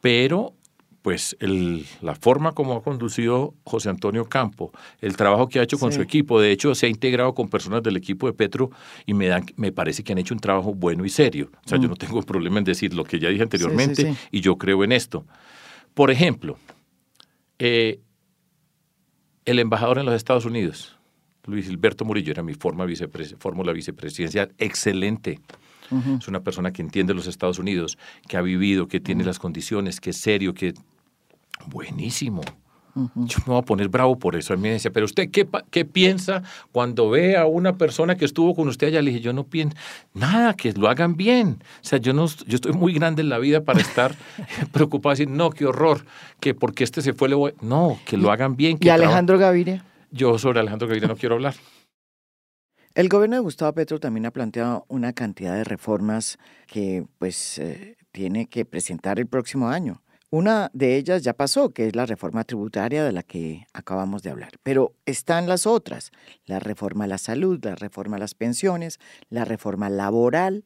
Pero 0.00 0.54
pues 1.08 1.38
el, 1.40 1.86
la 2.02 2.14
forma 2.14 2.52
como 2.52 2.76
ha 2.76 2.82
conducido 2.82 3.54
José 3.64 3.88
Antonio 3.88 4.26
Campo, 4.26 4.72
el 5.00 5.16
trabajo 5.16 5.48
que 5.48 5.58
ha 5.58 5.62
hecho 5.62 5.78
con 5.78 5.90
su 5.90 6.02
equipo, 6.02 6.38
de 6.38 6.52
hecho 6.52 6.74
se 6.74 6.84
ha 6.84 6.88
integrado 6.90 7.34
con 7.34 7.48
personas 7.48 7.82
del 7.82 7.96
equipo 7.96 8.26
de 8.26 8.34
Petro 8.34 8.70
y 9.06 9.14
me, 9.14 9.26
dan, 9.26 9.46
me 9.56 9.72
parece 9.72 10.04
que 10.04 10.12
han 10.12 10.18
hecho 10.18 10.34
un 10.34 10.40
trabajo 10.40 10.74
bueno 10.74 11.06
y 11.06 11.08
serio. 11.08 11.50
O 11.64 11.66
sea, 11.66 11.78
yo 11.78 11.86
mm. 11.86 11.90
no 11.92 11.96
tengo 11.96 12.20
problema 12.20 12.58
en 12.58 12.64
decir 12.64 12.92
lo 12.92 13.04
que 13.04 13.18
ya 13.18 13.30
dije 13.30 13.42
anteriormente 13.42 14.16
y 14.30 14.42
yo 14.42 14.58
creo 14.58 14.84
en 14.84 14.92
esto. 14.92 15.24
Por 15.94 16.10
ejemplo, 16.10 16.58
eh, 17.58 18.00
el 19.46 19.60
embajador 19.60 20.00
en 20.00 20.04
los 20.04 20.14
Estados 20.14 20.44
Unidos, 20.44 20.94
Luis 21.46 21.68
Gilberto 21.68 22.04
Murillo, 22.04 22.32
era 22.32 22.42
mi 22.42 22.52
forma 22.52 22.84
fórmula 23.38 23.72
vicepresidencial, 23.72 24.52
excelente. 24.58 25.40
Es 26.18 26.28
una 26.28 26.40
persona 26.40 26.70
que 26.70 26.82
entiende 26.82 27.14
los 27.14 27.26
Estados 27.26 27.58
Unidos, 27.58 27.96
que 28.28 28.36
ha 28.36 28.42
vivido, 28.42 28.88
que 28.88 29.00
tiene 29.00 29.24
las 29.24 29.38
condiciones, 29.38 30.00
que 30.00 30.10
es 30.10 30.18
serio, 30.18 30.52
que 30.52 30.74
buenísimo. 31.66 32.42
Yo 33.14 33.38
me 33.46 33.52
voy 33.52 33.58
a 33.58 33.62
poner 33.62 33.88
bravo 33.88 34.18
por 34.18 34.34
eso. 34.34 34.54
A 34.54 34.56
mí 34.56 34.62
me 34.62 34.70
decía, 34.70 34.90
pero 34.90 35.06
usted 35.06 35.30
qué, 35.30 35.46
qué, 35.70 35.84
piensa 35.84 36.42
cuando 36.72 37.10
ve 37.10 37.36
a 37.36 37.46
una 37.46 37.76
persona 37.76 38.16
que 38.16 38.24
estuvo 38.24 38.54
con 38.56 38.68
usted 38.68 38.88
allá? 38.88 39.02
Le 39.02 39.10
dije, 39.10 39.22
yo 39.22 39.32
no 39.32 39.44
pienso 39.44 39.76
nada, 40.14 40.54
que 40.54 40.72
lo 40.72 40.88
hagan 40.88 41.16
bien. 41.16 41.58
O 41.80 41.84
sea, 41.84 41.98
yo, 41.98 42.12
no, 42.12 42.26
yo 42.26 42.56
estoy 42.56 42.72
muy 42.72 42.92
grande 42.92 43.22
en 43.22 43.28
la 43.28 43.38
vida 43.38 43.62
para 43.62 43.80
estar 43.80 44.16
preocupado 44.72 45.12
y 45.12 45.18
decir, 45.18 45.30
no, 45.30 45.50
qué 45.50 45.66
horror, 45.66 46.04
que 46.40 46.54
porque 46.54 46.84
este 46.84 47.02
se 47.02 47.12
fue, 47.12 47.28
le 47.28 47.34
voy... 47.36 47.54
No, 47.60 47.98
que 48.04 48.16
lo 48.16 48.32
hagan 48.32 48.56
bien. 48.56 48.78
¿Y 48.80 48.88
Alejandro 48.88 49.38
Gaviria? 49.38 49.84
Yo 50.10 50.38
sobre 50.38 50.60
Alejandro 50.60 50.88
Gaviria 50.88 51.08
no 51.08 51.16
quiero 51.16 51.36
hablar. 51.36 51.54
El 52.94 53.08
gobierno 53.08 53.36
de 53.36 53.42
Gustavo 53.42 53.72
Petro 53.74 54.00
también 54.00 54.26
ha 54.26 54.32
planteado 54.32 54.84
una 54.88 55.12
cantidad 55.12 55.54
de 55.54 55.62
reformas 55.62 56.38
que 56.66 57.04
pues 57.18 57.58
eh, 57.58 57.96
tiene 58.10 58.46
que 58.46 58.64
presentar 58.64 59.20
el 59.20 59.28
próximo 59.28 59.68
año. 59.68 60.02
Una 60.30 60.70
de 60.74 60.96
ellas 60.96 61.22
ya 61.22 61.32
pasó, 61.32 61.70
que 61.70 61.86
es 61.86 61.96
la 61.96 62.04
reforma 62.04 62.44
tributaria 62.44 63.02
de 63.02 63.12
la 63.12 63.22
que 63.22 63.66
acabamos 63.72 64.22
de 64.22 64.30
hablar, 64.30 64.52
pero 64.62 64.94
están 65.06 65.48
las 65.48 65.66
otras, 65.66 66.12
la 66.44 66.60
reforma 66.60 67.04
a 67.04 67.08
la 67.08 67.16
salud, 67.16 67.58
la 67.64 67.74
reforma 67.74 68.16
a 68.16 68.20
las 68.20 68.34
pensiones, 68.34 68.98
la 69.30 69.46
reforma 69.46 69.88
laboral 69.88 70.64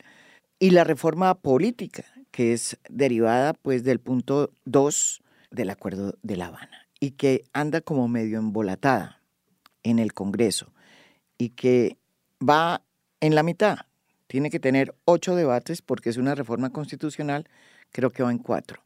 y 0.58 0.70
la 0.70 0.82
reforma 0.82 1.36
política, 1.36 2.04
que 2.32 2.52
es 2.52 2.76
derivada 2.88 3.54
pues 3.54 3.84
del 3.84 4.00
punto 4.00 4.50
2 4.64 5.22
del 5.52 5.70
Acuerdo 5.70 6.18
de 6.22 6.36
La 6.36 6.46
Habana 6.46 6.88
y 6.98 7.12
que 7.12 7.44
anda 7.52 7.80
como 7.82 8.08
medio 8.08 8.38
embolatada 8.38 9.22
en 9.84 10.00
el 10.00 10.12
Congreso 10.12 10.72
y 11.38 11.50
que 11.50 11.98
va 12.40 12.82
en 13.20 13.36
la 13.36 13.44
mitad. 13.44 13.78
Tiene 14.26 14.50
que 14.50 14.58
tener 14.58 14.96
ocho 15.04 15.36
debates 15.36 15.82
porque 15.82 16.10
es 16.10 16.16
una 16.16 16.34
reforma 16.34 16.70
constitucional, 16.70 17.48
creo 17.92 18.10
que 18.10 18.24
va 18.24 18.32
en 18.32 18.38
cuatro. 18.38 18.82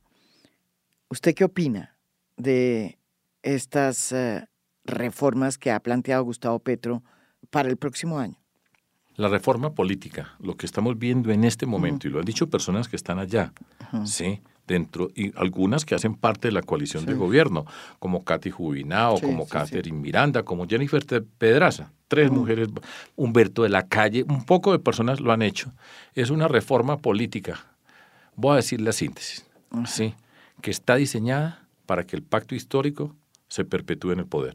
¿Usted 1.09 1.35
qué 1.35 1.45
opina 1.45 1.97
de 2.37 2.99
estas 3.43 4.11
eh, 4.11 4.47
reformas 4.85 5.57
que 5.57 5.71
ha 5.71 5.81
planteado 5.81 6.25
Gustavo 6.25 6.59
Petro 6.59 7.05
para 7.51 7.69
el 7.69 7.77
próximo 7.77 8.19
año? 8.19 8.37
La 9.15 9.29
reforma 9.29 9.73
política, 9.73 10.35
lo 10.41 10.57
que 10.57 10.67
estamos 10.67 10.99
viendo 10.99 11.31
en 11.31 11.45
este 11.45 11.65
momento, 11.65 12.07
y 12.07 12.11
lo 12.11 12.19
han 12.19 12.25
dicho 12.25 12.51
personas 12.51 12.89
que 12.89 12.97
están 12.97 13.19
allá, 13.19 13.53
¿sí? 14.05 14.43
dentro, 14.67 15.09
y 15.15 15.33
algunas 15.39 15.85
que 15.87 15.95
hacen 15.95 16.17
parte 16.17 16.49
de 16.49 16.53
la 16.53 16.61
coalición 16.61 17.07
de 17.07 17.15
gobierno, 17.15 17.65
como 17.99 18.25
Katy 18.25 18.51
Jubinao, 18.51 19.19
como 19.21 19.47
Catherine 19.49 19.99
Miranda, 19.99 20.43
como 20.43 20.67
Jennifer 20.67 21.03
Pedraza, 21.39 21.93
tres 22.09 22.31
mujeres, 22.31 22.69
Humberto 23.15 23.63
de 23.63 23.71
la 23.71 23.87
Calle, 23.87 24.25
un 24.29 24.45
poco 24.45 24.73
de 24.73 24.81
personas 24.81 25.21
lo 25.21 25.33
han 25.33 25.41
hecho. 25.41 25.73
Es 26.15 26.29
una 26.31 26.49
reforma 26.49 26.99
política, 26.99 27.65
voy 28.35 28.55
a 28.55 28.57
decir 28.57 28.81
la 28.83 28.93
síntesis, 28.93 29.47
¿sí? 29.87 30.15
Que 30.63 30.71
está 30.71 30.97
diseñada 30.97 31.67
para 31.87 32.05
que 32.05 32.17
el 32.17 32.23
pacto 32.23 32.55
histórico 32.55 33.15
se 33.49 33.65
perpetúe 33.65 34.13
en 34.13 34.21
el 34.21 34.27
poder. 34.27 34.55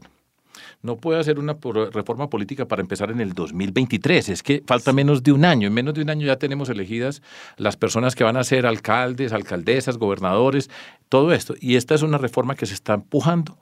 No 0.82 0.96
puede 0.96 1.20
hacer 1.20 1.38
una 1.38 1.56
reforma 1.92 2.28
política 2.28 2.66
para 2.66 2.82
empezar 2.82 3.10
en 3.10 3.20
el 3.20 3.32
2023. 3.32 4.28
Es 4.28 4.42
que 4.42 4.62
falta 4.66 4.92
menos 4.92 5.22
de 5.22 5.32
un 5.32 5.44
año. 5.44 5.68
En 5.68 5.74
menos 5.74 5.94
de 5.94 6.02
un 6.02 6.10
año 6.10 6.26
ya 6.26 6.36
tenemos 6.36 6.68
elegidas 6.68 7.22
las 7.56 7.76
personas 7.76 8.14
que 8.14 8.24
van 8.24 8.36
a 8.36 8.44
ser 8.44 8.66
alcaldes, 8.66 9.32
alcaldesas, 9.32 9.96
gobernadores, 9.96 10.70
todo 11.08 11.32
esto. 11.32 11.54
Y 11.60 11.76
esta 11.76 11.94
es 11.94 12.02
una 12.02 12.18
reforma 12.18 12.54
que 12.54 12.66
se 12.66 12.74
está 12.74 12.94
empujando 12.94 13.58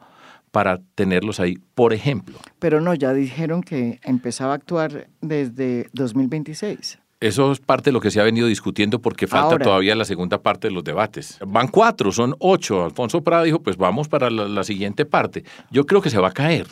para 0.51 0.81
tenerlos 0.95 1.39
ahí, 1.39 1.59
por 1.75 1.93
ejemplo. 1.93 2.39
Pero 2.59 2.81
no, 2.81 2.95
ya 2.95 3.13
dijeron 3.13 3.63
que 3.63 4.01
empezaba 4.03 4.53
a 4.53 4.57
actuar 4.57 5.09
desde 5.21 5.89
2026. 5.93 6.99
Eso 7.21 7.53
es 7.53 7.61
parte 7.61 7.91
de 7.91 7.93
lo 7.93 8.01
que 8.01 8.11
se 8.11 8.19
ha 8.19 8.25
venido 8.25 8.47
discutiendo 8.47 8.99
porque 9.01 9.27
falta 9.27 9.59
todavía 9.59 9.95
la 9.95 10.07
segunda 10.07 10.43
parte 10.43 10.69
de 10.69 10.75
los 10.75 10.83
debates. 10.83 11.39
Van 11.47 11.69
cuatro, 11.69 12.11
son 12.13 12.35
ocho. 12.39 12.83
Alfonso 12.83 13.23
Prada 13.23 13.43
dijo, 13.43 13.63
pues 13.63 13.77
vamos 13.77 14.09
para 14.09 14.31
la, 14.31 14.65
siguiente 14.65 15.05
parte. 15.05 15.45
Yo 15.71 15.85
creo 15.85 16.01
que 16.01 16.09
se 16.09 16.19
va 16.19 16.29
a 16.29 16.33
caer. 16.33 16.67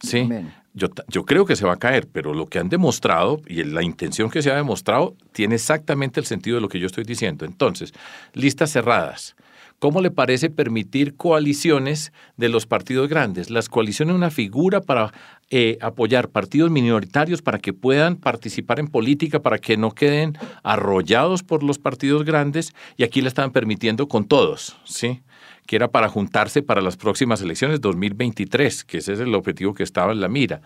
Sí, 0.00 0.28
yo, 0.74 0.88
yo, 1.06 1.24
creo 1.24 1.46
que 1.46 1.54
se 1.54 1.64
va 1.64 1.74
a 1.74 1.76
caer, 1.76 2.08
pero 2.10 2.34
lo 2.34 2.46
que 2.46 2.58
han 2.58 2.68
demostrado 2.68 3.40
y 3.46 3.62
la 3.62 3.84
intención 3.84 4.28
que 4.28 4.42
se 4.42 4.50
ha 4.50 4.56
demostrado 4.56 5.14
tiene 5.32 5.54
exactamente 5.54 6.18
el 6.18 6.26
sentido 6.26 6.56
de 6.56 6.60
lo 6.60 6.68
que 6.68 6.80
yo 6.80 6.86
estoy 6.86 7.04
diciendo. 7.04 7.44
Entonces, 7.44 7.92
listas 8.32 8.72
cerradas 8.72 9.36
¿Cómo 9.78 10.00
le 10.00 10.10
parece 10.10 10.50
permitir 10.50 11.14
coaliciones 11.14 12.12
de 12.36 12.48
los 12.48 12.66
partidos 12.66 13.08
grandes? 13.08 13.50
Las 13.50 13.68
coaliciones 13.68 14.14
una 14.14 14.30
figura 14.30 14.80
para 14.80 15.12
eh, 15.50 15.76
apoyar 15.80 16.30
partidos 16.30 16.70
minoritarios 16.70 17.42
para 17.42 17.58
que 17.58 17.72
puedan 17.72 18.16
participar 18.16 18.80
en 18.80 18.88
política, 18.88 19.40
para 19.40 19.58
que 19.58 19.76
no 19.76 19.90
queden 19.90 20.38
arrollados 20.62 21.42
por 21.42 21.62
los 21.62 21.78
partidos 21.78 22.24
grandes, 22.24 22.72
y 22.96 23.04
aquí 23.04 23.20
le 23.20 23.28
están 23.28 23.50
permitiendo 23.50 24.08
con 24.08 24.26
todos, 24.26 24.76
¿sí? 24.84 25.22
que 25.66 25.76
era 25.76 25.88
para 25.88 26.08
juntarse 26.08 26.62
para 26.62 26.80
las 26.80 26.96
próximas 26.96 27.40
elecciones 27.40 27.80
2023, 27.80 28.84
que 28.84 28.98
ese 28.98 29.14
es 29.14 29.20
el 29.20 29.34
objetivo 29.34 29.74
que 29.74 29.82
estaba 29.82 30.12
en 30.12 30.20
la 30.20 30.28
mira 30.28 30.60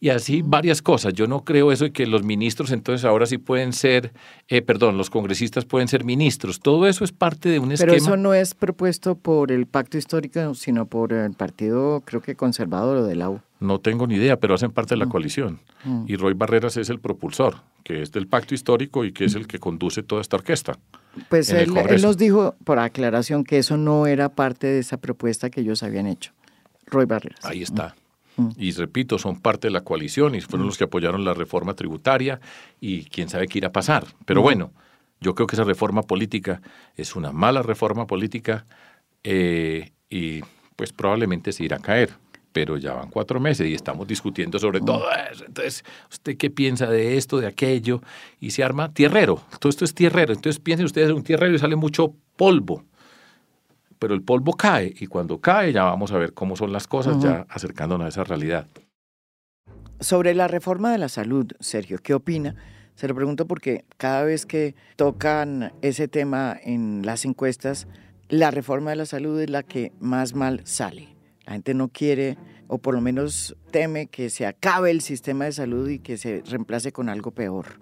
y 0.00 0.08
así 0.08 0.42
varias 0.42 0.80
cosas. 0.80 1.12
Yo 1.12 1.26
no 1.26 1.44
creo 1.44 1.70
eso 1.70 1.84
de 1.84 1.92
que 1.92 2.06
los 2.06 2.24
ministros 2.24 2.72
entonces 2.72 3.04
ahora 3.04 3.26
sí 3.26 3.36
pueden 3.36 3.74
ser, 3.74 4.12
eh, 4.48 4.62
perdón, 4.62 4.96
los 4.96 5.10
congresistas 5.10 5.66
pueden 5.66 5.88
ser 5.88 6.04
ministros. 6.04 6.60
Todo 6.60 6.88
eso 6.88 7.04
es 7.04 7.12
parte 7.12 7.50
de 7.50 7.58
un 7.58 7.72
esquema. 7.72 7.92
Pero 7.92 8.02
eso 8.02 8.16
no 8.16 8.32
es 8.32 8.54
propuesto 8.54 9.14
por 9.14 9.52
el 9.52 9.66
pacto 9.66 9.98
histórico, 9.98 10.54
sino 10.54 10.86
por 10.86 11.12
el 11.12 11.34
partido, 11.34 12.02
creo 12.04 12.22
que 12.22 12.34
conservador 12.34 12.98
o 12.98 13.04
de 13.04 13.14
la 13.14 13.28
U. 13.28 13.40
No 13.60 13.78
tengo 13.78 14.06
ni 14.06 14.14
idea, 14.14 14.38
pero 14.38 14.54
hacen 14.54 14.70
parte 14.70 14.94
de 14.94 14.98
la 14.98 15.06
mm. 15.06 15.10
coalición. 15.10 15.60
Mm. 15.84 16.04
Y 16.08 16.16
Roy 16.16 16.32
Barreras 16.32 16.78
es 16.78 16.88
el 16.88 16.98
propulsor, 16.98 17.56
que 17.84 18.00
es 18.00 18.10
del 18.10 18.26
pacto 18.26 18.54
histórico 18.54 19.04
y 19.04 19.12
que 19.12 19.26
es 19.26 19.34
el 19.34 19.46
que 19.46 19.58
conduce 19.58 20.02
toda 20.02 20.22
esta 20.22 20.36
orquesta. 20.36 20.78
Pues 21.28 21.50
él, 21.50 21.76
él 21.76 22.00
nos 22.00 22.16
dijo, 22.16 22.54
por 22.64 22.78
aclaración, 22.78 23.44
que 23.44 23.58
eso 23.58 23.76
no 23.76 24.06
era 24.06 24.30
parte 24.30 24.66
de 24.66 24.78
esa 24.78 24.96
propuesta 24.96 25.50
que 25.50 25.60
ellos 25.60 25.82
habían 25.82 26.06
hecho. 26.06 26.32
Roy 26.86 27.04
Barreras. 27.04 27.44
Ahí 27.44 27.62
está. 27.62 27.94
Y 28.56 28.72
repito, 28.72 29.18
son 29.18 29.40
parte 29.40 29.68
de 29.68 29.72
la 29.72 29.82
coalición 29.82 30.34
y 30.34 30.40
fueron 30.40 30.66
los 30.66 30.78
que 30.78 30.84
apoyaron 30.84 31.24
la 31.24 31.34
reforma 31.34 31.74
tributaria 31.74 32.40
y 32.80 33.04
quién 33.04 33.28
sabe 33.28 33.48
qué 33.48 33.58
irá 33.58 33.68
a 33.68 33.72
pasar. 33.72 34.06
Pero 34.24 34.42
bueno, 34.42 34.72
yo 35.20 35.34
creo 35.34 35.46
que 35.46 35.56
esa 35.56 35.64
reforma 35.64 36.02
política 36.02 36.62
es 36.96 37.16
una 37.16 37.32
mala 37.32 37.62
reforma 37.62 38.06
política 38.06 38.66
eh, 39.22 39.92
y 40.08 40.40
pues 40.76 40.92
probablemente 40.92 41.52
se 41.52 41.64
irá 41.64 41.76
a 41.76 41.80
caer. 41.80 42.10
Pero 42.52 42.76
ya 42.76 42.94
van 42.94 43.10
cuatro 43.10 43.38
meses 43.38 43.68
y 43.68 43.74
estamos 43.74 44.08
discutiendo 44.08 44.58
sobre 44.58 44.80
todo 44.80 45.04
eso. 45.30 45.44
Entonces, 45.46 45.84
¿usted 46.10 46.36
qué 46.36 46.50
piensa 46.50 46.86
de 46.86 47.16
esto, 47.16 47.38
de 47.38 47.46
aquello? 47.46 48.02
Y 48.40 48.50
se 48.50 48.64
arma 48.64 48.92
tierrero. 48.92 49.40
Todo 49.60 49.70
esto 49.70 49.84
es 49.84 49.94
tierrero. 49.94 50.32
Entonces 50.32 50.58
piensen 50.60 50.86
ustedes 50.86 51.10
en 51.10 51.16
un 51.16 51.22
tierrero 51.22 51.54
y 51.54 51.60
sale 51.60 51.76
mucho 51.76 52.12
polvo 52.36 52.84
pero 54.00 54.14
el 54.14 54.22
polvo 54.22 54.54
cae 54.54 54.92
y 54.98 55.06
cuando 55.06 55.40
cae 55.40 55.72
ya 55.72 55.84
vamos 55.84 56.10
a 56.10 56.18
ver 56.18 56.32
cómo 56.32 56.56
son 56.56 56.72
las 56.72 56.88
cosas, 56.88 57.22
ya 57.22 57.46
acercándonos 57.50 58.06
a 58.06 58.08
esa 58.08 58.24
realidad. 58.24 58.66
Sobre 60.00 60.34
la 60.34 60.48
reforma 60.48 60.90
de 60.90 60.98
la 60.98 61.10
salud, 61.10 61.52
Sergio, 61.60 61.98
¿qué 61.98 62.14
opina? 62.14 62.56
Se 62.94 63.06
lo 63.06 63.14
pregunto 63.14 63.46
porque 63.46 63.84
cada 63.98 64.24
vez 64.24 64.46
que 64.46 64.74
tocan 64.96 65.74
ese 65.82 66.08
tema 66.08 66.56
en 66.64 67.02
las 67.04 67.26
encuestas, 67.26 67.86
la 68.30 68.50
reforma 68.50 68.90
de 68.90 68.96
la 68.96 69.06
salud 69.06 69.38
es 69.38 69.50
la 69.50 69.62
que 69.62 69.92
más 70.00 70.34
mal 70.34 70.62
sale. 70.64 71.14
La 71.44 71.52
gente 71.52 71.74
no 71.74 71.88
quiere, 71.88 72.38
o 72.68 72.78
por 72.78 72.94
lo 72.94 73.02
menos 73.02 73.54
teme 73.70 74.06
que 74.06 74.30
se 74.30 74.46
acabe 74.46 74.90
el 74.90 75.02
sistema 75.02 75.44
de 75.44 75.52
salud 75.52 75.88
y 75.90 75.98
que 75.98 76.16
se 76.16 76.42
reemplace 76.48 76.90
con 76.90 77.10
algo 77.10 77.32
peor. 77.32 77.80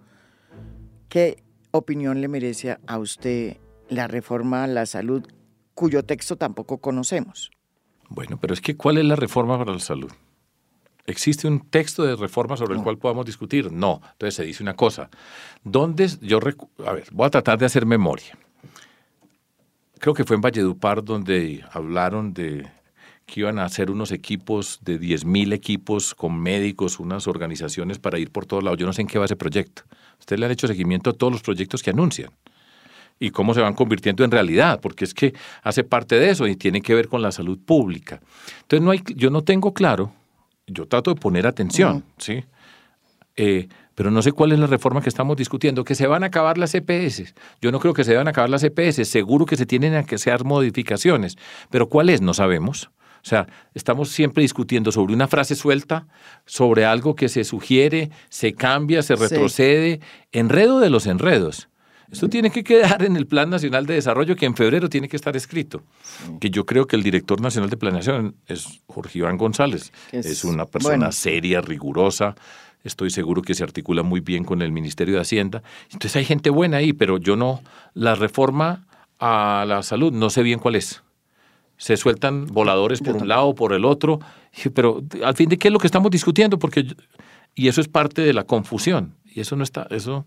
¿Qué 1.09 1.45
opinión 1.71 2.21
le 2.21 2.27
merece 2.27 2.77
a 2.89 2.99
usted 2.99 3.59
la 3.89 4.09
reforma 4.09 4.65
a 4.65 4.67
la 4.67 4.85
salud 4.85 5.25
cuyo 5.79 6.03
texto 6.03 6.35
tampoco 6.35 6.79
conocemos. 6.79 7.53
Bueno, 8.09 8.37
pero 8.41 8.53
es 8.53 8.61
que 8.61 8.77
¿cuál 8.77 8.99
es 8.99 9.05
la 9.05 9.15
reforma 9.15 9.57
para 9.57 9.73
la 9.73 9.79
salud? 9.79 10.11
¿Existe 11.07 11.47
un 11.47 11.61
texto 11.71 12.03
de 12.03 12.17
reforma 12.17 12.57
sobre 12.57 12.75
el 12.75 12.83
cual 12.83 12.99
podamos 12.99 13.25
discutir? 13.25 13.71
No. 13.71 14.01
Entonces 14.13 14.35
se 14.35 14.43
dice 14.43 14.65
una 14.65 14.75
cosa. 14.75 15.09
¿Dónde 15.63 16.09
yo 16.21 16.41
a 16.85 16.93
ver, 16.93 17.07
voy 17.13 17.27
a 17.29 17.31
tratar 17.31 17.59
de 17.61 17.67
hacer 17.67 17.87
memoria. 17.87 18.37
Creo 20.01 20.15
que 20.15 20.25
fue 20.25 20.35
en 20.35 20.43
Valledupar 20.43 21.05
donde 21.05 21.65
hablaron 21.71 22.35
de 22.35 22.69
que 23.25 23.41
iban 23.41 23.61
a 23.61 23.65
hacer 23.65 23.93
unos 23.93 24.11
equipos 24.11 24.81
de 24.83 24.99
10.000 24.99 25.53
equipos 25.53 26.13
con 26.13 26.41
médicos, 26.41 26.99
unas 26.99 27.29
organizaciones 27.29 28.01
para 28.01 28.19
ir 28.19 28.33
por 28.33 28.47
todos 28.47 28.65
lados. 28.65 28.81
Yo 28.81 28.87
no 28.87 28.93
sé 28.93 29.03
en 29.03 29.07
qué 29.07 29.21
va 29.21 29.27
ese 29.27 29.37
proyecto. 29.37 29.83
Ustedes 30.19 30.41
le 30.41 30.47
han 30.47 30.53
hecho 30.53 30.67
seguimiento 30.67 31.11
a 31.11 31.13
todos 31.13 31.33
los 31.33 31.43
proyectos 31.43 31.85
que 31.85 31.91
anuncian 31.91 32.33
y 33.19 33.31
cómo 33.31 33.55
se 33.55 33.61
van 33.61 33.75
convirtiendo 33.75 34.25
en 34.25 34.31
realidad, 34.31 34.81
porque 34.81 35.05
es 35.05 35.15
que 35.15 35.35
hace 35.63 35.85
parte 35.85 36.19
de 36.19 36.31
eso 36.31 36.47
y 36.47 36.57
tiene 36.57 36.81
que 36.81 36.95
ver 36.95 37.09
con 37.09 37.23
la 37.23 37.33
salud 37.33 37.59
pública. 37.59 38.21
Entonces, 38.63 38.85
no 38.85 38.91
hay, 38.91 39.03
yo 39.17 39.31
no 39.31 39.43
tengo 39.43 39.75
claro, 39.75 40.13
yo 40.67 40.87
trato 40.87 41.15
de 41.15 41.21
poner 41.21 41.47
atención, 41.47 42.05
¿sí? 42.19 42.45
Eh, 43.37 43.69
pero 43.95 44.11
no 44.11 44.23
sé 44.23 44.33
cuál 44.33 44.53
es 44.53 44.59
la 44.59 44.67
reforma 44.67 45.01
que 45.01 45.09
estamos 45.09 45.37
discutiendo, 45.37 45.83
que 45.85 45.95
se 45.95 46.07
van 46.07 46.23
a 46.23 46.27
acabar 46.27 46.57
las 46.57 46.75
EPS. 46.75 47.35
Yo 47.61 47.73
no 47.73 47.81
creo 47.81 47.95
que 47.95 48.05
se 48.05 48.15
van 48.15 48.29
a 48.29 48.31
acabar 48.31 48.49
las 48.51 48.63
EPS, 48.63 49.09
seguro 49.09 49.45
que 49.45 49.57
se 49.57 49.67
tienen 49.67 50.05
que 50.05 50.15
hacer 50.15 50.45
modificaciones, 50.45 51.37
pero 51.71 51.89
¿cuál 51.89 52.11
es? 52.11 52.21
No 52.21 52.35
sabemos. 52.35 52.91
O 53.25 53.29
sea, 53.29 53.49
estamos 53.75 54.11
siempre 54.11 54.43
discutiendo 54.43 54.93
sobre 54.93 55.15
una 55.15 55.27
frase 55.27 55.57
suelta, 55.57 56.07
sobre 56.47 56.85
algo 56.85 57.17
que 57.17 57.29
se 57.29 57.43
sugiere, 57.45 58.11
se 58.29 58.55
cambia, 58.55 59.03
se 59.03 59.17
retrocede, 59.17 60.01
enredo 60.31 60.79
de 60.79 60.91
los 60.91 61.07
enredos. 61.07 61.69
Esto 62.11 62.29
tiene 62.29 62.51
que 62.51 62.65
quedar 62.65 63.05
en 63.05 63.17
el 63.17 63.27
Plan 63.27 63.51
Nacional 63.51 63.85
de 63.85 63.95
Desarrollo 63.95 64.35
que 64.35 64.47
en 64.47 64.57
febrero 64.57 64.89
tiene 64.89 65.09
que 65.09 65.17
estar 65.17 65.37
escrito. 65.37 65.83
Que 66.41 66.51
yo 66.51 66.65
creo 66.65 66.87
que 66.87 66.97
el 66.97 67.03
director 67.03 67.41
nacional 67.41 67.69
de 67.69 67.77
planeación 67.77 68.35
es 68.47 68.81
Jorge 68.87 69.19
Iván 69.19 69.37
González. 69.37 69.93
Es, 70.11 70.45
una 70.45 70.65
persona 70.65 71.13
seria, 71.13 71.61
rigurosa. 71.61 72.35
Estoy 72.83 73.11
seguro 73.11 73.43
que 73.43 73.55
se 73.55 73.63
articula 73.63 74.03
muy 74.03 74.21
bien 74.21 74.45
con 74.45 74.63
el 74.63 74.73
Ministerio 74.73 75.17
de 75.17 75.21
Hacienda. 75.21 75.63
Entonces 75.93 76.17
hay 76.17 76.25
gente 76.25 76.49
buena 76.49 76.79
ahí, 76.79 76.95
pero 76.95 77.19
yo 77.19 77.37
no. 77.37 77.63
La 77.93 78.15
reforma 78.15 78.87
a 79.19 79.65
la 79.67 79.83
salud 79.83 80.13
no 80.13 80.31
sé 80.31 80.43
bien 80.43 80.61
cuál 80.61 80.77
es. 80.77 81.03
Se 81.77 81.97
sueltan 81.97 82.47
voladores 82.47 83.01
por 83.03 83.17
un 83.17 83.29
lado, 83.29 83.55
por 83.55 83.75
el 83.75 83.85
otro. 83.85 84.21
Pero 84.75 85.03
al 85.23 85.35
fin 85.35 85.51
de 85.51 85.59
qué 85.59 85.69
es 85.69 85.73
lo 85.73 85.79
que 85.79 85.87
estamos 85.87 86.11
discutiendo, 86.11 86.59
porque 86.59 86.87
y 87.55 87.69
eso 87.69 87.81
es 87.81 87.89
parte 87.89 88.23
de 88.23 88.33
la 88.33 88.45
confusión. 88.45 89.15
Y 89.27 89.41
eso 89.41 89.57
no 89.57 89.63
está, 89.63 89.87
eso 89.91 90.27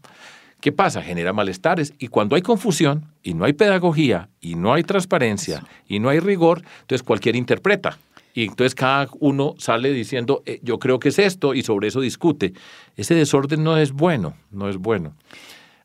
¿Qué 0.61 0.71
pasa? 0.71 1.01
Genera 1.01 1.33
malestares 1.33 1.93
y 1.97 2.07
cuando 2.07 2.35
hay 2.35 2.43
confusión 2.43 3.07
y 3.23 3.33
no 3.33 3.45
hay 3.45 3.53
pedagogía 3.53 4.29
y 4.39 4.53
no 4.53 4.73
hay 4.73 4.83
transparencia 4.83 5.63
y 5.87 5.97
no 5.99 6.09
hay 6.09 6.19
rigor, 6.19 6.61
entonces 6.81 7.01
cualquiera 7.01 7.37
interpreta. 7.37 7.97
Y 8.35 8.45
entonces 8.45 8.75
cada 8.75 9.09
uno 9.19 9.55
sale 9.57 9.91
diciendo, 9.91 10.43
eh, 10.45 10.59
yo 10.61 10.77
creo 10.77 10.99
que 10.99 11.09
es 11.09 11.17
esto 11.17 11.55
y 11.55 11.63
sobre 11.63 11.87
eso 11.87 11.99
discute. 11.99 12.53
Ese 12.95 13.15
desorden 13.15 13.63
no 13.63 13.75
es 13.75 13.91
bueno, 13.91 14.35
no 14.51 14.69
es 14.69 14.77
bueno. 14.77 15.15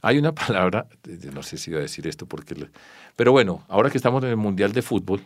Hay 0.02 0.18
una 0.18 0.32
palabra, 0.46 0.86
no 1.32 1.42
sé 1.42 1.56
si 1.56 1.70
iba 1.70 1.78
a 1.80 1.82
decir 1.82 2.06
esto 2.06 2.26
porque... 2.26 2.54
Pero 3.16 3.32
bueno, 3.32 3.64
ahora 3.68 3.88
que 3.88 3.96
estamos 3.96 4.22
en 4.24 4.30
el 4.30 4.36
Mundial 4.36 4.72
de 4.72 4.82
Fútbol, 4.82 5.22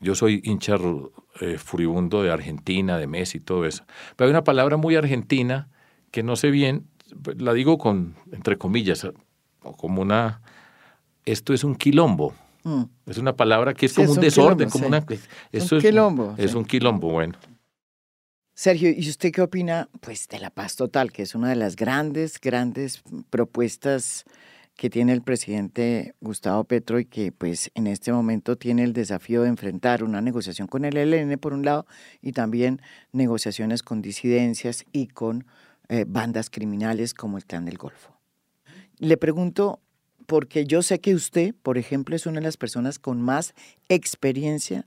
yo 0.00 0.14
soy 0.14 0.42
hincha 0.44 0.76
eh, 1.40 1.56
furibundo 1.56 2.22
de 2.22 2.30
Argentina, 2.30 2.98
de 2.98 3.06
Messi 3.06 3.38
y 3.38 3.40
todo 3.40 3.64
eso. 3.64 3.84
Pero 4.16 4.28
hay 4.28 4.30
una 4.30 4.44
palabra 4.44 4.76
muy 4.76 4.96
argentina 4.96 5.68
que 6.10 6.22
no 6.22 6.36
sé 6.36 6.50
bien 6.50 6.86
la 7.38 7.52
digo 7.52 7.78
con, 7.78 8.14
entre 8.32 8.58
comillas, 8.58 9.06
como 9.60 10.02
una, 10.02 10.40
esto 11.24 11.52
es 11.52 11.64
un 11.64 11.74
quilombo. 11.74 12.34
Mm. 12.62 12.82
Es 13.06 13.18
una 13.18 13.34
palabra 13.34 13.74
que 13.74 13.86
es 13.86 13.94
como 13.94 14.12
un, 14.12 14.20
desorden, 14.20 14.68
como 14.68 14.86
una... 14.86 15.04
es 15.52 15.72
un 15.72 15.80
quilombo. 15.80 16.34
Es, 16.36 16.54
un 16.54 16.64
quilombo, 16.64 17.10
bueno. 17.10 17.34
Sergio, 18.54 18.90
¿y 18.90 19.08
usted 19.08 19.32
qué 19.32 19.40
opina 19.40 19.88
pues, 20.00 20.28
de 20.28 20.38
la 20.38 20.50
paz 20.50 20.76
total, 20.76 21.12
que 21.12 21.22
es 21.22 21.34
una 21.34 21.48
de 21.48 21.56
las 21.56 21.76
grandes, 21.76 22.38
grandes 22.38 23.02
propuestas 23.30 24.24
que 24.80 24.88
tiene 24.88 25.12
el 25.12 25.20
presidente 25.20 26.14
Gustavo 26.20 26.64
Petro 26.64 26.98
y 27.00 27.04
que 27.04 27.32
pues 27.32 27.70
en 27.74 27.86
este 27.86 28.12
momento 28.12 28.56
tiene 28.56 28.82
el 28.82 28.94
desafío 28.94 29.42
de 29.42 29.50
enfrentar 29.50 30.02
una 30.02 30.22
negociación 30.22 30.68
con 30.68 30.86
el 30.86 30.96
ELN 30.96 31.38
por 31.38 31.52
un 31.52 31.66
lado 31.66 31.86
y 32.22 32.32
también 32.32 32.80
negociaciones 33.12 33.82
con 33.82 34.00
disidencias 34.00 34.86
y 34.90 35.08
con 35.08 35.44
eh, 35.92 36.04
bandas 36.06 36.50
criminales 36.50 37.14
como 37.14 37.36
el 37.36 37.44
Clan 37.44 37.64
del 37.64 37.76
Golfo. 37.76 38.16
Le 38.98 39.16
pregunto, 39.16 39.80
porque 40.26 40.64
yo 40.64 40.82
sé 40.82 41.00
que 41.00 41.16
usted, 41.16 41.52
por 41.64 41.78
ejemplo, 41.78 42.14
es 42.14 42.26
una 42.26 42.38
de 42.38 42.44
las 42.44 42.56
personas 42.56 43.00
con 43.00 43.20
más 43.20 43.54
experiencia 43.88 44.86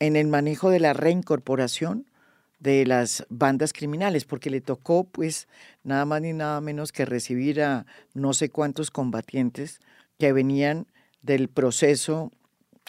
en 0.00 0.16
el 0.16 0.26
manejo 0.26 0.68
de 0.68 0.80
la 0.80 0.92
reincorporación 0.92 2.10
de 2.58 2.84
las 2.84 3.24
bandas 3.30 3.72
criminales, 3.72 4.26
porque 4.26 4.50
le 4.50 4.60
tocó, 4.60 5.04
pues, 5.04 5.48
nada 5.82 6.04
más 6.04 6.20
ni 6.20 6.34
nada 6.34 6.60
menos 6.60 6.92
que 6.92 7.06
recibir 7.06 7.62
a 7.62 7.86
no 8.12 8.34
sé 8.34 8.50
cuántos 8.50 8.90
combatientes 8.90 9.80
que 10.18 10.34
venían 10.34 10.86
del 11.22 11.48
proceso 11.48 12.32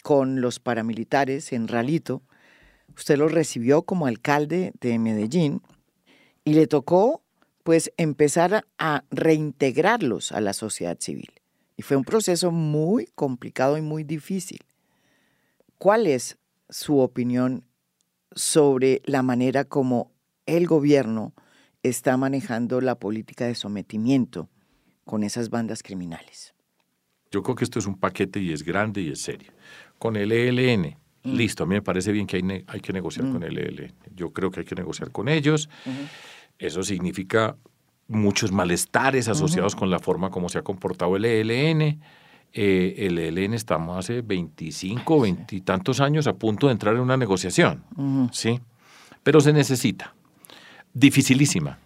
con 0.04 0.42
los 0.42 0.60
paramilitares 0.60 1.54
en 1.54 1.70
Ralito. 1.70 2.22
Usted 2.98 3.18
los 3.18 3.32
recibió 3.32 3.84
como 3.84 4.08
alcalde 4.08 4.74
de 4.82 5.00
Medellín 5.00 5.62
y 6.44 6.54
le 6.54 6.68
tocó 6.68 7.22
pues 7.66 7.92
empezar 7.98 8.68
a 8.78 9.06
reintegrarlos 9.10 10.32
a 10.32 10.40
la 10.40 10.54
sociedad 10.54 11.00
civil. 11.00 11.32
Y 11.76 11.82
fue 11.82 11.98
un 11.98 12.04
proceso 12.04 12.52
muy 12.52 13.08
complicado 13.16 13.76
y 13.76 13.82
muy 13.82 14.04
difícil. 14.04 14.60
¿Cuál 15.80 16.06
es 16.06 16.38
su 16.70 17.00
opinión 17.00 17.66
sobre 18.36 19.02
la 19.06 19.24
manera 19.24 19.64
como 19.64 20.12
el 20.46 20.68
gobierno 20.68 21.34
está 21.82 22.18
manejando 22.18 22.82
la 22.82 23.00
política 23.00 23.48
de 23.48 23.56
sometimiento 23.56 24.48
con 25.04 25.24
esas 25.24 25.50
bandas 25.50 25.82
criminales? 25.82 26.54
Yo 27.32 27.42
creo 27.42 27.56
que 27.56 27.64
esto 27.64 27.80
es 27.80 27.88
un 27.88 27.98
paquete 27.98 28.40
y 28.40 28.54
es 28.54 28.62
grande 28.62 29.02
y 29.02 29.10
es 29.10 29.22
serio. 29.22 29.52
con 29.98 30.18
el 30.18 30.32
ELN. 30.32 31.00
Listo, 31.24 31.64
a 31.64 31.66
mí 31.66 31.74
me 31.74 31.82
parece 31.82 32.12
bien 32.12 32.28
que 32.28 32.38
hay, 32.38 32.64
hay 32.68 32.80
que 32.80 32.94
negociar 32.94 33.32
con 33.32 33.42
el 33.42 33.58
ELN. 33.58 33.92
Yo 34.14 34.32
creo 34.34 34.52
que 34.52 34.60
hay 34.60 34.66
que 34.68 34.76
negociar 34.76 35.12
con 35.12 35.30
ellos. 35.30 35.68
Eso 36.60 36.84
significa 36.84 37.56
muchos 38.08 38.52
malestares 38.52 39.28
asociados 39.28 39.76
con 39.76 39.90
la 39.90 40.00
forma 40.00 40.30
como 40.30 40.50
se 40.50 40.60
ha 40.60 40.62
comportado 40.62 41.16
el 41.16 41.26
ELN. 41.26 42.00
Eh, 42.54 42.96
el 43.00 43.18
ELN 43.18 43.54
estamos 43.54 43.98
hace 43.98 44.22
25, 44.22 45.22
20 45.22 45.56
y 45.56 45.62
tantos 45.62 46.00
años 46.00 46.28
a 46.28 46.34
punto 46.34 46.68
de 46.68 46.74
entrar 46.74 46.96
en 46.96 47.02
una 47.02 47.18
negociación, 47.18 47.84
¿sí? 48.32 48.62
Pero 49.24 49.42
se 49.42 49.52
necesita. 49.52 50.14
Dificilísima. 50.94 51.80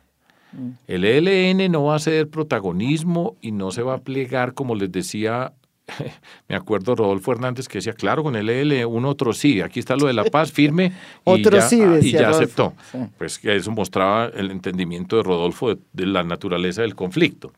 Mm. 0.52 0.70
El 0.88 1.06
ELN 1.06 1.72
no 1.72 1.86
va 1.86 1.96
a 1.96 2.00
ceder 2.00 2.30
protagonismo 2.30 3.38
y 3.42 3.52
no 3.52 3.72
se 3.72 3.82
va 3.82 3.96
a 3.96 4.02
plegar, 4.02 4.54
como 4.54 4.76
les 4.76 4.92
decía 4.92 5.54
me 6.48 6.56
acuerdo 6.56 6.96
Rodolfo 6.96 7.32
Hernández 7.32 7.68
que 7.68 7.80
decía, 7.80 7.94
claro, 7.94 8.24
con 8.24 8.36
el 8.36 8.50
EL, 8.50 8.86
un 8.86 9.06
otro 9.06 9.34
sí, 9.34 9.62
aquí 9.62 9.80
está 9.80 9.96
lo 9.96 10.08
de 10.08 10.14
la 10.14 10.24
paz 10.26 10.52
firme 10.52 10.94
y 11.26 11.44
ya, 11.44 11.62
sí, 11.62 11.82
y 12.02 12.12
ya 12.12 12.30
aceptó. 12.30 12.74
Pues 13.18 13.40
que 13.40 13.56
eso 13.56 13.72
mostraba 13.72 14.26
el 14.28 14.52
entendimiento 14.52 15.18
de 15.18 15.24
Rodolfo 15.24 15.76
de, 15.76 16.06
la 16.06 16.24
naturaleza 16.24 16.82
del 16.82 16.96
conflicto. 16.96 17.52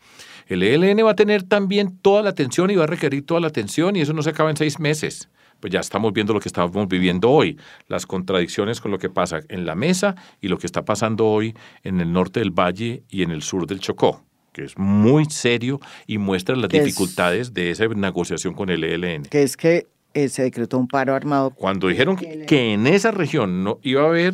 El 0.48 0.64
ELN 0.64 1.06
va 1.06 1.12
a 1.12 1.16
tener 1.16 1.44
también 1.44 1.98
toda 2.02 2.22
la 2.22 2.30
atención 2.32 2.70
y 2.72 2.76
va 2.76 2.84
a 2.84 2.88
requerir 2.88 3.26
toda 3.26 3.40
la 3.40 3.48
atención 3.48 3.96
y 3.96 4.02
eso 4.02 4.14
no 4.14 4.22
se 4.22 4.32
acaba 4.32 4.50
en 4.50 4.58
seis 4.58 4.80
meses. 4.80 5.30
Pues 5.60 5.72
ya 5.72 5.80
estamos 5.80 6.12
viendo 6.12 6.34
lo 6.34 6.40
que 6.40 6.50
estamos 6.50 6.88
viviendo 6.88 7.30
hoy, 7.30 7.58
las 7.88 8.08
contradicciones 8.08 8.82
con 8.82 8.92
lo 8.92 8.98
que 8.98 9.10
pasa 9.10 9.42
en 9.48 9.66
la 9.66 9.76
mesa 9.76 10.16
y 10.42 10.48
lo 10.48 10.58
que 10.58 10.66
está 10.66 10.84
pasando 10.84 11.28
hoy 11.28 11.56
en 11.84 12.02
el 12.02 12.12
norte 12.12 12.40
del 12.40 12.52
valle 12.52 13.04
y 13.10 13.22
en 13.22 13.32
el 13.32 13.44
sur 13.44 13.68
del 13.68 13.80
Chocó 13.80 14.24
que 14.52 14.64
es 14.66 14.78
muy 14.78 15.26
serio 15.26 15.80
y 16.08 16.18
muestra 16.18 16.56
las 16.56 16.70
dificultades 16.70 17.54
de 17.54 17.72
esa 17.72 17.88
negociación 17.88 18.54
con 18.54 18.70
el 18.70 18.84
ELN. 18.84 19.24
Que 19.24 19.44
es 19.44 19.56
que 19.56 19.88
eh, 20.14 20.30
se 20.30 20.44
decretó 20.44 20.78
un 20.78 20.88
paro 20.88 21.16
armado. 21.16 21.52
Cuando 21.52 21.88
dijeron 21.88 22.18
que, 22.18 22.74
en 22.74 22.88
esa 22.88 23.12
región 23.12 23.64
no 23.64 23.80
iba 23.82 24.04
a 24.04 24.08
haber 24.08 24.34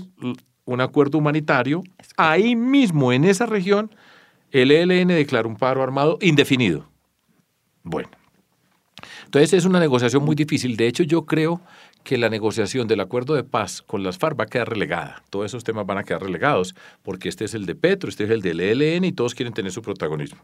un 0.65 0.81
acuerdo 0.81 1.19
humanitario, 1.19 1.83
ahí 2.17 2.55
mismo 2.55 3.13
en 3.13 3.25
esa 3.25 3.45
región 3.45 3.91
el 4.51 4.71
ELN 4.71 5.09
declaró 5.09 5.49
un 5.49 5.55
paro 5.55 5.83
armado 5.83 6.17
indefinido. 6.21 6.89
Bueno, 7.83 8.09
entonces 9.27 9.51
es 9.51 9.65
una 9.65 9.81
negociación 9.81 10.23
muy 10.23 10.35
difícil. 10.35 10.77
De 10.77 10.87
hecho, 10.87 11.03
yo 11.03 11.25
creo 11.25 11.59
que 12.05 12.17
la 12.17 12.29
negociación 12.29 12.87
del 12.87 13.01
acuerdo 13.01 13.33
de 13.33 13.43
paz 13.43 13.81
con 13.81 14.01
las 14.01 14.17
FARC 14.17 14.39
va 14.39 14.45
a 14.45 14.47
quedar 14.47 14.69
relegada. 14.69 15.21
Todos 15.29 15.47
esos 15.47 15.65
temas 15.65 15.85
van 15.85 15.97
a 15.97 16.03
quedar 16.05 16.21
relegados 16.21 16.75
porque 17.03 17.27
este 17.27 17.43
es 17.43 17.53
el 17.53 17.65
de 17.65 17.75
Petro, 17.75 18.09
este 18.09 18.23
es 18.23 18.29
el 18.29 18.41
del 18.41 18.61
ELN 18.61 19.03
y 19.03 19.11
todos 19.11 19.35
quieren 19.35 19.53
tener 19.53 19.73
su 19.73 19.81
protagonismo. 19.81 20.39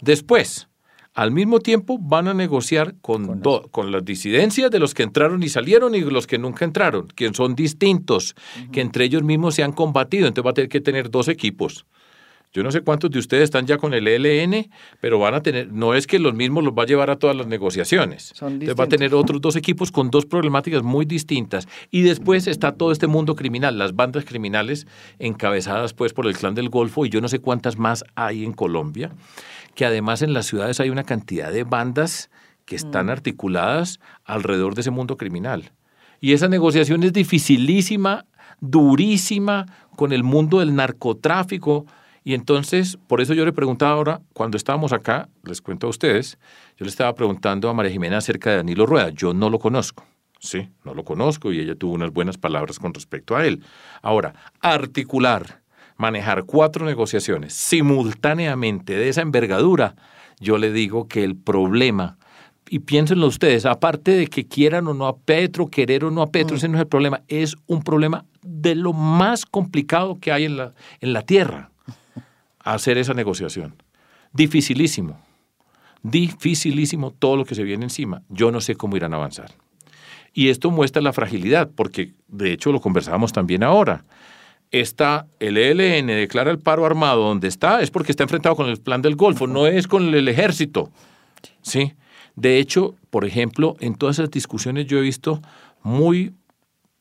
Después, 0.00 0.68
al 1.12 1.32
mismo 1.32 1.60
tiempo 1.60 1.98
van 1.98 2.28
a 2.28 2.34
negociar 2.34 2.94
con, 3.02 3.42
con, 3.70 3.92
las 3.92 4.04
disidencias 4.06 4.70
de 4.70 4.78
los 4.78 4.94
que 4.94 5.02
entraron 5.02 5.42
y 5.42 5.50
salieron 5.50 5.94
y 5.94 6.00
los 6.00 6.26
que 6.26 6.38
nunca 6.38 6.64
entraron, 6.64 7.08
que 7.08 7.30
son 7.34 7.54
distintos, 7.54 8.34
que 8.72 8.80
entre 8.80 9.04
ellos 9.04 9.22
mismos 9.22 9.54
se 9.54 9.62
han 9.62 9.72
combatido. 9.72 10.26
Entonces 10.26 10.46
va 10.46 10.52
a 10.52 10.54
tener 10.54 10.70
que 10.70 10.80
tener 10.80 11.10
dos 11.10 11.28
equipos. 11.28 11.84
Yo 12.52 12.62
no 12.62 12.72
sé 12.72 12.80
cuántos 12.80 13.10
de 13.10 13.18
ustedes 13.18 13.44
están 13.44 13.66
ya 13.66 13.76
con 13.76 13.92
el 13.92 14.08
ELN, 14.08 14.70
pero 15.00 15.18
van 15.18 15.34
a 15.34 15.42
tener, 15.42 15.70
no 15.72 15.94
es 15.94 16.06
que 16.06 16.18
los 16.18 16.34
mismos 16.34 16.64
los 16.64 16.72
va 16.72 16.84
a 16.84 16.86
llevar 16.86 17.10
a 17.10 17.18
todas 17.18 17.36
las 17.36 17.46
negociaciones. 17.46 18.32
Entonces 18.40 18.74
va 18.78 18.84
a 18.84 18.88
tener 18.88 19.14
otros 19.14 19.40
dos 19.40 19.56
equipos 19.56 19.92
con 19.92 20.10
dos 20.10 20.24
problemáticas 20.24 20.82
muy 20.82 21.04
distintas. 21.04 21.68
Y 21.90 22.02
después 22.02 22.46
está 22.46 22.72
todo 22.72 22.90
este 22.90 23.06
mundo 23.06 23.36
criminal, 23.36 23.78
las 23.78 23.94
bandas 23.94 24.24
criminales 24.24 24.86
encabezadas 25.18 25.92
pues 25.92 26.12
por 26.12 26.26
el 26.26 26.36
clan 26.36 26.54
del 26.54 26.70
Golfo 26.70 27.04
y 27.04 27.10
yo 27.10 27.20
no 27.20 27.28
sé 27.28 27.38
cuántas 27.38 27.76
más 27.76 28.04
hay 28.14 28.44
en 28.44 28.52
Colombia, 28.52 29.12
que 29.74 29.84
además 29.84 30.22
en 30.22 30.32
las 30.32 30.46
ciudades 30.46 30.80
hay 30.80 30.90
una 30.90 31.04
cantidad 31.04 31.52
de 31.52 31.64
bandas 31.64 32.30
que 32.64 32.76
están 32.76 33.06
mm. 33.06 33.10
articuladas 33.10 34.00
alrededor 34.24 34.74
de 34.74 34.82
ese 34.82 34.90
mundo 34.90 35.16
criminal. 35.16 35.72
Y 36.20 36.32
esa 36.32 36.48
negociación 36.48 37.02
es 37.02 37.12
dificilísima, 37.12 38.26
durísima, 38.60 39.66
con 39.96 40.12
el 40.12 40.22
mundo 40.22 40.60
del 40.60 40.74
narcotráfico, 40.74 41.86
y 42.28 42.34
entonces, 42.34 42.98
por 43.06 43.22
eso 43.22 43.32
yo 43.32 43.46
le 43.46 43.54
preguntaba 43.54 43.92
ahora, 43.92 44.20
cuando 44.34 44.58
estábamos 44.58 44.92
acá, 44.92 45.30
les 45.44 45.62
cuento 45.62 45.86
a 45.86 45.90
ustedes, 45.90 46.38
yo 46.76 46.84
le 46.84 46.90
estaba 46.90 47.14
preguntando 47.14 47.70
a 47.70 47.72
María 47.72 47.90
Jimena 47.90 48.18
acerca 48.18 48.50
de 48.50 48.56
Danilo 48.56 48.84
Rueda. 48.84 49.08
Yo 49.08 49.32
no 49.32 49.48
lo 49.48 49.58
conozco, 49.58 50.04
sí, 50.38 50.68
no 50.84 50.92
lo 50.92 51.04
conozco 51.04 51.54
y 51.54 51.60
ella 51.60 51.74
tuvo 51.74 51.94
unas 51.94 52.12
buenas 52.12 52.36
palabras 52.36 52.78
con 52.78 52.92
respecto 52.92 53.34
a 53.34 53.46
él. 53.46 53.64
Ahora, 54.02 54.34
articular, 54.60 55.62
manejar 55.96 56.44
cuatro 56.44 56.84
negociaciones 56.84 57.54
simultáneamente 57.54 58.92
de 58.92 59.08
esa 59.08 59.22
envergadura, 59.22 59.94
yo 60.38 60.58
le 60.58 60.70
digo 60.70 61.08
que 61.08 61.24
el 61.24 61.34
problema 61.34 62.18
y 62.68 62.80
piénsenlo 62.80 63.26
ustedes, 63.26 63.64
aparte 63.64 64.10
de 64.10 64.26
que 64.26 64.46
quieran 64.46 64.86
o 64.88 64.92
no 64.92 65.06
a 65.06 65.16
Petro, 65.16 65.68
querer 65.68 66.04
o 66.04 66.10
no 66.10 66.20
a 66.20 66.26
Petro, 66.26 66.56
mm. 66.56 66.58
ese 66.58 66.68
no 66.68 66.76
es 66.76 66.82
el 66.82 66.88
problema, 66.88 67.22
es 67.26 67.56
un 67.66 67.82
problema 67.82 68.26
de 68.42 68.74
lo 68.74 68.92
más 68.92 69.46
complicado 69.46 70.18
que 70.20 70.30
hay 70.30 70.44
en 70.44 70.58
la, 70.58 70.74
en 71.00 71.14
la 71.14 71.22
Tierra 71.22 71.70
hacer 72.74 72.98
esa 72.98 73.14
negociación. 73.14 73.74
Dificilísimo, 74.32 75.20
dificilísimo 76.02 77.12
todo 77.12 77.36
lo 77.36 77.44
que 77.44 77.54
se 77.54 77.62
viene 77.62 77.84
encima. 77.84 78.22
Yo 78.28 78.50
no 78.50 78.60
sé 78.60 78.76
cómo 78.76 78.96
irán 78.96 79.14
a 79.14 79.16
avanzar. 79.16 79.50
Y 80.32 80.50
esto 80.50 80.70
muestra 80.70 81.02
la 81.02 81.12
fragilidad, 81.12 81.70
porque 81.74 82.12
de 82.28 82.52
hecho 82.52 82.70
lo 82.70 82.80
conversábamos 82.80 83.32
también 83.32 83.62
ahora. 83.62 84.04
Está 84.70 85.26
el 85.40 85.56
ELN 85.56 86.06
declara 86.08 86.50
el 86.50 86.58
paro 86.58 86.84
armado 86.84 87.22
donde 87.22 87.48
está, 87.48 87.80
es 87.80 87.90
porque 87.90 88.12
está 88.12 88.24
enfrentado 88.24 88.54
con 88.54 88.68
el 88.68 88.78
plan 88.78 89.00
del 89.00 89.16
Golfo, 89.16 89.46
no 89.46 89.66
es 89.66 89.86
con 89.86 90.14
el 90.14 90.28
ejército. 90.28 90.90
¿Sí? 91.62 91.94
De 92.36 92.58
hecho, 92.58 92.94
por 93.10 93.24
ejemplo, 93.24 93.76
en 93.80 93.94
todas 93.94 94.18
esas 94.18 94.30
discusiones 94.30 94.86
yo 94.86 94.98
he 94.98 95.02
visto 95.02 95.40
muy, 95.82 96.34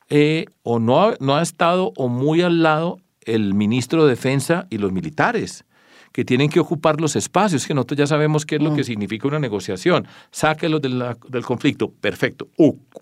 eh, 0.09 0.45
o 0.63 0.79
no 0.79 1.13
no 1.19 1.35
ha 1.35 1.41
estado 1.41 1.91
o 1.97 2.07
muy 2.07 2.41
al 2.41 2.63
lado 2.63 2.99
el 3.27 3.53
ministro 3.53 4.05
de 4.05 4.11
Defensa 4.11 4.65
y 4.69 4.77
los 4.79 4.91
militares 4.91 5.65
que 6.11 6.25
tienen 6.25 6.49
que 6.49 6.59
ocupar 6.59 6.99
los 6.99 7.15
espacios, 7.15 7.67
que 7.67 7.73
nosotros 7.73 7.99
ya 7.99 8.07
sabemos 8.07 8.45
qué 8.45 8.55
es 8.55 8.61
lo 8.63 8.73
que 8.73 8.81
mm. 8.81 8.85
significa 8.85 9.27
una 9.27 9.39
negociación. 9.39 10.07
Sáquelos 10.31 10.81
del 10.81 11.45
conflicto, 11.45 11.91
perfecto, 11.91 12.47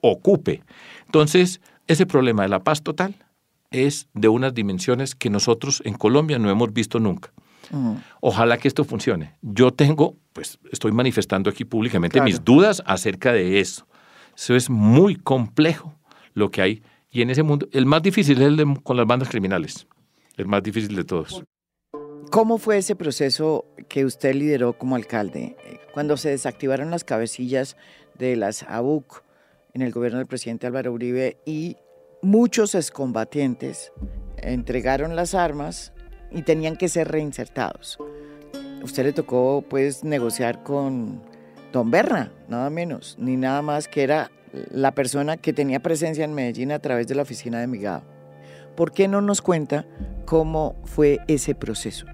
ocupe. 0.02 0.64
Entonces, 1.06 1.62
ese 1.88 2.06
problema 2.06 2.44
de 2.44 2.50
la 2.50 2.64
paz 2.64 2.82
total 2.82 3.16
es 3.72 4.10
de 4.14 4.28
unas 4.28 4.54
dimensiones 4.54 5.16
que 5.16 5.30
nosotros 5.30 5.82
en 5.86 5.94
Colombia 5.94 6.40
no 6.40 6.50
hemos 6.50 6.74
visto 6.74 7.00
nunca. 7.00 7.32
Mm. 7.72 7.94
Ojalá 8.20 8.58
que 8.58 8.68
esto 8.68 8.84
funcione. 8.84 9.36
Yo 9.42 9.72
tengo, 9.72 10.16
pues 10.34 10.60
estoy 10.72 10.92
manifestando 10.92 11.50
aquí 11.50 11.64
públicamente 11.64 12.20
mis 12.22 12.44
dudas 12.44 12.84
acerca 12.86 13.32
de 13.32 13.60
eso. 13.60 13.88
Eso 14.36 14.56
es 14.56 14.70
muy 14.70 15.16
complejo 15.16 15.96
lo 16.34 16.52
que 16.52 16.62
hay. 16.62 16.84
Y 17.10 17.22
en 17.22 17.30
ese 17.30 17.44
mundo, 17.44 17.68
el 17.72 17.86
más 17.86 18.02
difícil 18.02 18.42
es 18.42 18.48
el 18.48 18.58
de, 18.58 18.80
con 18.84 18.98
las 18.98 19.08
bandas 19.08 19.30
criminales 19.30 19.88
el 20.38 20.48
más 20.48 20.64
difícil 20.64 20.96
de 20.96 21.04
todos. 21.04 21.44
¿Cómo 22.32 22.58
fue 22.58 22.78
ese 22.78 22.96
proceso 22.96 23.66
que 23.88 24.04
usted 24.06 24.34
lideró 24.36 24.78
como 24.78 24.96
alcalde? 24.96 25.56
Cuando 25.94 26.18
se 26.18 26.30
desactivaron 26.30 26.92
las 26.92 27.04
cabecillas 27.04 27.78
de 28.18 28.36
las 28.36 28.64
ABUC 28.64 29.24
en 29.74 29.82
el 29.82 29.92
gobierno 29.92 30.18
del 30.18 30.28
presidente 30.28 30.68
Álvaro 30.68 30.92
Uribe 30.92 31.38
y 31.46 31.78
muchos 32.22 32.76
excombatientes 32.76 33.92
entregaron 34.38 35.16
las 35.16 35.34
armas 35.34 35.94
y 36.32 36.42
tenían 36.42 36.76
que 36.76 36.90
ser 36.90 37.10
reinsertados. 37.10 37.98
Usted 38.84 39.04
le 39.04 39.14
tocó 39.14 39.64
pues 39.68 40.04
negociar 40.04 40.64
con 40.64 41.22
Don 41.72 41.92
Berna, 41.92 42.32
nada 42.48 42.70
menos, 42.70 43.16
ni 43.20 43.38
nada 43.38 43.62
más 43.62 43.88
que 43.88 44.04
era 44.04 44.32
la 44.72 44.94
persona 44.94 45.38
que 45.38 45.54
tenía 45.54 45.82
presencia 45.82 46.24
en 46.24 46.34
Medellín 46.34 46.72
a 46.72 46.80
través 46.80 47.08
de 47.08 47.16
la 47.16 47.24
oficina 47.24 47.60
de 47.60 47.68
Migado. 47.68 48.04
¿Por 48.76 48.92
qué 48.92 49.08
no 49.08 49.22
nos 49.22 49.42
cuenta 49.42 49.86
cómo 50.26 50.82
fue 50.86 51.20
ese 51.28 51.56
proceso? 51.56 52.06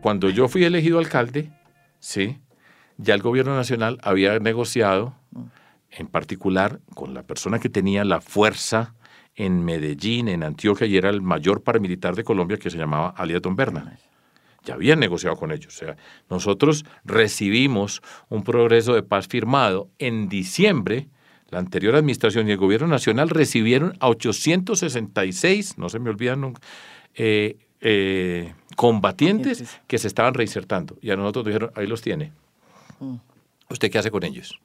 Cuando 0.00 0.30
yo 0.30 0.48
fui 0.48 0.64
elegido 0.64 0.98
alcalde, 0.98 1.52
sí, 2.00 2.38
ya 2.96 3.14
el 3.14 3.22
gobierno 3.22 3.54
nacional 3.54 3.98
había 4.02 4.38
negociado, 4.38 5.14
en 5.90 6.06
particular 6.08 6.80
con 6.94 7.14
la 7.14 7.22
persona 7.22 7.58
que 7.58 7.68
tenía 7.68 8.04
la 8.04 8.20
fuerza 8.20 8.94
en 9.34 9.64
Medellín, 9.64 10.28
en 10.28 10.42
Antioquia, 10.42 10.86
y 10.86 10.96
era 10.96 11.10
el 11.10 11.22
mayor 11.22 11.62
paramilitar 11.62 12.14
de 12.14 12.24
Colombia, 12.24 12.56
que 12.56 12.70
se 12.70 12.78
llamaba 12.78 13.14
Alias 13.16 13.42
Don 13.42 13.56
Berna. 13.56 13.98
Ya 14.64 14.74
habían 14.74 15.00
negociado 15.00 15.36
con 15.36 15.52
ellos. 15.52 15.74
O 15.74 15.78
sea, 15.78 15.96
nosotros 16.30 16.84
recibimos 17.04 18.00
un 18.28 18.44
progreso 18.44 18.94
de 18.94 19.02
paz 19.02 19.28
firmado 19.28 19.90
en 19.98 20.28
diciembre 20.28 21.08
la 21.54 21.60
anterior 21.60 21.94
administración 21.94 22.48
y 22.48 22.52
el 22.52 22.56
gobierno 22.56 22.88
nacional 22.88 23.30
recibieron 23.30 23.96
a 24.00 24.08
866, 24.08 25.78
no 25.78 25.88
se 25.88 26.00
me 26.00 26.10
olvidan 26.10 26.40
nunca, 26.40 26.60
eh, 27.14 27.56
eh, 27.80 28.54
combatientes 28.76 29.80
que 29.86 29.98
se 29.98 30.08
estaban 30.08 30.34
reinsertando. 30.34 30.96
Y 31.00 31.10
a 31.10 31.16
nosotros 31.16 31.46
dijeron, 31.46 31.70
ahí 31.74 31.86
los 31.86 32.02
tiene. 32.02 32.32
Mm. 33.00 33.16
¿Usted 33.70 33.90
qué 33.90 33.98
hace 33.98 34.10
con 34.10 34.24
ellos? 34.24 34.60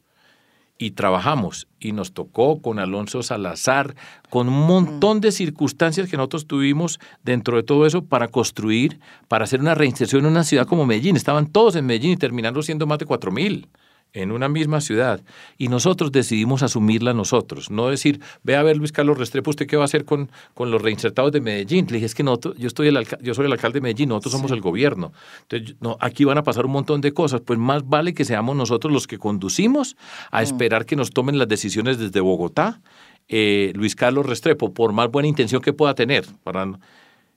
Y 0.77 0.91
trabajamos 0.91 1.67
y 1.79 1.91
nos 1.91 2.13
tocó 2.13 2.61
con 2.61 2.79
Alonso 2.79 3.21
Salazar, 3.21 3.95
con 4.29 4.47
un 4.47 4.65
montón 4.65 5.17
mm. 5.17 5.21
de 5.21 5.31
circunstancias 5.31 6.09
que 6.09 6.17
nosotros 6.17 6.47
tuvimos 6.47 6.99
dentro 7.23 7.57
de 7.57 7.63
todo 7.63 7.85
eso 7.85 8.05
para 8.05 8.29
construir, 8.29 8.99
para 9.27 9.43
hacer 9.43 9.59
una 9.59 9.75
reinserción 9.75 10.25
en 10.25 10.31
una 10.31 10.43
ciudad 10.43 10.65
como 10.65 10.85
Medellín. 10.85 11.17
Estaban 11.17 11.47
todos 11.47 11.75
en 11.75 11.85
Medellín 11.85 12.11
y 12.11 12.17
terminando 12.17 12.61
siendo 12.61 12.87
más 12.87 12.99
de 12.99 13.05
cuatro 13.05 13.31
mil 13.31 13.67
en 14.13 14.31
una 14.31 14.49
misma 14.49 14.81
ciudad 14.81 15.21
y 15.57 15.67
nosotros 15.67 16.11
decidimos 16.11 16.63
asumirla 16.63 17.13
nosotros, 17.13 17.69
no 17.69 17.89
decir, 17.89 18.19
ve 18.43 18.55
a 18.55 18.63
ver 18.63 18.77
Luis 18.77 18.91
Carlos 18.91 19.17
Restrepo, 19.17 19.51
¿usted 19.51 19.67
qué 19.67 19.77
va 19.77 19.83
a 19.83 19.85
hacer 19.85 20.05
con, 20.05 20.31
con 20.53 20.71
los 20.71 20.81
reinsertados 20.81 21.31
de 21.31 21.41
Medellín? 21.41 21.85
Le 21.87 21.95
dije, 21.95 22.05
es 22.07 22.15
que 22.15 22.23
no, 22.23 22.39
yo, 22.39 22.67
estoy 22.67 22.87
el 22.87 23.07
yo 23.21 23.33
soy 23.33 23.45
el 23.45 23.51
alcalde 23.51 23.77
de 23.77 23.81
Medellín, 23.81 24.09
nosotros 24.09 24.33
somos 24.33 24.51
el 24.51 24.61
gobierno. 24.61 25.13
Entonces, 25.43 25.75
no, 25.79 25.97
aquí 25.99 26.23
van 26.25 26.37
a 26.37 26.43
pasar 26.43 26.65
un 26.65 26.71
montón 26.71 27.01
de 27.01 27.13
cosas, 27.13 27.41
pues 27.41 27.59
más 27.59 27.87
vale 27.87 28.13
que 28.13 28.25
seamos 28.25 28.55
nosotros 28.55 28.91
los 28.91 29.07
que 29.07 29.17
conducimos 29.17 29.95
a 30.31 30.39
mm. 30.39 30.43
esperar 30.43 30.85
que 30.85 30.95
nos 30.95 31.11
tomen 31.11 31.37
las 31.37 31.47
decisiones 31.47 31.97
desde 31.99 32.19
Bogotá. 32.19 32.81
Eh, 33.27 33.73
Luis 33.75 33.95
Carlos 33.95 34.25
Restrepo, 34.25 34.73
por 34.73 34.91
más 34.91 35.11
buena 35.11 35.27
intención 35.27 35.61
que 35.61 35.71
pueda 35.71 35.93
tener. 35.93 36.25
Para... 36.43 36.79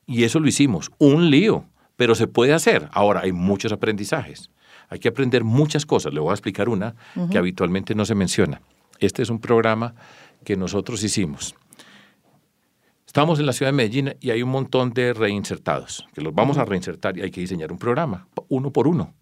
Y 0.07 0.25
eso 0.25 0.41
lo 0.41 0.49
hicimos, 0.49 0.91
un 0.99 1.31
lío, 1.31 1.67
pero 1.97 2.15
se 2.15 2.27
puede 2.27 2.55
hacer. 2.55 2.89
Ahora, 2.93 3.21
hay 3.21 3.33
muchos 3.33 3.73
aprendizajes. 3.73 4.51
Hay 4.93 4.99
que 4.99 5.09
aprender 5.09 5.43
muchas 5.43 5.87
cosas. 5.87 6.13
Le 6.13 6.21
voy 6.21 6.33
a 6.33 6.35
explicar 6.35 6.69
una 6.69 6.95
que 7.31 7.39
habitualmente 7.39 7.95
no 7.95 8.05
se 8.05 8.15
menciona. 8.15 8.61
Este 8.99 9.23
es 9.23 9.31
un 9.31 9.41
programa 9.41 9.95
que 10.45 10.55
nosotros 10.55 11.03
hicimos. 11.03 11.55
Estamos 13.07 13.41
en 13.41 13.47
la 13.47 13.55
ciudad 13.55 13.73
de 13.73 13.77
Medellín 13.77 14.15
y 14.21 14.33
hay 14.33 14.43
un 14.43 14.51
montón 14.51 14.93
de 14.93 15.15
reinsertados, 15.15 16.07
que 16.13 16.21
los 16.21 16.35
vamos 16.35 16.59
a 16.59 16.67
reinsertar 16.67 17.17
y 17.17 17.23
hay 17.23 17.31
que 17.31 17.41
diseñar 17.41 17.73
un 17.73 17.79
programa, 17.79 18.27
uno 18.49 18.71
por 18.71 18.87
uno. 18.87 19.15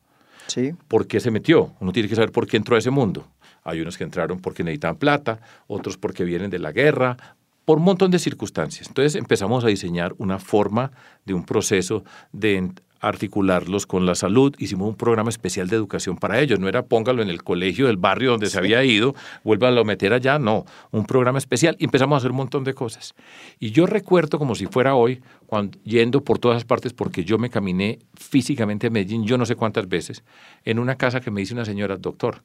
Sí. 0.49 0.73
¿Por 0.89 1.07
qué 1.07 1.21
se 1.21 1.31
metió? 1.31 1.73
Uno 1.79 1.93
tiene 1.93 2.09
que 2.09 2.17
saber 2.17 2.33
por 2.33 2.49
qué 2.49 2.57
entró 2.57 2.75
a 2.75 2.81
ese 2.81 2.91
mundo. 2.91 3.29
Hay 3.63 3.81
unos 3.81 3.97
que 3.97 4.03
entraron 4.03 4.41
porque 4.41 4.65
necesitan 4.65 4.97
plata, 4.97 5.41
otros 5.69 5.97
porque 5.97 6.25
vienen 6.25 6.51
de 6.51 6.59
la 6.59 6.73
guerra, 6.73 7.17
por 7.65 7.79
un 7.79 7.85
montón 7.85 8.11
de 8.11 8.19
circunstancias. 8.19 8.89
Entonces 8.89 9.15
empezamos 9.15 9.63
a 9.63 9.69
diseñar 9.69 10.15
una 10.19 10.41
forma 10.41 10.91
de 11.25 11.35
un 11.35 11.45
proceso 11.45 12.03
de 12.33 12.73
articularlos 13.01 13.87
con 13.87 14.07
la 14.07 14.15
salud. 14.15 14.55
Hicimos 14.59 14.89
un 14.89 14.95
programa 14.95 15.31
especial 15.31 15.69
de 15.69 15.77
educación 15.77 16.17
para 16.17 16.39
ellos. 16.41 16.61
No 16.61 16.69
era 16.69 16.85
póngalo 16.85 17.23
en 17.23 17.29
el 17.29 17.43
colegio 17.43 17.87
del 17.87 17.97
barrio 17.97 18.33
donde 18.33 18.49
se 18.49 18.59
había 18.59 18.85
ido, 18.85 19.15
vuélvalo 19.43 19.81
a 19.81 19.85
meter 19.85 20.13
allá. 20.13 20.39
No, 20.39 20.65
un 20.91 21.07
programa 21.07 21.39
especial. 21.39 21.77
Y 21.79 21.85
empezamos 21.85 22.17
a 22.17 22.19
hacer 22.19 22.31
un 22.31 22.37
montón 22.39 22.65
de 22.65 22.75
cosas. 22.75 23.15
Y 23.59 23.71
yo 23.71 23.87
recuerdo 23.87 24.39
como 24.39 24.55
si 24.55 24.67
fuera 24.67 24.95
hoy, 24.95 25.21
cuando, 25.47 25.79
yendo 25.83 26.23
por 26.23 26.39
todas 26.39 26.65
partes, 26.65 26.93
porque 26.93 27.25
yo 27.25 27.39
me 27.39 27.51
caminé 27.51 27.99
físicamente 28.15 28.87
a 28.89 28.91
Medellín, 28.91 29.25
yo 29.25 29.39
no 29.39 29.47
sé 29.47 29.57
cuántas 29.57 29.89
veces, 29.89 30.23
en 30.65 30.79
una 30.79 30.97
casa 30.97 31.21
que 31.21 31.31
me 31.31 31.41
dice 31.41 31.55
una 31.55 31.65
señora, 31.65 31.97
doctor. 31.97 32.43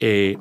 Eh, 0.00 0.36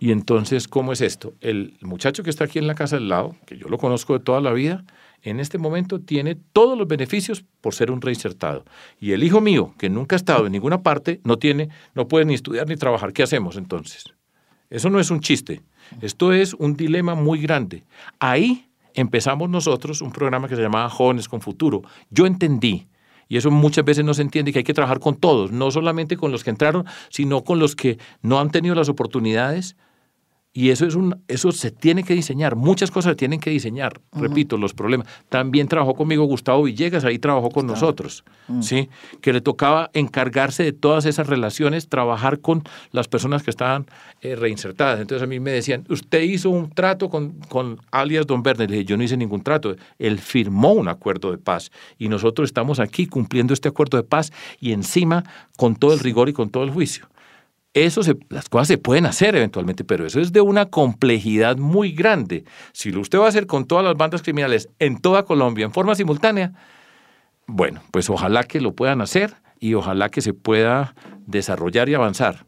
y 0.00 0.12
entonces, 0.12 0.68
¿cómo 0.68 0.92
es 0.92 1.00
esto? 1.00 1.34
El 1.40 1.76
muchacho 1.82 2.22
que 2.22 2.30
está 2.30 2.44
aquí 2.44 2.58
en 2.58 2.66
la 2.66 2.74
casa 2.74 2.96
del 2.96 3.08
lado, 3.08 3.36
que 3.46 3.58
yo 3.58 3.68
lo 3.68 3.78
conozco 3.78 4.14
de 4.16 4.24
toda 4.24 4.40
la 4.40 4.52
vida, 4.52 4.84
en 5.22 5.40
este 5.40 5.58
momento 5.58 6.00
tiene 6.00 6.36
todos 6.52 6.78
los 6.78 6.86
beneficios 6.86 7.44
por 7.60 7.74
ser 7.74 7.90
un 7.90 8.00
reinsertado. 8.00 8.64
Y 9.00 9.12
el 9.12 9.22
hijo 9.22 9.40
mío, 9.40 9.74
que 9.78 9.90
nunca 9.90 10.16
ha 10.16 10.18
estado 10.18 10.46
en 10.46 10.52
ninguna 10.52 10.82
parte, 10.82 11.20
no 11.24 11.38
tiene, 11.38 11.68
no 11.94 12.08
puede 12.08 12.24
ni 12.24 12.34
estudiar 12.34 12.68
ni 12.68 12.76
trabajar. 12.76 13.12
¿Qué 13.12 13.22
hacemos 13.22 13.56
entonces? 13.56 14.04
Eso 14.70 14.90
no 14.90 15.00
es 15.00 15.10
un 15.10 15.20
chiste. 15.20 15.62
Esto 16.00 16.32
es 16.32 16.54
un 16.54 16.76
dilema 16.76 17.14
muy 17.14 17.40
grande. 17.40 17.84
Ahí 18.18 18.68
empezamos 18.94 19.48
nosotros 19.48 20.00
un 20.02 20.12
programa 20.12 20.48
que 20.48 20.56
se 20.56 20.62
llamaba 20.62 20.90
Jóvenes 20.90 21.28
con 21.28 21.40
Futuro. 21.40 21.82
Yo 22.10 22.26
entendí, 22.26 22.88
y 23.28 23.36
eso 23.36 23.50
muchas 23.50 23.84
veces 23.84 24.04
no 24.04 24.14
se 24.14 24.22
entiende, 24.22 24.52
que 24.52 24.58
hay 24.58 24.64
que 24.64 24.74
trabajar 24.74 25.00
con 25.00 25.16
todos, 25.16 25.52
no 25.52 25.70
solamente 25.70 26.16
con 26.16 26.32
los 26.32 26.44
que 26.44 26.50
entraron, 26.50 26.84
sino 27.08 27.44
con 27.44 27.58
los 27.58 27.76
que 27.76 27.98
no 28.22 28.40
han 28.40 28.50
tenido 28.50 28.74
las 28.74 28.88
oportunidades 28.88 29.76
y 30.58 30.70
eso, 30.70 30.86
es 30.86 30.96
un, 30.96 31.22
eso 31.28 31.52
se 31.52 31.70
tiene 31.70 32.02
que 32.02 32.14
diseñar, 32.14 32.56
muchas 32.56 32.90
cosas 32.90 33.12
se 33.12 33.14
tienen 33.14 33.38
que 33.38 33.50
diseñar, 33.50 34.00
repito, 34.10 34.56
los 34.56 34.74
problemas. 34.74 35.06
También 35.28 35.68
trabajó 35.68 35.94
conmigo 35.94 36.24
Gustavo 36.24 36.64
Villegas, 36.64 37.04
ahí 37.04 37.20
trabajó 37.20 37.48
con 37.50 37.64
nosotros, 37.68 38.24
mm. 38.48 38.62
¿sí? 38.62 38.88
que 39.20 39.32
le 39.32 39.40
tocaba 39.40 39.88
encargarse 39.92 40.64
de 40.64 40.72
todas 40.72 41.06
esas 41.06 41.28
relaciones, 41.28 41.88
trabajar 41.88 42.40
con 42.40 42.64
las 42.90 43.06
personas 43.06 43.44
que 43.44 43.50
estaban 43.50 43.86
eh, 44.20 44.34
reinsertadas. 44.34 44.98
Entonces 44.98 45.22
a 45.22 45.28
mí 45.28 45.38
me 45.38 45.52
decían, 45.52 45.84
usted 45.90 46.22
hizo 46.22 46.50
un 46.50 46.70
trato 46.70 47.08
con, 47.08 47.34
con 47.48 47.80
alias 47.92 48.26
Don 48.26 48.42
Verne. 48.42 48.66
Le 48.66 48.78
dije, 48.78 48.84
yo 48.84 48.96
no 48.96 49.04
hice 49.04 49.16
ningún 49.16 49.44
trato, 49.44 49.76
él 50.00 50.18
firmó 50.18 50.72
un 50.72 50.88
acuerdo 50.88 51.30
de 51.30 51.38
paz 51.38 51.70
y 51.98 52.08
nosotros 52.08 52.48
estamos 52.48 52.80
aquí 52.80 53.06
cumpliendo 53.06 53.54
este 53.54 53.68
acuerdo 53.68 53.96
de 53.96 54.02
paz 54.02 54.32
y 54.58 54.72
encima 54.72 55.22
con 55.56 55.76
todo 55.76 55.92
el 55.92 56.00
rigor 56.00 56.28
y 56.28 56.32
con 56.32 56.50
todo 56.50 56.64
el 56.64 56.70
juicio. 56.70 57.06
Eso 57.74 58.00
las 58.30 58.48
cosas 58.48 58.68
se 58.68 58.78
pueden 58.78 59.06
hacer 59.06 59.36
eventualmente, 59.36 59.84
pero 59.84 60.06
eso 60.06 60.20
es 60.20 60.32
de 60.32 60.40
una 60.40 60.66
complejidad 60.66 61.58
muy 61.58 61.92
grande. 61.92 62.44
Si 62.72 62.90
lo 62.90 63.00
usted 63.00 63.18
va 63.18 63.26
a 63.26 63.28
hacer 63.28 63.46
con 63.46 63.66
todas 63.66 63.84
las 63.84 63.96
bandas 63.96 64.22
criminales 64.22 64.68
en 64.78 64.98
toda 64.98 65.24
Colombia 65.24 65.66
en 65.66 65.72
forma 65.72 65.94
simultánea, 65.94 66.52
bueno, 67.46 67.82
pues 67.92 68.08
ojalá 68.10 68.44
que 68.44 68.60
lo 68.60 68.74
puedan 68.74 69.00
hacer 69.00 69.34
y 69.60 69.74
ojalá 69.74 70.08
que 70.08 70.22
se 70.22 70.32
pueda 70.32 70.94
desarrollar 71.26 71.88
y 71.88 71.94
avanzar. 71.94 72.46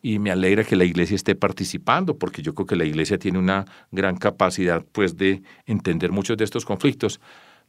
Y 0.00 0.18
me 0.18 0.30
alegra 0.30 0.64
que 0.64 0.74
la 0.74 0.84
iglesia 0.84 1.14
esté 1.14 1.34
participando, 1.36 2.18
porque 2.18 2.42
yo 2.42 2.54
creo 2.54 2.66
que 2.66 2.74
la 2.74 2.84
iglesia 2.84 3.18
tiene 3.18 3.38
una 3.38 3.66
gran 3.92 4.16
capacidad 4.16 4.84
pues, 4.90 5.16
de 5.16 5.42
entender 5.64 6.10
muchos 6.10 6.36
de 6.36 6.44
estos 6.44 6.64
conflictos. 6.64 7.20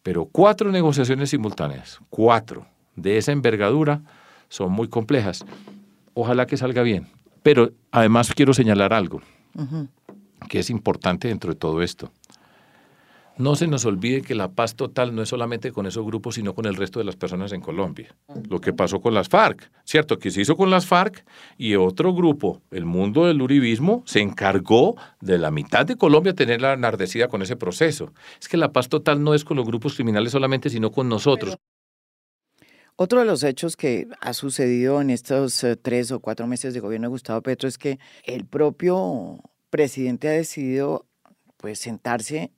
Pero 0.02 0.26
cuatro 0.26 0.72
negociaciones 0.72 1.30
simultáneas, 1.30 2.00
cuatro 2.10 2.66
de 2.96 3.18
esa 3.18 3.32
envergadura, 3.32 4.02
son 4.50 4.72
muy 4.72 4.88
complejas 4.88 5.46
ojalá 6.14 6.46
que 6.46 6.58
salga 6.58 6.82
bien. 6.82 7.08
Pero 7.42 7.72
además 7.92 8.32
quiero 8.34 8.54
señalar 8.54 8.94
algo 8.94 9.22
que 10.50 10.60
es 10.60 10.70
importante 10.70 11.28
dentro 11.28 11.54
de 11.54 11.60
todo 11.60 11.82
esto. 11.82 12.12
No 13.36 13.56
se 13.56 13.66
nos 13.66 13.84
olvide 13.86 14.22
que 14.22 14.36
la 14.36 14.52
paz 14.52 14.76
total 14.76 15.16
no 15.16 15.24
es 15.24 15.30
solamente 15.30 15.72
con 15.72 15.88
esos 15.88 16.06
grupos, 16.06 16.36
sino 16.36 16.54
con 16.54 16.68
el 16.68 16.76
resto 16.76 17.00
de 17.00 17.06
las 17.06 17.16
personas 17.16 17.52
en 17.52 17.62
Colombia. 17.62 18.16
Lo 18.48 18.62
que 18.62 18.74
pasó 18.74 19.02
con 19.02 19.16
las 19.16 19.28
FARC, 19.28 19.72
¿cierto? 19.86 20.20
Que 20.20 20.30
se 20.30 20.42
hizo 20.42 20.56
con 20.56 20.70
las 20.70 20.86
FARC 20.86 21.26
y 21.58 21.74
otro 21.74 22.14
grupo, 22.14 22.62
el 22.70 22.86
mundo 22.86 23.26
del 23.26 23.42
uribismo, 23.42 24.04
se 24.06 24.22
encargó 24.22 24.96
de 25.20 25.40
la 25.40 25.50
mitad 25.50 25.84
de 25.84 25.96
Colombia 25.96 26.36
tenerla 26.36 26.74
enardecida 26.74 27.28
con 27.28 27.42
ese 27.42 27.56
proceso. 27.56 28.14
Es 28.40 28.48
que 28.48 28.58
la 28.58 28.72
paz 28.72 28.88
total 28.88 29.24
no 29.24 29.34
es 29.34 29.44
con 29.44 29.58
los 29.58 29.66
grupos 29.66 29.96
criminales 29.96 30.32
solamente, 30.32 30.70
sino 30.70 30.92
con 30.92 31.10
nosotros. 31.10 31.58
Otro 32.96 33.20
de 33.20 33.26
los 33.26 33.44
hechos 33.44 33.76
que 33.76 34.08
ha 34.22 34.34
sucedido 34.34 35.02
en 35.02 35.10
estos 35.10 35.64
eh, 35.64 35.76
tres 35.76 36.12
o 36.12 36.20
cuatro 36.20 36.46
meses 36.46 36.76
de 36.76 36.80
gobierno 36.80 37.08
de 37.08 37.12
Gustavo 37.12 37.42
Petro 37.42 37.68
es 37.68 37.80
que 37.80 37.98
el 38.24 38.46
propio 38.46 39.40
presidente 39.72 40.28
ha 40.28 40.32
decidido 40.32 41.08
pues 41.58 41.80
sentarse 41.80 42.52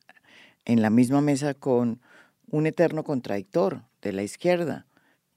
en 0.66 0.82
la 0.82 0.90
misma 0.90 1.22
mesa 1.22 1.54
con 1.54 2.02
un 2.50 2.68
eterno 2.68 3.06
contradictor 3.06 3.84
de 4.02 4.12
la 4.12 4.24
izquierda, 4.24 4.88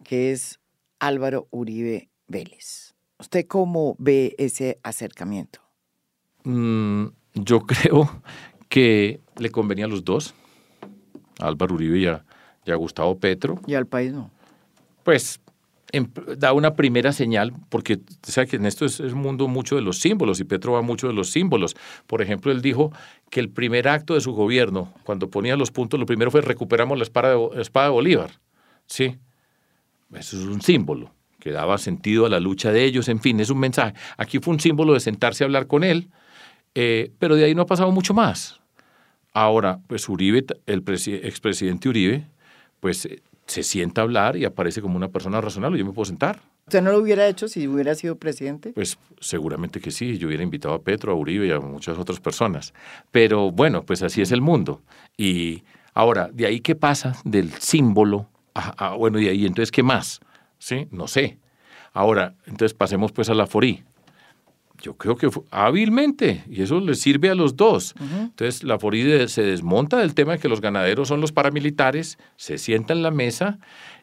que 0.03 0.32
es 0.32 0.59
Álvaro 0.99 1.46
Uribe 1.51 2.11
Vélez. 2.26 2.94
¿Usted 3.20 3.46
cómo 3.46 3.94
ve 3.99 4.34
ese 4.36 4.80
acercamiento? 4.82 5.61
Mm, 6.42 7.07
yo 7.34 7.61
creo 7.66 8.22
que 8.68 9.20
le 9.36 9.51
convenía 9.51 9.84
a 9.84 9.88
los 9.88 10.05
dos, 10.05 10.34
a 11.38 11.46
Álvaro 11.46 11.76
Uribe 11.76 11.99
y 11.99 12.07
a, 12.07 12.24
y 12.64 12.72
a 12.72 12.74
Gustavo 12.74 13.16
Petro. 13.16 13.61
Y 13.68 13.74
al 13.74 13.86
país 13.86 14.12
no 14.12 14.36
pues 15.09 15.40
em, 15.90 16.06
da 16.36 16.52
una 16.52 16.74
primera 16.74 17.12
señal, 17.12 17.54
porque 17.70 17.98
sabe 18.22 18.46
que 18.46 18.56
en 18.56 18.66
esto 18.66 18.84
es, 18.84 19.00
un 19.00 19.14
mundo 19.14 19.48
mucho 19.48 19.74
de 19.74 19.80
los 19.80 20.00
símbolos 20.00 20.38
y 20.38 20.44
Petro 20.44 20.74
va 20.74 20.82
mucho 20.82 21.06
de 21.06 21.14
los 21.14 21.30
símbolos. 21.30 21.76
Por 22.06 22.20
ejemplo, 22.20 22.52
él 22.52 22.61
dijo 22.61 22.92
que 23.30 23.40
el 23.40 23.48
primer 23.48 23.88
acto 23.88 24.12
de 24.12 24.20
su 24.20 24.34
gobierno, 24.34 24.92
cuando 25.04 25.30
ponía 25.30 25.56
los 25.56 25.70
puntos, 25.70 25.98
lo 25.98 26.04
primero 26.04 26.30
fue 26.30 26.42
recuperamos 26.42 26.98
la 26.98 27.04
espada 27.04 27.30
de, 27.30 27.62
espada 27.62 27.88
Bolívar. 27.88 28.32
Sí, 28.84 29.16
eso 30.12 30.36
es 30.36 30.44
un 30.44 30.61
símbolo 30.61 31.11
que 31.40 31.52
daba 31.52 31.78
sentido 31.78 32.26
a 32.26 32.28
la 32.28 32.38
lucha 32.38 32.70
de 32.70 32.84
ellos, 32.84 33.09
en 33.09 33.20
fin, 33.20 33.40
es 33.40 33.48
un 33.48 33.61
mensaje. 33.61 33.94
Aquí 34.18 34.40
fue 34.40 34.52
un 34.52 34.61
símbolo 34.61 34.92
de 34.92 35.00
sentarse 35.00 35.42
a 35.42 35.46
hablar 35.46 35.68
con 35.68 35.84
él, 35.84 36.11
eh, 36.74 37.12
pero 37.18 37.34
de 37.34 37.44
ahí 37.44 37.54
no 37.54 37.62
ha 37.62 37.66
pasado 37.66 37.90
mucho 37.92 38.12
más. 38.12 38.61
Ahora, 39.32 39.80
pues 39.86 40.06
Uribe, 40.06 40.44
el 40.66 40.84
expresidente 40.86 41.88
Uribe, 41.88 42.26
pues 42.80 43.06
eh, 43.06 43.22
se 43.49 43.62
sienta 43.62 44.03
a 44.03 44.05
hablar 44.05 44.36
y 44.36 44.44
aparece 44.44 44.80
como 44.80 44.96
una 44.96 45.09
persona 45.09 45.40
razonable. 45.40 45.78
Yo 45.78 45.86
me 45.86 45.92
puedo 45.92 46.05
sentar. 46.05 46.40
¿Usted 46.66 46.82
no 46.82 46.92
lo 46.92 46.99
hubiera 46.99 47.26
hecho 47.26 47.49
si 47.49 47.66
hubiera 47.66 47.94
sido 47.94 48.16
presidente? 48.16 48.72
Pues 48.74 48.99
seguramente 49.20 49.80
que 49.80 49.90
sí. 49.90 50.18
Yo 50.18 50.28
hubiera 50.28 50.42
invitado 50.42 50.74
a 50.74 50.82
Petro, 50.82 51.12
a 51.12 51.14
Uribe 51.14 51.46
y 51.46 51.51
a 51.51 51.59
muchas 51.59 51.96
otras 51.99 52.20
personas. 52.20 52.74
Pero 53.11 53.51
bueno, 53.51 53.84
pues 53.84 54.03
así 54.03 54.20
es 54.20 54.32
el 54.32 54.42
mundo. 54.42 54.82
Y 55.16 55.64
ahora, 55.94 56.28
¿de 56.32 56.46
ahí 56.46 56.61
qué 56.61 56.74
pasa 56.74 57.16
del 57.24 57.51
símbolo? 57.53 58.28
bueno, 58.99 59.18
y 59.18 59.28
ahí 59.28 59.46
entonces 59.46 59.70
qué 59.70 59.82
más? 59.82 60.20
¿Sí? 60.59 60.86
No 60.90 61.09
sé. 61.09 61.38
Ahora, 61.94 62.34
entonces 62.44 62.74
pasemos 62.74 63.12
pues 63.12 63.30
a 63.30 63.34
la 63.34 63.46
forí 63.46 63.84
yo 64.80 64.94
creo 64.94 65.16
que 65.16 65.28
hábilmente, 65.50 66.44
y 66.48 66.62
eso 66.62 66.80
le 66.80 66.94
sirve 66.94 67.30
a 67.30 67.34
los 67.34 67.56
dos. 67.56 67.94
Entonces, 68.00 68.62
la 68.64 68.78
Foride 68.78 69.28
se 69.28 69.42
desmonta 69.42 69.98
del 69.98 70.14
tema 70.14 70.32
de 70.32 70.38
que 70.38 70.48
los 70.48 70.60
ganaderos 70.60 71.08
son 71.08 71.20
los 71.20 71.32
paramilitares, 71.32 72.18
se 72.36 72.58
sienta 72.58 72.92
en 72.92 73.02
la 73.02 73.10
mesa 73.10 73.58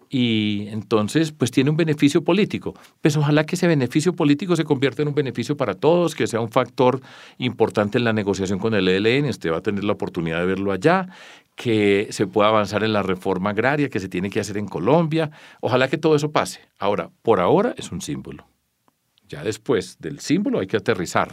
y 0.10 0.68
entonces 0.70 1.32
pues 1.32 1.52
tiene 1.52 1.70
un 1.70 1.78
beneficio 1.78 2.24
político. 2.24 2.76
Pues 3.02 3.18
ojalá 3.18 3.46
que 3.46 3.56
ese 3.56 3.68
beneficio 3.68 4.14
político 4.14 4.56
se 4.56 4.64
convierta 4.64 5.02
en 5.02 5.10
un 5.10 5.16
beneficio 5.16 5.58
para 5.58 5.74
todos, 5.74 6.16
que 6.16 6.28
sea 6.28 6.40
un 6.40 6.52
factor 6.52 7.02
importante 7.38 7.98
en 7.98 8.04
la 8.04 8.14
negociación 8.14 8.60
con 8.60 8.74
el 8.74 8.88
ELN, 8.88 9.26
usted 9.26 9.52
va 9.52 9.58
a 9.58 9.62
tener 9.62 9.84
la 9.84 9.94
oportunidad 9.94 10.40
de 10.40 10.46
verlo 10.46 10.72
allá, 10.72 11.08
que 11.56 12.08
se 12.12 12.28
pueda 12.28 12.50
avanzar 12.50 12.84
en 12.84 12.94
la 12.94 13.02
reforma 13.02 13.52
agraria 13.52 13.90
que 13.90 14.00
se 14.00 14.10
tiene 14.10 14.30
que 14.30 14.40
hacer 14.40 14.58
en 14.58 14.68
Colombia. 14.68 15.32
Ojalá 15.62 15.88
que 15.88 15.98
todo 15.98 16.16
eso 16.16 16.32
pase. 16.32 16.62
Ahora, 16.80 17.10
por 17.22 17.40
ahora 17.40 17.74
es 17.78 17.92
un 17.92 18.02
símbolo 18.02 18.46
Ya 19.28 19.44
después 19.44 19.98
del 20.00 20.20
símbolo 20.20 20.60
hay 20.60 20.68
que 20.68 20.78
aterrizar. 20.78 21.32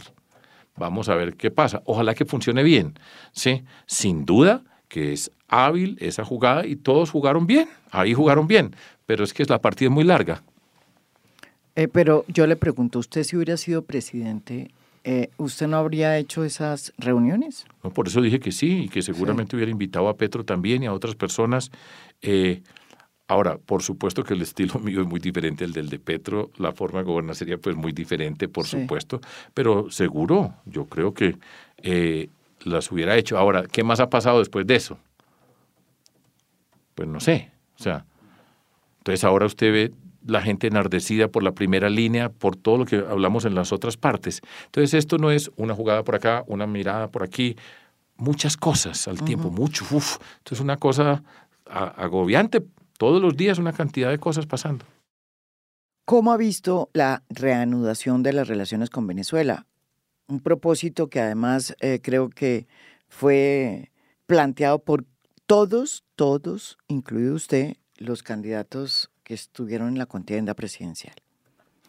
Vamos 0.75 1.09
a 1.09 1.15
ver 1.15 1.35
qué 1.35 1.51
pasa. 1.51 1.81
Ojalá 1.85 2.15
que 2.15 2.25
funcione 2.25 2.63
bien. 2.63 2.95
Sí, 3.31 3.63
sin 3.85 4.25
duda 4.25 4.63
que 4.87 5.13
es 5.13 5.31
hábil 5.47 5.97
esa 5.99 6.25
jugada 6.25 6.65
y 6.65 6.75
todos 6.75 7.11
jugaron 7.11 7.47
bien. 7.47 7.67
Ahí 7.91 8.13
jugaron 8.13 8.47
bien. 8.47 8.75
Pero 9.05 9.23
es 9.23 9.33
que 9.33 9.43
la 9.45 9.59
partida 9.59 9.89
es 9.89 9.93
muy 9.93 10.03
larga. 10.03 10.43
Eh, 11.75 11.87
pero 11.87 12.25
yo 12.27 12.45
le 12.47 12.55
pregunto, 12.55 12.99
¿usted 12.99 13.23
si 13.23 13.35
hubiera 13.35 13.57
sido 13.57 13.83
presidente, 13.83 14.71
eh, 15.03 15.29
¿usted 15.37 15.67
no 15.67 15.77
habría 15.77 16.17
hecho 16.17 16.43
esas 16.43 16.93
reuniones? 16.97 17.65
No, 17.83 17.91
por 17.91 18.07
eso 18.07 18.21
dije 18.21 18.39
que 18.39 18.51
sí, 18.51 18.83
y 18.83 18.89
que 18.89 19.01
seguramente 19.01 19.55
hubiera 19.55 19.71
invitado 19.71 20.07
a 20.07 20.15
Petro 20.15 20.45
también 20.45 20.83
y 20.83 20.85
a 20.85 20.93
otras 20.93 21.15
personas. 21.15 21.71
Eh, 22.21 22.61
ahora, 23.27 23.57
por 23.57 23.83
supuesto 23.83 24.23
que 24.23 24.33
el 24.33 24.41
estilo 24.41 24.79
mío 24.79 25.01
es 25.01 25.07
muy 25.07 25.19
diferente 25.19 25.63
al 25.63 25.73
del 25.73 25.89
de 25.89 25.99
Petro, 25.99 26.51
la 26.57 26.71
forma 26.71 26.99
de 26.99 27.05
gobernar 27.05 27.35
sería 27.35 27.57
pues 27.57 27.75
muy 27.75 27.91
diferente, 27.91 28.47
por 28.47 28.65
supuesto, 28.65 29.21
pero 29.53 29.89
seguro, 29.89 30.55
yo 30.65 30.85
creo 30.85 31.13
que 31.13 31.37
las 32.63 32.91
hubiera 32.91 33.17
hecho. 33.17 33.37
Ahora, 33.37 33.63
¿qué 33.69 33.83
más 33.83 33.99
ha 33.99 34.09
pasado 34.09 34.39
después 34.39 34.65
de 34.65 34.75
eso? 34.75 34.97
Pues 36.95 37.07
no 37.07 37.19
sé, 37.19 37.51
o 37.79 37.83
sea, 37.83 38.05
entonces 38.99 39.23
ahora 39.23 39.45
usted 39.47 39.71
ve 39.71 39.91
la 40.25 40.41
gente 40.41 40.67
enardecida 40.67 41.27
por 41.27 41.43
la 41.43 41.51
primera 41.51 41.89
línea, 41.89 42.29
por 42.29 42.55
todo 42.55 42.77
lo 42.77 42.85
que 42.85 42.95
hablamos 42.95 43.45
en 43.45 43.55
las 43.55 43.73
otras 43.73 43.97
partes. 43.97 44.41
Entonces 44.65 44.93
esto 44.93 45.17
no 45.17 45.31
es 45.31 45.51
una 45.57 45.75
jugada 45.75 46.03
por 46.03 46.15
acá, 46.15 46.43
una 46.47 46.65
mirada 46.65 47.09
por 47.09 47.23
aquí, 47.23 47.57
muchas 48.15 48.55
cosas 48.55 49.07
al 49.07 49.21
tiempo, 49.23 49.49
mucho, 49.49 49.85
uf. 49.91 50.17
Entonces 50.37 50.61
una 50.61 50.77
cosa 50.77 51.23
agobiante, 51.65 52.63
todos 52.97 53.21
los 53.21 53.35
días 53.35 53.57
una 53.57 53.73
cantidad 53.73 54.09
de 54.09 54.19
cosas 54.19 54.45
pasando. 54.45 54.85
¿Cómo 56.05 56.31
ha 56.33 56.37
visto 56.37 56.89
la 56.93 57.23
reanudación 57.29 58.23
de 58.23 58.33
las 58.33 58.47
relaciones 58.47 58.89
con 58.89 59.07
Venezuela? 59.07 59.65
Un 60.27 60.41
propósito 60.41 61.09
que 61.09 61.21
además 61.21 61.75
eh, 61.79 61.99
creo 62.01 62.29
que 62.29 62.67
fue 63.07 63.91
planteado 64.25 64.79
por 64.79 65.05
todos, 65.45 66.03
todos, 66.15 66.77
incluido 66.87 67.35
usted, 67.35 67.77
los 67.97 68.23
candidatos 68.23 69.11
que 69.23 69.33
estuvieron 69.33 69.89
en 69.89 69.97
la 69.97 70.05
contienda 70.05 70.53
presidencial? 70.53 71.15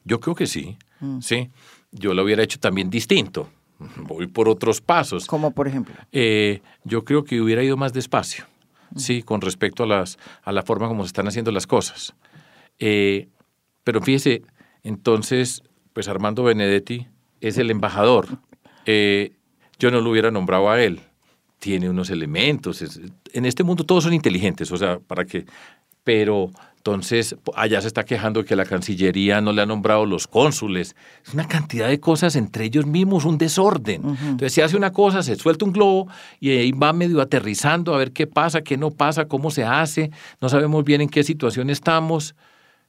Yo 0.05 0.21
creo 0.21 0.35
que 0.35 0.47
sí, 0.47 0.77
mm. 1.01 1.21
sí. 1.21 1.51
Yo 1.91 2.15
lo 2.15 2.25
hubiera 2.25 2.43
hecho 2.43 2.59
también 2.59 2.91
distinto. 2.91 3.49
Voy 3.97 4.27
por 4.27 4.49
otros 4.49 4.81
pasos. 4.81 5.27
¿Cómo 5.27 5.53
por 5.53 5.69
ejemplo? 5.69 5.95
Eh, 6.13 6.61
yo 6.85 7.05
creo 7.05 7.25
que 7.25 7.41
hubiera 7.41 7.63
ido 7.63 7.77
más 7.77 7.93
despacio. 7.93 8.45
Sí, 8.97 9.23
con 9.23 9.41
respecto 9.41 9.85
a, 9.85 9.87
las, 9.87 10.19
a 10.43 10.53
la 10.53 10.63
forma 10.63 10.89
como 10.89 11.03
se 11.05 11.09
están 11.09 11.29
haciendo 11.29 11.51
las 11.51 11.67
cosas. 11.67 12.15
Eh, 12.79 13.29
pero 13.83 14.01
fíjese, 14.01 14.43
entonces, 14.83 15.63
pues 15.93 16.09
Armando 16.09 16.43
Benedetti 16.43 17.07
es 17.41 17.59
el 17.59 17.71
embajador. 17.71 18.39
Eh, 18.87 19.33
yo 19.79 19.91
no 19.91 20.01
lo 20.01 20.11
hubiera 20.11 20.31
nombrado 20.31 20.71
a 20.71 20.83
él. 20.83 21.01
Tiene 21.59 21.89
unos 21.89 22.11
elementos. 22.11 22.83
en 23.33 23.45
este 23.47 23.65
mundo 23.65 23.85
todos 23.85 24.05
son 24.05 24.13
inteligentes, 24.13 24.71
o 24.73 24.77
sea, 24.77 24.99
para 24.99 25.25
que... 25.25 25.47
Pero 26.03 26.51
entonces, 26.87 27.35
allá 27.55 27.81
se 27.81 27.87
está 27.87 28.05
quejando 28.05 28.45
que 28.45 28.55
la 28.55 28.67
Cancillería 28.67 29.41
no 29.41 29.55
le 29.55 29.63
ha 29.63 29.67
nombrado 29.67 30.05
los 30.05 30.27
cónsules. 30.27 30.95
Es 31.27 31.33
una 31.33 31.49
cantidad 31.49 31.89
de 31.89 31.99
cosas 31.99 32.37
entre 32.37 32.67
ellos 32.67 32.85
mismos, 32.85 33.25
un 33.25 33.39
desorden. 33.39 34.03
Entonces, 34.05 34.53
se 34.53 34.63
hace 34.63 34.77
una 34.77 34.93
cosa, 34.93 35.23
se 35.23 35.35
suelta 35.37 35.65
un 35.65 35.73
globo 35.73 36.09
y 36.41 36.51
ahí 36.51 36.73
va 36.73 36.93
medio 36.93 37.23
aterrizando 37.23 37.95
a 37.95 37.97
ver 37.97 38.13
qué 38.13 38.27
pasa, 38.27 38.61
qué 38.61 38.77
no 38.77 38.91
pasa, 38.91 39.25
cómo 39.25 39.51
se 39.51 39.65
hace. 39.65 40.11
No 40.43 40.51
sabemos 40.51 40.85
bien 40.85 41.01
en 41.01 41.09
qué 41.09 41.25
situación 41.25 41.71
estamos 41.71 42.35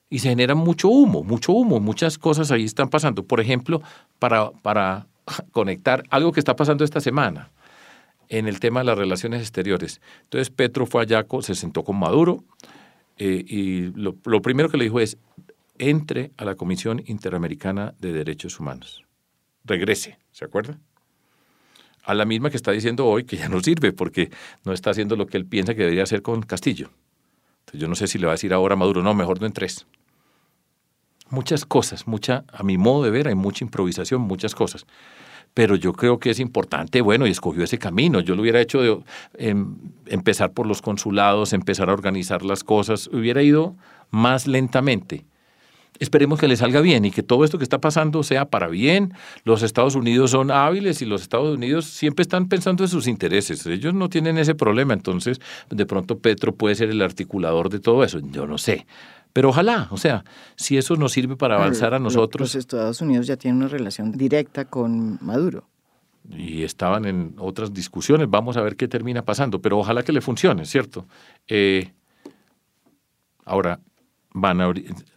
y 0.10 0.20
se 0.20 0.28
genera 0.28 0.56
mucho 0.56 0.90
humo, 0.90 1.24
mucho 1.24 1.54
humo. 1.54 1.80
Muchas 1.80 2.18
cosas 2.18 2.52
ahí 2.52 2.66
están 2.66 2.90
pasando. 2.90 3.24
Por 3.24 3.40
ejemplo, 3.40 3.82
para, 4.20 4.52
para 4.52 5.08
conectar 5.54 6.04
algo 6.10 6.34
que 6.34 6.42
está 6.42 6.58
pasando 6.58 6.84
esta 6.84 7.00
semana 7.00 7.50
en 8.28 8.50
el 8.50 8.60
tema 8.60 8.82
de 8.82 8.88
las 8.88 8.98
relaciones 8.98 9.40
exteriores. 9.40 10.02
Entonces, 10.24 10.50
Petro 10.50 10.86
fue 10.86 11.04
allá, 11.04 11.26
se 11.40 11.56
sentó 11.56 11.86
con 11.86 11.96
Maduro 11.96 12.44
eh, 13.18 13.44
y 13.48 13.92
lo, 13.94 14.42
primero 14.42 14.70
que 14.70 14.78
le 14.78 14.86
dijo 14.86 15.00
es, 15.00 15.18
entre 15.78 16.32
a 16.38 16.46
la 16.46 16.56
Comisión 16.56 17.04
Interamericana 17.06 17.94
de 18.00 18.14
Derechos 18.14 18.60
Humanos. 18.60 19.04
Regrese, 19.64 20.20
¿se 20.32 20.46
acuerda? 20.46 20.80
A 22.04 22.14
la 22.14 22.26
misma 22.26 22.50
que 22.50 22.58
está 22.58 22.72
diciendo 22.72 23.06
hoy 23.08 23.24
que 23.24 23.38
ya 23.38 23.50
no 23.50 23.62
sirve 23.62 23.92
porque 23.92 24.30
no 24.64 24.74
está 24.74 24.92
haciendo 24.92 25.16
lo 25.16 25.28
que 25.28 25.38
él 25.38 25.46
piensa 25.46 25.74
que 25.74 25.82
debería 25.82 26.04
hacer 26.04 26.22
con 26.22 26.42
Castillo. 26.44 26.92
Entonces 27.62 27.82
yo 27.82 27.88
no 27.88 27.96
sé 27.96 28.08
si 28.08 28.20
le 28.20 28.28
va 28.28 28.34
a 28.34 28.36
decir 28.36 28.54
ahora 28.54 28.74
a 28.74 28.78
Maduro, 28.78 29.02
no, 29.02 29.14
mejor 29.14 29.40
no 29.42 29.48
entres. 29.48 29.88
Muchas 31.30 31.66
cosas, 31.66 32.08
mucha, 32.08 32.46
a 32.54 32.64
mi 32.64 32.78
modo 32.78 33.04
de 33.04 33.10
ver, 33.10 33.28
hay 33.28 33.36
mucha 33.36 33.66
improvisación, 33.66 34.22
muchas 34.22 34.54
cosas 34.54 34.86
pero 35.56 35.78
yo 35.78 35.94
creo 35.94 36.20
que 36.20 36.30
es 36.30 36.40
importante, 36.40 37.02
bueno, 37.02 37.26
y 37.26 37.32
escogió 37.32 37.64
ese 37.64 37.80
camino. 37.80 38.20
Yo 38.20 38.36
lo 38.36 38.42
hubiera 38.42 38.60
hecho 38.60 38.82
de 38.82 39.00
em, 39.38 39.78
empezar 40.06 40.52
por 40.52 40.68
los 40.68 40.82
consulados, 40.82 41.54
empezar 41.54 41.90
a 41.90 41.94
organizar 41.94 42.44
las 42.44 42.64
cosas, 42.66 43.08
hubiera 43.08 43.42
ido 43.42 43.74
más 44.12 44.48
lentamente. 44.48 45.26
Esperemos 45.98 46.42
que 46.42 46.50
le 46.50 46.58
salga 46.58 46.82
bien 46.82 47.06
y 47.06 47.12
que 47.12 47.24
todo 47.24 47.46
esto 47.46 47.58
que 47.58 47.64
está 47.64 47.80
pasando 47.80 48.22
sea 48.22 48.50
para 48.50 48.68
bien. 48.68 49.14
Los 49.46 49.64
Estados 49.64 49.96
Unidos 49.96 50.32
son 50.32 50.52
hábiles 50.52 51.02
y 51.02 51.06
los 51.06 51.22
Estados 51.22 51.56
Unidos 51.56 51.86
siempre 51.86 52.24
están 52.24 52.50
pensando 52.50 52.84
en 52.84 52.90
sus 52.90 53.08
intereses. 53.08 53.66
Ellos 53.66 53.94
no 53.94 54.10
tienen 54.10 54.38
ese 54.38 54.56
problema, 54.56 54.94
entonces 54.94 55.40
de 55.70 55.86
pronto 55.86 56.20
Petro 56.20 56.54
puede 56.54 56.76
ser 56.76 56.90
el 56.90 57.02
articulador 57.02 57.70
de 57.70 57.80
todo 57.80 58.04
eso. 58.04 58.20
Yo 58.20 58.46
no 58.46 58.58
sé. 58.58 58.86
Pero 59.36 59.50
ojalá, 59.50 59.90
o 59.92 59.98
sea, 59.98 60.24
si 60.56 60.78
eso 60.78 60.96
nos 60.96 61.12
sirve 61.12 61.36
para 61.36 61.56
avanzar 61.56 61.94
a 61.94 62.00
nosotros. 62.00 62.40
Los 62.40 62.56
Estados 62.56 63.02
Unidos 63.02 63.28
ya 63.28 63.36
tienen 63.36 63.58
una 63.58 63.68
relación 63.68 64.14
directa 64.14 64.64
con 64.64 65.20
Maduro. 65.20 65.68
Y 66.30 66.64
estaban 66.64 67.04
en 67.04 67.36
otras 67.38 67.74
discusiones, 67.74 68.30
vamos 68.30 68.56
a 68.56 68.62
ver 68.62 68.78
qué 68.78 68.88
termina 68.88 69.26
pasando, 69.26 69.62
pero 69.62 69.78
ojalá 69.78 70.04
que 70.04 70.14
le 70.14 70.22
funcione, 70.22 70.66
¿cierto? 70.66 71.06
Eh, 71.50 71.92
ahora, 73.44 73.82
van 74.32 74.62
a, 74.62 74.72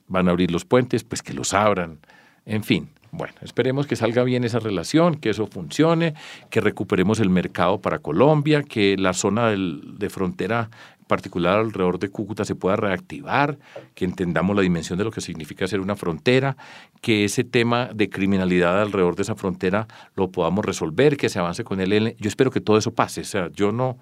van 0.09 0.27
a 0.27 0.33
abrir 0.33 0.51
los 0.51 0.65
puentes, 0.65 1.05
pues 1.05 1.23
que 1.23 1.33
los 1.33 1.55
abran, 1.55 2.01
en 2.45 2.65
fin. 2.65 2.89
Bueno, 3.13 3.35
esperemos 3.43 3.87
que 3.87 3.95
salga 3.95 4.25
bien 4.25 4.43
esa 4.43 4.59
relación, 4.59 5.15
que 5.15 5.31
eso 5.31 5.47
funcione, 5.47 6.15
que 6.51 6.61
recuperemos 6.61 7.21
el 7.21 7.31
mercado 7.31 7.81
para 7.81 8.01
Colombia, 8.01 8.65
que 8.65 8.97
la 8.99 9.15
zona 9.15 9.51
de 9.51 10.11
frontera 10.11 10.71
particular 11.09 11.59
alrededor 11.59 11.99
de 11.99 12.09
Cúcuta 12.09 12.45
se 12.45 12.55
pueda 12.55 12.77
reactivar, 12.77 13.59
que 13.97 14.05
entendamos 14.05 14.55
la 14.55 14.63
dimensión 14.63 14.97
de 14.99 15.05
lo 15.05 15.11
que 15.11 15.21
significa 15.21 15.67
ser 15.67 15.81
una 15.81 15.97
frontera, 15.97 16.57
que 17.01 17.25
ese 17.25 17.43
tema 17.43 17.87
de 17.93 18.09
criminalidad 18.09 18.81
alrededor 18.81 19.17
de 19.17 19.23
esa 19.23 19.35
frontera 19.35 19.89
lo 20.15 20.31
podamos 20.31 20.65
resolver, 20.65 21.17
que 21.17 21.29
se 21.29 21.41
avance 21.41 21.65
con 21.65 21.81
él. 21.81 22.15
Yo 22.21 22.29
espero 22.29 22.53
que 22.53 22.61
todo 22.61 22.79
eso 22.79 22.93
pase. 22.93 23.23
O 23.23 23.25
sea, 23.25 23.51
yo 23.53 23.73
no, 23.73 23.99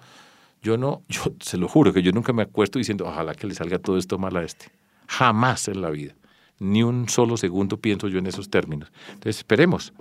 yo 0.61 0.77
no, 0.77 1.03
yo 1.09 1.33
se 1.39 1.57
lo 1.57 1.67
juro 1.67 1.93
que 1.93 2.03
yo 2.03 2.11
nunca 2.11 2.33
me 2.33 2.43
acuesto 2.43 2.77
diciendo, 2.77 3.05
ojalá 3.05 3.33
que 3.33 3.47
le 3.47 3.55
salga 3.55 3.79
todo 3.79 3.97
esto 3.97 4.19
mal 4.19 4.35
a 4.37 4.43
este. 4.43 4.67
Jamás 5.07 5.67
en 5.67 5.81
la 5.81 5.89
vida. 5.89 6.13
Ni 6.59 6.83
un 6.83 7.07
solo 7.07 7.37
segundo 7.37 7.77
pienso 7.77 8.07
yo 8.07 8.19
en 8.19 8.27
esos 8.27 8.49
términos. 8.49 8.91
Entonces, 9.07 9.37
esperemos. 9.37 9.93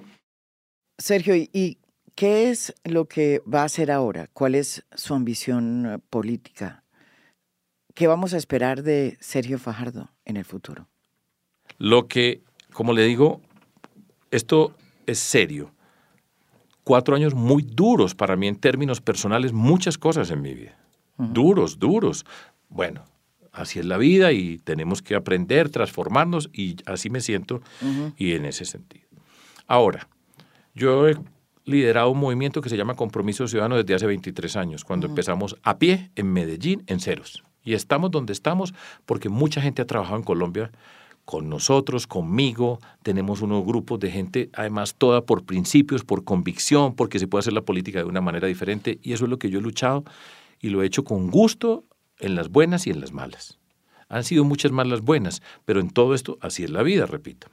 Sergio, 0.99 1.37
¿y 1.37 1.79
qué 2.15 2.51
es 2.51 2.75
lo 2.85 3.05
que 3.05 3.43
va 3.43 3.63
a 3.63 3.65
hacer 3.65 3.91
ahora? 3.91 4.29
¿Cuál 4.33 4.55
es 4.55 4.85
su 4.95 5.15
ambición 5.15 5.87
eh, 5.87 5.99
política? 6.11 6.83
¿Qué 7.97 8.07
vamos 8.07 8.34
a 8.34 8.36
esperar 8.36 8.82
de 8.82 9.16
Sergio 9.20 9.59
Fajardo 9.59 10.11
en 10.26 10.36
el 10.36 10.44
futuro? 10.44 10.86
Lo 11.78 12.09
que, 12.09 12.42
como 12.74 12.92
le 12.92 13.03
digo, 13.05 13.40
esto 14.30 14.74
es 15.07 15.18
serio. 15.18 15.72
Cuatro 16.84 17.16
años 17.16 17.34
muy 17.34 17.62
duros 17.62 18.14
para 18.14 18.36
mí 18.36 18.49
en 18.49 18.57
términos 18.57 19.01
personales, 19.01 19.55
muchas 19.55 19.97
cosas 19.97 20.30
en 20.30 20.42
mi 20.42 20.53
vida. 20.53 20.76
Duros, 21.16 21.78
duros. 21.78 22.26
Bueno, 22.68 23.03
así 23.51 23.78
es 23.78 23.86
la 23.86 23.97
vida 23.97 24.30
y 24.30 24.59
tenemos 24.59 25.01
que 25.01 25.14
aprender, 25.14 25.70
transformarnos 25.70 26.51
y 26.53 26.76
así 26.84 27.09
me 27.09 27.22
siento 27.22 27.62
y 28.18 28.34
en 28.34 28.44
ese 28.44 28.66
sentido. 28.66 29.09
Ahora, 29.66 30.07
yo 30.74 31.09
he 31.09 31.16
liderado 31.64 32.11
un 32.11 32.18
movimiento 32.18 32.61
que 32.61 32.68
se 32.68 32.76
llama 32.76 32.92
Compromiso 32.92 33.49
Ciudadano 33.49 33.78
desde 33.78 33.94
hace 33.94 34.07
23 34.07 34.55
años, 34.57 34.84
cuando 34.84 35.07
empezamos 35.07 35.57
a 35.62 35.78
pie 35.78 36.11
en 36.14 36.30
Medellín, 36.30 36.84
en 36.88 37.01
ceros. 37.01 37.45
Y 37.67 37.75
estamos 37.75 38.11
donde 38.11 38.33
estamos 38.33 38.73
porque 39.05 39.29
mucha 39.29 39.61
gente 39.61 39.83
ha 39.83 39.87
trabajado 39.87 40.17
en 40.17 40.23
Colombia 40.23 40.71
con 41.27 41.51
nosotros, 41.51 42.07
conmigo. 42.07 42.79
Tenemos 43.03 43.43
unos 43.43 43.67
grupos 43.67 43.99
de 43.99 44.11
gente, 44.11 44.49
además, 44.55 44.95
toda 44.95 45.27
por 45.27 45.45
principios, 45.45 46.05
por 46.05 46.25
convicción, 46.25 46.95
porque 46.95 47.19
se 47.19 47.27
puede 47.27 47.41
hacer 47.41 47.53
la 47.53 47.62
política 47.62 47.99
de 47.99 48.05
una 48.05 48.23
manera 48.23 48.49
diferente. 48.49 48.99
Y 49.03 49.12
eso 49.12 49.25
es 49.25 49.31
lo 49.31 49.39
que 49.39 49.51
yo 49.51 49.59
he 49.59 49.62
luchado 49.62 50.05
y 50.61 50.71
lo 50.71 50.83
he 50.83 50.87
hecho 50.87 51.05
con 51.05 51.31
gusto 51.31 51.85
en 52.21 52.37
las 52.37 52.49
buenas 52.49 52.87
y 52.87 52.91
en 52.91 53.01
las 53.01 53.12
malas. 53.12 53.59
Han 54.09 54.23
sido 54.23 54.45
muchas 54.45 54.71
más 54.71 54.87
las 54.87 55.01
buenas, 55.01 55.43
pero 55.64 55.81
en 55.81 55.91
todo 55.91 56.14
esto 56.14 56.39
así 56.41 56.62
es 56.62 56.71
la 56.71 56.85
vida, 56.85 57.07
repito. 57.07 57.49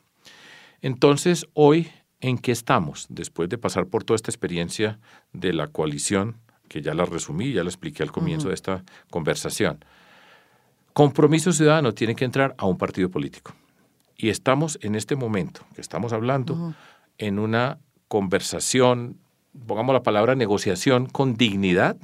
Entonces, 0.82 1.48
hoy, 1.54 1.90
¿en 2.22 2.38
qué 2.38 2.52
estamos? 2.52 3.08
Después 3.10 3.50
de 3.50 3.58
pasar 3.58 3.88
por 3.88 4.04
toda 4.04 4.16
esta 4.16 4.30
experiencia 4.30 5.00
de 5.34 5.54
la 5.54 5.68
coalición, 5.70 6.38
que 6.68 6.82
ya 6.82 6.94
la 6.94 7.06
resumí, 7.06 7.54
ya 7.54 7.64
la 7.64 7.70
expliqué 7.70 8.04
al 8.04 8.12
comienzo 8.12 8.50
de 8.50 8.54
esta 8.54 8.84
conversación. 9.10 9.84
Compromiso 10.94 11.52
Ciudadano 11.52 11.94
tiene 11.94 12.16
que 12.16 12.26
entrar 12.26 12.56
a 12.58 12.66
un 12.66 12.78
partido 12.78 13.10
político. 13.10 13.54
Y 14.16 14.30
estamos 14.30 14.78
en 14.82 14.96
este 14.96 15.16
momento 15.16 15.62
que 15.74 15.82
estamos 15.82 16.14
hablando 16.14 16.76
en 17.18 17.40
una 17.40 17.80
conversación, 18.08 19.18
pongamos 19.68 19.94
la 19.94 20.04
palabra 20.04 20.36
negociación 20.36 21.08
con 21.08 21.36
dignidad, 21.36 21.98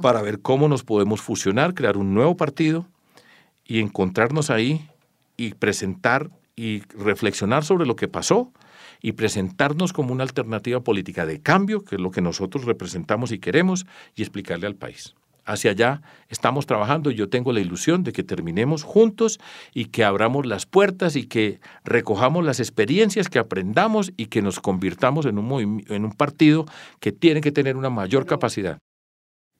para 0.00 0.22
ver 0.22 0.40
cómo 0.40 0.68
nos 0.68 0.84
podemos 0.84 1.20
fusionar, 1.20 1.74
crear 1.74 1.96
un 1.96 2.14
nuevo 2.14 2.36
partido 2.36 2.86
y 3.64 3.80
encontrarnos 3.80 4.50
ahí 4.50 4.88
y 5.36 5.54
presentar 5.54 6.30
y 6.56 6.80
reflexionar 6.96 7.64
sobre 7.64 7.86
lo 7.86 7.96
que 7.96 8.08
pasó 8.08 8.52
y 9.00 9.12
presentarnos 9.12 9.92
como 9.92 10.12
una 10.12 10.22
alternativa 10.22 10.80
política 10.80 11.26
de 11.26 11.40
cambio, 11.40 11.84
que 11.84 11.96
es 11.96 12.00
lo 12.00 12.10
que 12.10 12.22
nosotros 12.22 12.64
representamos 12.64 13.32
y 13.32 13.38
queremos, 13.38 13.86
y 14.14 14.22
explicarle 14.22 14.66
al 14.66 14.76
país. 14.76 15.14
Hacia 15.44 15.72
allá 15.72 16.02
estamos 16.28 16.66
trabajando 16.66 17.10
y 17.10 17.14
yo 17.14 17.28
tengo 17.28 17.52
la 17.52 17.60
ilusión 17.60 18.02
de 18.02 18.12
que 18.12 18.22
terminemos 18.22 18.82
juntos 18.82 19.40
y 19.74 19.86
que 19.86 20.04
abramos 20.04 20.46
las 20.46 20.64
puertas 20.66 21.16
y 21.16 21.26
que 21.26 21.60
recojamos 21.84 22.44
las 22.44 22.60
experiencias, 22.60 23.28
que 23.28 23.38
aprendamos 23.38 24.12
y 24.16 24.26
que 24.26 24.40
nos 24.42 24.60
convirtamos 24.60 25.26
en 25.26 25.38
un, 25.38 25.84
en 25.88 26.04
un 26.04 26.12
partido 26.12 26.64
que 27.00 27.12
tiene 27.12 27.40
que 27.40 27.52
tener 27.52 27.76
una 27.76 27.90
mayor 27.90 28.26
capacidad. 28.26 28.78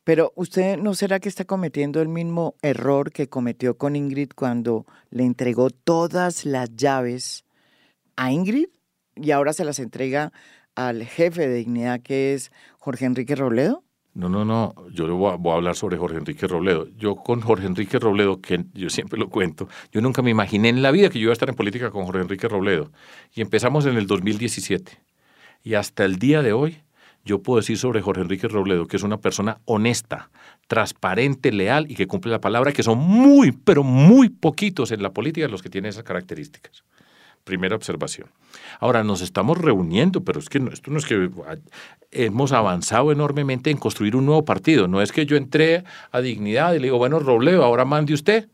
Pero 0.04 0.32
usted 0.36 0.76
no 0.76 0.94
será 0.94 1.18
que 1.18 1.30
está 1.30 1.46
cometiendo 1.46 2.02
el 2.02 2.08
mismo 2.08 2.56
error 2.60 3.10
que 3.10 3.28
cometió 3.28 3.78
con 3.78 3.96
Ingrid 3.96 4.30
cuando 4.34 4.86
le 5.10 5.24
entregó 5.24 5.70
todas 5.70 6.44
las 6.44 6.76
llaves 6.76 7.44
a 8.16 8.30
Ingrid 8.30 8.68
y 9.16 9.30
ahora 9.30 9.52
se 9.52 9.64
las 9.64 9.78
entrega 9.78 10.32
al 10.74 11.04
jefe 11.04 11.48
de 11.48 11.54
dignidad 11.54 12.00
que 12.00 12.34
es 12.34 12.50
Jorge 12.78 13.06
Enrique 13.06 13.36
Robledo? 13.36 13.83
No, 14.14 14.28
no, 14.28 14.44
no, 14.44 14.74
yo 14.92 15.08
voy 15.16 15.36
voy 15.38 15.52
a, 15.52 15.56
hablar 15.56 15.74
sobre 15.74 15.96
Jorge 15.96 16.18
Enrique 16.18 16.46
Robledo. 16.46 16.86
Yo 16.96 17.16
con 17.16 17.40
Jorge 17.40 17.66
Enrique 17.66 17.98
Robledo, 17.98 18.40
que 18.40 18.64
yo 18.72 18.88
siempre 18.88 19.18
lo 19.18 19.28
cuento, 19.28 19.68
yo 19.90 20.00
nunca 20.00 20.22
me 20.22 20.30
imaginé 20.30 20.68
en 20.68 20.82
la 20.82 20.92
vida 20.92 21.10
que 21.10 21.18
yo 21.18 21.24
iba 21.24 21.32
a 21.32 21.34
estar 21.34 21.48
en 21.48 21.56
política 21.56 21.90
con 21.90 22.04
Jorge 22.04 22.22
Enrique 22.22 22.48
Robledo. 22.48 22.92
Y 23.34 23.40
empezamos 23.40 23.86
en 23.86 23.96
el 23.96 24.06
2017. 24.06 25.00
Y 25.64 25.74
hasta 25.74 26.04
el 26.04 26.20
día 26.20 26.42
de 26.42 26.52
hoy 26.52 26.78
yo 27.24 27.42
puedo 27.42 27.58
decir 27.58 27.76
sobre 27.76 28.02
Jorge 28.02 28.22
Enrique 28.22 28.46
Robledo 28.46 28.86
que 28.86 28.96
es 28.96 29.02
una 29.02 29.18
persona 29.18 29.58
honesta, 29.64 30.30
transparente, 30.68 31.50
leal 31.50 31.90
y 31.90 31.96
que 31.96 32.06
cumple 32.06 32.30
la 32.30 32.40
palabra, 32.40 32.72
que 32.72 32.82
son 32.84 32.98
muy, 32.98 33.50
pero 33.50 33.82
muy 33.82 34.28
poquitos 34.28 34.92
en 34.92 35.02
la 35.02 35.12
política 35.12 35.48
los 35.48 35.62
que 35.62 35.70
tienen 35.70 35.88
esas 35.88 36.04
características. 36.04 36.84
Primera 37.44 37.76
observación. 37.76 38.28
Ahora 38.80 39.04
nos 39.04 39.20
estamos 39.20 39.58
reuniendo, 39.58 40.24
pero 40.24 40.40
es 40.40 40.48
que 40.48 40.58
esto 40.72 40.90
no 40.90 40.98
es 40.98 41.04
que 41.04 41.28
hemos 42.10 42.52
avanzado 42.52 43.12
enormemente 43.12 43.70
en 43.70 43.76
construir 43.76 44.16
un 44.16 44.26
nuevo 44.26 44.44
partido. 44.44 44.88
No 44.88 45.02
es 45.02 45.12
que 45.12 45.26
yo 45.26 45.36
entré 45.36 45.84
a 46.10 46.20
dignidad 46.20 46.72
y 46.72 46.78
le 46.78 46.84
digo, 46.84 46.98
bueno, 46.98 47.18
Robledo, 47.18 47.64
ahora 47.64 47.84
mande 47.84 48.14
usted. 48.14 48.48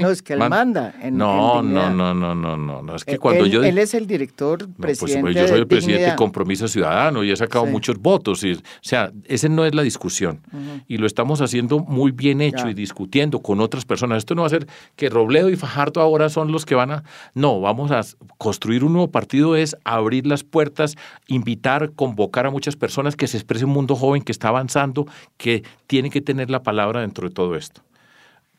No, 0.00 0.10
es 0.10 0.22
que 0.22 0.34
él 0.34 0.38
manda. 0.38 0.94
En, 1.02 1.16
no, 1.16 1.60
no, 1.60 1.90
no, 1.90 2.14
no, 2.14 2.34
no, 2.36 2.56
no, 2.56 2.82
no. 2.82 2.94
Es 2.94 3.04
que 3.04 3.18
cuando 3.18 3.44
él, 3.46 3.50
yo. 3.50 3.64
Él 3.64 3.78
es 3.78 3.94
el 3.94 4.06
director, 4.06 4.58
pues, 4.76 4.98
presidente. 5.00 5.22
pues, 5.22 5.34
yo 5.34 5.48
soy 5.48 5.58
el 5.58 5.66
presidente 5.66 5.92
dignidad. 5.98 6.12
de 6.12 6.16
Compromiso 6.16 6.68
Ciudadano 6.68 7.24
y 7.24 7.32
he 7.32 7.36
sacado 7.36 7.64
Sí. 7.66 7.72
muchos 7.72 7.98
votos. 7.98 8.44
Y, 8.44 8.52
o 8.52 8.58
sea, 8.80 9.10
ese 9.24 9.48
no 9.48 9.64
es 9.64 9.74
la 9.74 9.82
discusión. 9.82 10.40
Y 10.86 10.98
lo 10.98 11.06
estamos 11.06 11.40
haciendo 11.40 11.80
muy 11.80 12.12
bien 12.12 12.40
hecho 12.40 12.64
Ya. 12.66 12.70
y 12.70 12.74
discutiendo 12.74 13.40
con 13.40 13.60
otras 13.60 13.84
personas. 13.84 14.18
Esto 14.18 14.36
no 14.36 14.42
va 14.42 14.46
a 14.46 14.50
ser 14.50 14.68
que 14.94 15.08
Robledo 15.10 15.50
y 15.50 15.56
Fajardo 15.56 16.00
ahora 16.00 16.28
son 16.28 16.52
los 16.52 16.64
que 16.64 16.76
van 16.76 16.92
a. 16.92 17.04
No, 17.34 17.60
vamos 17.60 17.90
a 17.90 18.02
construir 18.38 18.84
un 18.84 18.92
nuevo 18.92 19.10
partido, 19.10 19.56
es 19.56 19.76
abrir 19.84 20.26
las 20.28 20.44
puertas, 20.44 20.94
invitar, 21.26 21.90
convocar 21.92 22.46
a 22.46 22.50
muchas 22.50 22.76
personas 22.76 23.16
que 23.16 23.26
se 23.26 23.36
exprese 23.36 23.64
un 23.64 23.72
mundo 23.72 23.96
joven 23.96 24.22
que 24.22 24.30
está 24.32 24.48
avanzando, 24.48 25.06
que 25.36 25.64
tiene 25.88 26.08
que 26.10 26.20
tener 26.20 26.50
la 26.50 26.62
palabra 26.62 27.00
dentro 27.00 27.28
de 27.28 27.34
todo 27.34 27.56
esto 27.56 27.82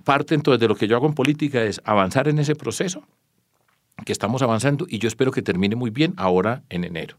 parte 0.04 0.36
entonces 0.36 0.60
de 0.60 0.68
lo 0.68 0.76
que 0.76 0.88
yo 0.88 0.96
hago 0.96 1.08
en 1.08 1.14
política 1.14 1.64
es 1.64 1.82
avanzar 1.84 2.28
en 2.28 2.40
ese 2.40 2.56
proceso 2.56 3.04
que 4.06 4.12
estamos 4.12 4.42
avanzando 4.42 4.86
y 4.90 5.00
yo 5.00 5.08
espero 5.08 5.32
que 5.32 5.42
termine 5.42 5.76
muy 5.76 5.90
bien 5.90 6.14
ahora 6.18 6.64
en 6.70 6.84
enero. 6.84 7.18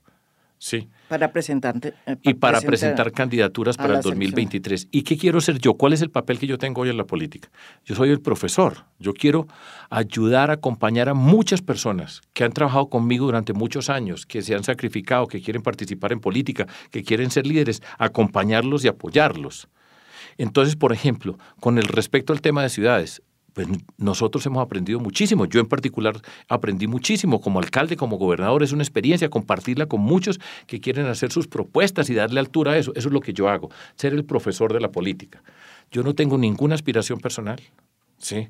Sí. 0.58 0.88
Para 1.08 1.30
presentarte. 1.30 1.92
eh, 2.06 2.16
Y 2.22 2.34
para 2.34 2.58
presentar- 2.60 2.66
presentar 2.66 3.12
candidaturas 3.12 3.76
para 3.76 3.88
el 3.88 3.94
las 3.96 4.06
elecciones. 4.06 4.30
2023. 4.30 4.88
¿Y 4.92 5.02
qué 5.02 5.18
quiero 5.18 5.40
ser 5.42 5.58
yo? 5.58 5.74
¿Cuál 5.74 5.92
es 5.92 6.00
el 6.00 6.10
papel 6.10 6.38
que 6.38 6.46
yo 6.46 6.56
tengo 6.56 6.80
hoy 6.82 6.88
en 6.90 6.96
la 6.96 7.04
política? 7.04 7.50
Yo 7.84 7.94
soy 7.94 8.10
el 8.10 8.20
profesor. 8.20 8.84
Yo 8.98 9.12
quiero 9.12 9.46
ayudar, 9.90 10.50
acompañar 10.50 11.08
a 11.10 11.14
muchas 11.14 11.60
personas 11.60 12.22
que 12.32 12.44
han 12.44 12.52
trabajado 12.52 12.88
conmigo 12.88 13.26
durante 13.26 13.52
muchos 13.52 13.90
años, 13.90 14.24
que 14.24 14.40
se 14.42 14.54
han 14.54 14.64
sacrificado, 14.64 15.26
que 15.26 15.42
quieren 15.42 15.62
participar 15.62 16.12
en 16.12 16.20
política, 16.20 16.66
que 16.90 17.02
quieren 17.02 17.30
ser 17.30 17.46
líderes, 17.46 17.82
acompañarlos 17.98 18.84
y 18.84 18.88
apoyarlos. 18.88 19.68
Entonces, 20.38 20.76
por 20.76 20.92
ejemplo, 20.92 21.38
con 21.60 21.78
el 21.78 21.84
respecto 21.84 22.32
al 22.32 22.40
tema 22.40 22.62
de 22.62 22.68
ciudades, 22.68 23.22
pues 23.54 23.68
nosotros 23.98 24.44
hemos 24.46 24.62
aprendido 24.62 24.98
muchísimo. 24.98 25.46
Yo 25.46 25.60
en 25.60 25.66
particular 25.66 26.20
aprendí 26.48 26.88
muchísimo 26.88 27.40
como 27.40 27.60
alcalde, 27.60 27.96
como 27.96 28.18
gobernador. 28.18 28.62
Es 28.62 28.72
una 28.72 28.82
experiencia 28.82 29.30
compartirla 29.30 29.86
con 29.86 30.00
muchos 30.00 30.40
que 30.66 30.80
quieren 30.80 31.06
hacer 31.06 31.30
sus 31.30 31.46
propuestas 31.46 32.10
y 32.10 32.14
darle 32.14 32.40
altura 32.40 32.72
a 32.72 32.78
eso. 32.78 32.92
Eso 32.96 33.08
es 33.08 33.14
lo 33.14 33.20
que 33.20 33.32
yo 33.32 33.48
hago, 33.48 33.70
ser 33.94 34.12
el 34.12 34.24
profesor 34.24 34.72
de 34.72 34.80
la 34.80 34.90
política. 34.90 35.42
Yo 35.92 36.02
no 36.02 36.14
tengo 36.14 36.36
ninguna 36.36 36.74
aspiración 36.74 37.20
personal. 37.20 37.60
¿sí? 38.18 38.48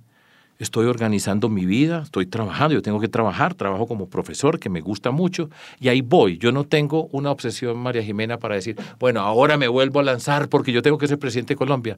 Estoy 0.59 0.87
organizando 0.87 1.49
mi 1.49 1.67
vida, 1.67 2.03
estoy 2.05 2.27
trabajando, 2.27 2.75
yo 2.75 2.83
tengo 2.83 3.01
que 3.01 3.09
trabajar, 3.09 3.55
trabajo 3.55 3.89
como 3.89 4.09
profesor, 4.09 4.61
que 4.61 4.69
me 4.71 4.81
gusta 4.81 5.11
mucho, 5.11 5.51
y 5.81 5.89
ahí 5.89 6.01
voy. 6.01 6.39
Yo 6.39 6.53
no 6.53 6.65
tengo 6.65 7.09
una 7.11 7.33
obsesión, 7.33 7.77
María 7.77 8.03
Jimena, 8.03 8.39
para 8.39 8.55
decir, 8.55 8.77
bueno, 9.01 9.21
ahora 9.21 9.57
me 9.57 9.67
vuelvo 9.67 9.99
a 9.99 10.05
lanzar 10.05 10.49
porque 10.49 10.71
yo 10.71 10.81
tengo 10.81 10.97
que 10.97 11.09
ser 11.09 11.19
presidente 11.19 11.55
de 11.55 11.59
Colombia. 11.59 11.97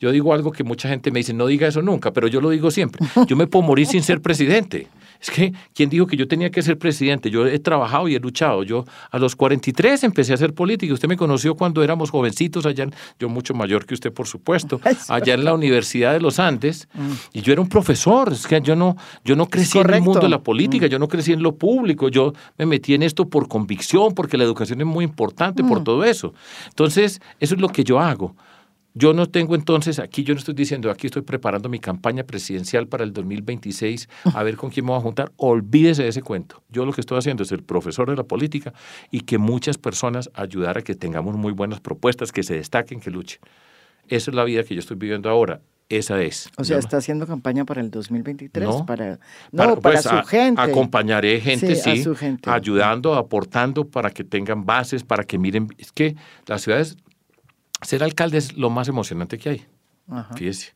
Yo 0.00 0.10
digo 0.10 0.32
algo 0.32 0.52
que 0.52 0.64
mucha 0.64 0.88
gente 0.88 1.10
me 1.10 1.18
dice, 1.20 1.34
no 1.34 1.46
diga 1.46 1.66
eso 1.66 1.82
nunca, 1.82 2.12
pero 2.12 2.28
yo 2.28 2.40
lo 2.40 2.50
digo 2.50 2.70
siempre. 2.70 3.06
Yo 3.26 3.36
me 3.36 3.46
puedo 3.46 3.62
morir 3.62 3.86
sin 3.86 4.02
ser 4.02 4.22
presidente. 4.22 4.86
Es 5.20 5.30
que, 5.30 5.52
¿quién 5.74 5.90
dijo 5.90 6.06
que 6.06 6.16
yo 6.16 6.28
tenía 6.28 6.50
que 6.50 6.62
ser 6.62 6.78
presidente? 6.78 7.28
Yo 7.30 7.46
he 7.46 7.58
trabajado 7.58 8.06
y 8.08 8.14
he 8.14 8.20
luchado. 8.20 8.62
Yo 8.62 8.84
a 9.10 9.18
los 9.18 9.34
43 9.34 10.04
empecé 10.04 10.32
a 10.32 10.34
hacer 10.36 10.54
política. 10.54 10.92
Usted 10.94 11.08
me 11.08 11.16
conoció 11.16 11.56
cuando 11.56 11.82
éramos 11.82 12.10
jovencitos 12.10 12.66
allá, 12.66 12.84
en- 12.84 12.94
yo 13.18 13.28
mucho 13.28 13.52
mayor 13.52 13.84
que 13.84 13.94
usted, 13.94 14.12
por 14.12 14.26
supuesto, 14.28 14.80
allá 15.08 15.34
en 15.34 15.44
la 15.44 15.54
Universidad 15.54 16.12
de 16.12 16.20
los 16.20 16.38
Andes. 16.38 16.88
Y 17.32 17.40
yo 17.42 17.52
era 17.52 17.60
un 17.60 17.68
profesor. 17.68 18.32
Es 18.32 18.46
que 18.46 18.60
yo 18.60 18.76
no, 18.76 18.96
yo 19.24 19.34
no 19.34 19.46
crecí 19.46 19.78
en 19.78 19.86
el 19.86 20.02
mundo 20.02 20.20
de 20.20 20.28
la 20.28 20.42
política, 20.42 20.86
yo 20.86 20.98
no 20.98 21.08
crecí 21.08 21.32
en 21.32 21.42
lo 21.42 21.56
público. 21.56 22.08
Yo 22.08 22.32
me 22.56 22.66
metí 22.66 22.94
en 22.94 23.02
esto 23.02 23.28
por 23.28 23.48
convicción, 23.48 24.14
porque 24.14 24.36
la 24.38 24.44
educación 24.44 24.80
es 24.80 24.86
muy 24.86 25.04
importante, 25.04 25.64
por 25.64 25.82
todo 25.82 26.04
eso. 26.04 26.32
Entonces, 26.68 27.20
eso 27.40 27.54
es 27.54 27.60
lo 27.60 27.68
que 27.68 27.82
yo 27.84 27.98
hago. 27.98 28.36
Yo 28.94 29.12
no 29.12 29.26
tengo 29.26 29.54
entonces, 29.54 29.98
aquí 30.00 30.24
yo 30.24 30.34
no 30.34 30.38
estoy 30.38 30.54
diciendo, 30.54 30.90
aquí 30.90 31.06
estoy 31.06 31.22
preparando 31.22 31.68
mi 31.68 31.78
campaña 31.78 32.24
presidencial 32.24 32.88
para 32.88 33.04
el 33.04 33.12
2026, 33.12 34.08
a 34.34 34.42
ver 34.42 34.56
con 34.56 34.70
quién 34.70 34.86
me 34.86 34.90
voy 34.92 34.98
a 34.98 35.02
juntar. 35.02 35.30
Olvídese 35.36 36.02
de 36.02 36.08
ese 36.08 36.22
cuento. 36.22 36.62
Yo 36.68 36.84
lo 36.84 36.92
que 36.92 37.00
estoy 37.00 37.18
haciendo 37.18 37.42
es 37.44 37.52
el 37.52 37.62
profesor 37.62 38.10
de 38.10 38.16
la 38.16 38.24
política 38.24 38.72
y 39.10 39.20
que 39.20 39.38
muchas 39.38 39.78
personas 39.78 40.30
ayudar 40.34 40.78
a 40.78 40.82
que 40.82 40.94
tengamos 40.96 41.36
muy 41.36 41.52
buenas 41.52 41.80
propuestas, 41.80 42.32
que 42.32 42.42
se 42.42 42.54
destaquen, 42.54 42.98
que 43.00 43.10
luchen. 43.10 43.38
Esa 44.08 44.30
es 44.30 44.34
la 44.34 44.42
vida 44.44 44.64
que 44.64 44.74
yo 44.74 44.80
estoy 44.80 44.96
viviendo 44.96 45.28
ahora. 45.30 45.60
Esa 45.90 46.20
es. 46.22 46.50
O 46.58 46.64
sea, 46.64 46.78
está 46.78 46.98
haciendo 46.98 47.26
campaña 47.26 47.64
para 47.64 47.80
el 47.80 47.90
2023. 47.90 48.68
No. 48.68 48.84
Para, 48.84 49.18
no, 49.52 49.62
para, 49.62 49.76
pues, 49.76 50.02
su 50.02 50.08
a- 50.10 50.24
gente. 50.24 50.60
Acompañaré 50.60 51.40
gente, 51.40 51.76
Sí, 51.76 51.90
a 51.90 51.94
sí, 51.94 52.02
su 52.02 52.14
gente. 52.14 52.50
ayudando, 52.50 53.14
aportando 53.14 53.86
para 53.86 54.10
que 54.10 54.22
tengan 54.24 54.66
bases, 54.66 55.02
para 55.02 55.24
que 55.24 55.38
miren. 55.38 55.68
Es 55.78 55.90
que 55.92 56.14
las 56.46 56.60
ciudades, 56.62 56.96
ser 57.82 58.02
alcalde 58.02 58.38
es 58.38 58.56
lo 58.56 58.70
más 58.70 58.88
emocionante 58.88 59.38
que 59.38 59.48
hay. 59.50 59.66
Ajá. 60.08 60.34
Fíjese. 60.34 60.74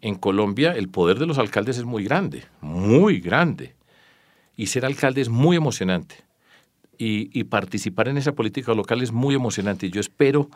En 0.00 0.14
Colombia 0.14 0.72
el 0.72 0.88
poder 0.88 1.18
de 1.18 1.26
los 1.26 1.38
alcaldes 1.38 1.78
es 1.78 1.84
muy 1.84 2.04
grande, 2.04 2.44
muy 2.60 3.20
grande. 3.20 3.74
Y 4.56 4.66
ser 4.66 4.84
alcalde 4.84 5.20
es 5.20 5.28
muy 5.28 5.56
emocionante. 5.56 6.16
Y, 7.00 7.30
y 7.38 7.44
participar 7.44 8.08
en 8.08 8.16
esa 8.16 8.32
política 8.32 8.74
local 8.74 9.02
es 9.02 9.12
muy 9.12 9.34
emocionante. 9.34 9.86
Y 9.86 9.90
yo 9.90 10.00
espero 10.00 10.48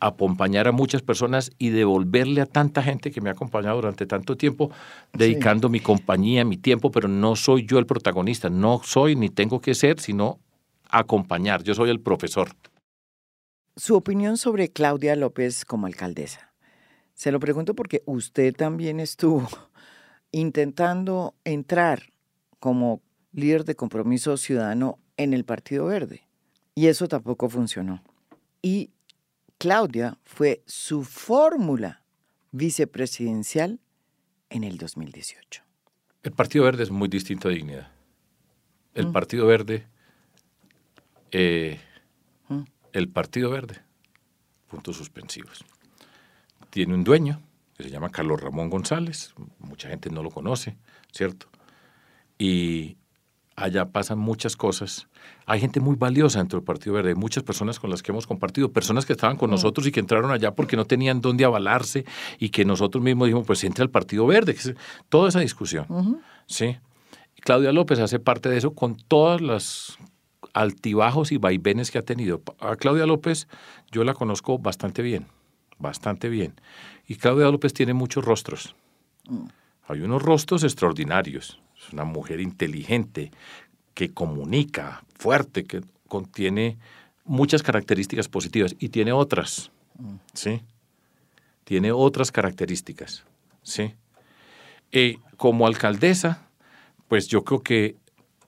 acompañar 0.00 0.66
a 0.66 0.72
muchas 0.72 1.02
personas 1.02 1.52
y 1.58 1.68
devolverle 1.68 2.40
a 2.40 2.46
tanta 2.46 2.82
gente 2.82 3.10
que 3.10 3.20
me 3.20 3.28
ha 3.28 3.32
acompañado 3.32 3.76
durante 3.76 4.06
tanto 4.06 4.36
tiempo, 4.36 4.70
dedicando 5.12 5.68
mi 5.68 5.80
compañía, 5.80 6.44
mi 6.44 6.56
tiempo, 6.56 6.90
pero 6.90 7.08
no 7.08 7.36
soy 7.36 7.66
yo 7.66 7.78
el 7.78 7.86
protagonista, 7.86 8.48
no 8.50 8.80
soy 8.82 9.16
ni 9.16 9.28
tengo 9.28 9.60
que 9.60 9.74
ser, 9.74 10.00
sino 10.00 10.38
acompañar. 10.88 11.62
Yo 11.62 11.74
soy 11.74 11.90
el 11.90 12.00
profesor. 12.00 12.48
Su 13.76 13.96
opinión 13.96 14.36
sobre 14.36 14.70
Claudia 14.70 15.16
López 15.16 15.64
como 15.64 15.86
alcaldesa. 15.86 16.52
Se 17.14 17.32
lo 17.32 17.40
pregunto 17.40 17.74
porque 17.74 18.02
usted 18.06 18.54
también 18.54 19.00
estuvo 19.00 19.48
intentando 20.30 21.34
entrar 21.44 22.12
como 22.58 23.02
líder 23.32 23.64
de 23.64 23.74
compromiso 23.74 24.36
ciudadano 24.36 24.98
en 25.16 25.32
el 25.34 25.44
Partido 25.44 25.86
Verde. 25.86 26.26
Y 26.74 26.86
eso 26.86 27.08
tampoco 27.08 27.48
funcionó. 27.48 28.02
Y 28.60 28.90
Claudia 29.58 30.18
fue 30.24 30.62
su 30.66 31.04
fórmula 31.04 32.02
vicepresidencial 32.50 33.80
en 34.50 34.64
el 34.64 34.76
2018. 34.78 35.62
El 36.22 36.32
Partido 36.32 36.64
Verde 36.64 36.82
es 36.82 36.90
muy 36.90 37.08
distinto 37.08 37.48
a 37.48 37.52
Dignidad. 37.52 37.90
El 38.94 39.10
Partido 39.10 39.46
Verde, 39.46 39.86
eh, 41.30 41.80
el 42.92 43.08
Partido 43.08 43.50
Verde, 43.50 43.80
puntos 44.68 44.96
suspensivos. 44.96 45.64
Tiene 46.70 46.94
un 46.94 47.04
dueño 47.04 47.40
que 47.76 47.84
se 47.84 47.90
llama 47.90 48.10
Carlos 48.10 48.40
Ramón 48.40 48.70
González, 48.70 49.34
mucha 49.58 49.88
gente 49.88 50.10
no 50.10 50.22
lo 50.22 50.30
conoce, 50.30 50.76
¿cierto? 51.10 51.48
Y 52.38 52.96
allá 53.56 53.86
pasan 53.86 54.18
muchas 54.18 54.56
cosas. 54.56 55.08
Hay 55.46 55.60
gente 55.60 55.80
muy 55.80 55.96
valiosa 55.96 56.38
dentro 56.38 56.58
del 56.58 56.64
Partido 56.64 56.94
Verde, 56.94 57.10
hay 57.10 57.14
muchas 57.14 57.42
personas 57.42 57.78
con 57.80 57.90
las 57.90 58.02
que 58.02 58.12
hemos 58.12 58.26
compartido, 58.26 58.72
personas 58.72 59.06
que 59.06 59.12
estaban 59.12 59.36
con 59.36 59.50
mm. 59.50 59.52
nosotros 59.52 59.86
y 59.86 59.92
que 59.92 60.00
entraron 60.00 60.30
allá 60.30 60.54
porque 60.54 60.76
no 60.76 60.84
tenían 60.84 61.20
dónde 61.20 61.44
avalarse 61.44 62.04
y 62.38 62.50
que 62.50 62.64
nosotros 62.64 63.02
mismos 63.02 63.26
dijimos, 63.26 63.46
pues 63.46 63.64
entre 63.64 63.82
al 63.82 63.90
Partido 63.90 64.26
Verde, 64.26 64.56
toda 65.08 65.28
esa 65.28 65.40
discusión. 65.40 66.22
¿sí? 66.46 66.76
Claudia 67.40 67.72
López 67.72 67.98
hace 67.98 68.18
parte 68.18 68.48
de 68.48 68.58
eso 68.58 68.74
con 68.74 68.96
todas 68.96 69.40
las 69.40 69.98
altibajos 70.52 71.32
y 71.32 71.38
vaivenes 71.38 71.90
que 71.90 71.98
ha 71.98 72.04
tenido. 72.04 72.42
A 72.60 72.76
Claudia 72.76 73.06
López 73.06 73.48
yo 73.90 74.04
la 74.04 74.14
conozco 74.14 74.58
bastante 74.58 75.02
bien, 75.02 75.26
bastante 75.78 76.28
bien. 76.28 76.54
Y 77.06 77.16
Claudia 77.16 77.50
López 77.50 77.72
tiene 77.72 77.94
muchos 77.94 78.24
rostros. 78.24 78.74
Mm. 79.28 79.46
Hay 79.88 80.00
unos 80.00 80.22
rostros 80.22 80.64
extraordinarios. 80.64 81.60
Es 81.76 81.92
una 81.92 82.04
mujer 82.04 82.40
inteligente, 82.40 83.32
que 83.94 84.12
comunica, 84.12 85.04
fuerte, 85.14 85.64
que 85.64 85.82
contiene 86.08 86.78
muchas 87.24 87.62
características 87.62 88.28
positivas 88.28 88.74
y 88.78 88.88
tiene 88.88 89.12
otras, 89.12 89.70
¿sí? 90.34 90.62
Tiene 91.64 91.92
otras 91.92 92.32
características, 92.32 93.24
¿sí? 93.62 93.94
Y 94.90 95.16
como 95.36 95.66
alcaldesa, 95.66 96.48
pues 97.08 97.28
yo 97.28 97.44
creo 97.44 97.62
que 97.62 97.96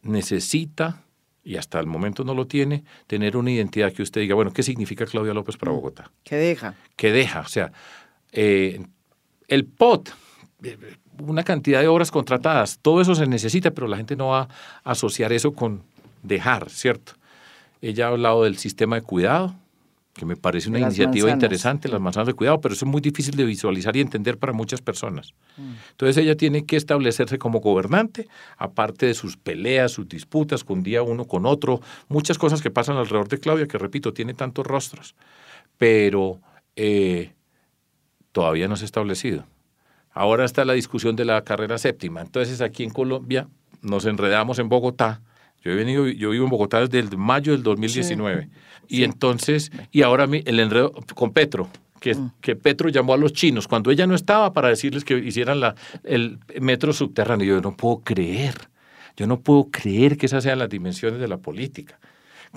necesita, 0.03 1.04
y 1.45 1.57
hasta 1.57 1.79
el 1.79 1.87
momento 1.87 2.25
no 2.25 2.35
lo 2.35 2.47
tiene, 2.47 2.85
tener 3.07 3.37
una 3.37 3.51
identidad 3.51 3.93
que 3.93 4.03
usted 4.03 4.23
diga, 4.23 4.35
bueno, 4.35 4.53
¿qué 4.53 4.63
significa 4.63 5.05
Claudia 5.05 5.35
López 5.35 5.57
para 5.57 5.73
mm. 5.73 5.75
Bogotá? 5.75 6.11
¿Qué 6.25 6.37
deja? 6.37 6.75
¿Qué 6.97 7.13
deja? 7.13 7.41
O 7.41 7.49
sea, 7.49 7.73
eh, 8.33 8.83
el 9.49 9.67
POT, 9.67 10.11
una 11.21 11.45
cantidad 11.45 11.81
de 11.81 11.89
obras 11.89 12.11
contratadas, 12.11 12.79
todo 12.81 13.01
eso 13.01 13.15
se 13.15 13.27
necesita, 13.27 13.71
pero 13.71 13.87
la 13.87 13.99
gente 13.99 14.17
no 14.17 14.29
va 14.29 14.49
a 14.83 14.91
asociar 14.91 15.33
eso 15.33 15.53
con 15.53 15.83
dejar, 16.23 16.71
¿cierto? 16.71 17.13
Ella 17.83 18.07
ha 18.07 18.09
hablado 18.09 18.45
del 18.45 18.57
sistema 18.57 18.97
de 18.97 19.03
cuidado, 19.03 19.55
que 20.15 20.25
me 20.25 20.37
parece 20.37 20.69
una 20.69 20.79
iniciativa 20.79 21.29
interesante, 21.29 21.89
las 21.89 22.01
manzanas 22.01 22.29
de 22.29 22.35
cuidado, 22.35 22.61
pero 22.61 22.75
eso 22.75 22.85
es 22.85 22.91
muy 22.91 23.01
difícil 23.01 23.35
de 23.35 23.45
visualizar 23.45 23.97
y 23.97 24.01
entender 24.01 24.39
para 24.39 24.53
muchas 24.53 24.81
personas. 24.81 25.35
Mm. 25.57 25.73
Entonces 25.91 26.17
ella 26.19 26.37
tiene 26.37 26.65
que 26.65 26.77
establecerse 26.77 27.37
como 27.37 27.61
gobernante, 27.61 28.29
aparte 28.57 29.07
de 29.07 29.15
sus 29.15 29.37
peleas, 29.37 29.91
sus 29.93 30.09
disputas 30.09 30.63
con 30.63 30.85
día 30.85 31.03
uno 31.03 31.25
con 31.25 31.47
otro, 31.47 31.81
muchas 32.09 32.39
cosas 32.39 32.63
que 32.63 32.71
pasan 32.71 32.97
alrededor 32.97 33.29
de 33.29 33.39
Claudia, 33.41 33.67
que 33.67 33.77
repito, 33.77 34.13
tiene 34.15 34.35
tantos 34.35 34.65
rostros, 34.65 35.17
pero 35.79 36.39
eh, 36.77 37.33
todavía 38.31 38.69
no 38.69 38.77
se 38.77 38.85
ha 38.85 38.87
establecido. 38.87 39.45
Ahora 40.13 40.45
está 40.45 40.65
la 40.65 40.75
discusión 40.75 41.17
de 41.17 41.25
la 41.25 41.43
carrera 41.43 41.77
séptima. 41.77 42.21
Entonces 42.21 42.61
aquí 42.61 42.85
en 42.85 42.91
Colombia 42.91 43.49
nos 43.83 44.07
enredamos 44.07 44.61
en 44.61 44.69
Bogotá. 44.69 45.23
Yo 45.65 45.73
he 45.73 45.75
venido, 45.75 46.07
yo 46.07 46.31
vivo 46.31 46.45
en 46.45 46.51
Bogotá 46.51 46.81
desde 46.81 46.99
el 46.99 47.17
mayo 47.17 47.53
del 47.53 47.63
2019. 47.63 48.49
Y 48.87 49.05
entonces, 49.05 49.73
y 49.91 50.03
ahora 50.03 50.25
el 50.25 50.61
enredo 50.61 50.93
con 51.15 51.33
Petro, 51.33 51.71
que, 52.01 52.15
mm. 52.15 52.33
que, 52.43 52.55
Petro 52.55 52.91
llamó 52.91 53.15
a 53.15 53.17
los 53.17 53.33
chinos 53.33 53.67
cuando 53.67 53.91
ella 53.91 54.07
no 54.07 54.15
estaba 54.15 54.53
para 54.53 54.69
decirles 54.69 55.05
que 55.05 55.17
hicieran 55.17 55.61
la, 55.61 55.75
el 56.05 56.39
metro 56.61 56.93
subterráneo. 56.93 57.47
Yo 57.47 57.61
no 57.63 57.75
puedo 57.75 58.01
creer, 58.01 58.55
yo 59.17 59.27
no 59.27 59.41
puedo 59.41 59.71
creer 59.71 60.19
que 60.19 60.27
esas 60.27 60.45
sean 60.45 60.59
las 60.59 60.69
dimensiones 60.69 61.19
de 61.19 61.29
la 61.29 61.39
política. 61.39 61.99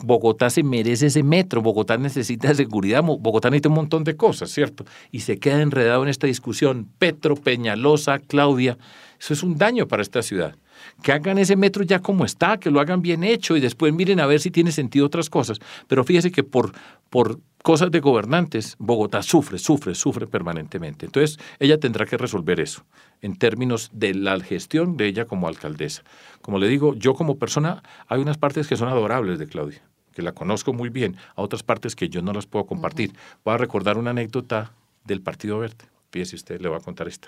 Bogotá 0.03 0.49
se 0.49 0.61
merece 0.61 1.07
ese 1.07 1.23
metro, 1.23 1.61
Bogotá 1.61 1.97
necesita 1.97 2.53
seguridad, 2.53 3.01
Bogotá 3.03 3.49
necesita 3.49 3.69
un 3.69 3.75
montón 3.75 4.03
de 4.03 4.15
cosas, 4.15 4.51
¿cierto? 4.51 4.85
Y 5.11 5.21
se 5.21 5.39
queda 5.39 5.61
enredado 5.61 6.03
en 6.03 6.09
esta 6.09 6.27
discusión. 6.27 6.87
Petro, 6.99 7.35
Peñalosa, 7.35 8.19
Claudia, 8.19 8.77
eso 9.19 9.33
es 9.33 9.43
un 9.43 9.57
daño 9.57 9.87
para 9.87 10.03
esta 10.03 10.21
ciudad. 10.21 10.55
Que 11.01 11.11
hagan 11.11 11.37
ese 11.37 11.55
metro 11.55 11.83
ya 11.83 11.99
como 11.99 12.25
está, 12.25 12.57
que 12.57 12.71
lo 12.71 12.79
hagan 12.79 13.01
bien 13.01 13.23
hecho 13.23 13.55
y 13.55 13.59
después 13.59 13.93
miren 13.93 14.19
a 14.19 14.25
ver 14.25 14.39
si 14.39 14.51
tiene 14.51 14.71
sentido 14.71 15.05
otras 15.05 15.29
cosas. 15.29 15.59
Pero 15.87 16.03
fíjese 16.03 16.31
que 16.31 16.43
por, 16.43 16.71
por 17.09 17.39
cosas 17.63 17.91
de 17.91 17.99
gobernantes, 17.99 18.75
Bogotá 18.79 19.21
sufre, 19.21 19.57
sufre, 19.57 19.95
sufre 19.95 20.27
permanentemente. 20.27 21.05
Entonces, 21.05 21.39
ella 21.59 21.79
tendrá 21.79 22.05
que 22.05 22.17
resolver 22.17 22.59
eso 22.59 22.85
en 23.21 23.35
términos 23.35 23.89
de 23.93 24.13
la 24.13 24.39
gestión 24.39 24.97
de 24.97 25.07
ella 25.07 25.25
como 25.25 25.47
alcaldesa. 25.47 26.03
Como 26.41 26.59
le 26.59 26.67
digo, 26.67 26.93
yo 26.95 27.13
como 27.13 27.37
persona, 27.37 27.83
hay 28.07 28.21
unas 28.21 28.37
partes 28.37 28.67
que 28.67 28.77
son 28.77 28.89
adorables 28.89 29.39
de 29.39 29.47
Claudia 29.47 29.81
que 30.17 30.23
la 30.23 30.31
conozco 30.31 30.73
muy 30.73 30.89
bien, 30.89 31.15
a 31.35 31.43
otras 31.43 31.61
partes 31.61 31.95
que 31.95 32.09
yo 32.09 32.23
no 32.23 32.33
las 32.33 32.47
puedo 32.47 32.65
compartir. 32.65 33.13
Voy 33.45 33.53
a 33.53 33.57
recordar 33.59 33.99
una 33.99 34.09
anécdota 34.09 34.71
del 35.05 35.21
Partido 35.21 35.59
Verde. 35.59 35.85
Fíjese 36.09 36.35
usted, 36.35 36.59
le 36.59 36.69
voy 36.69 36.79
a 36.79 36.81
contar 36.81 37.07
esta. 37.07 37.27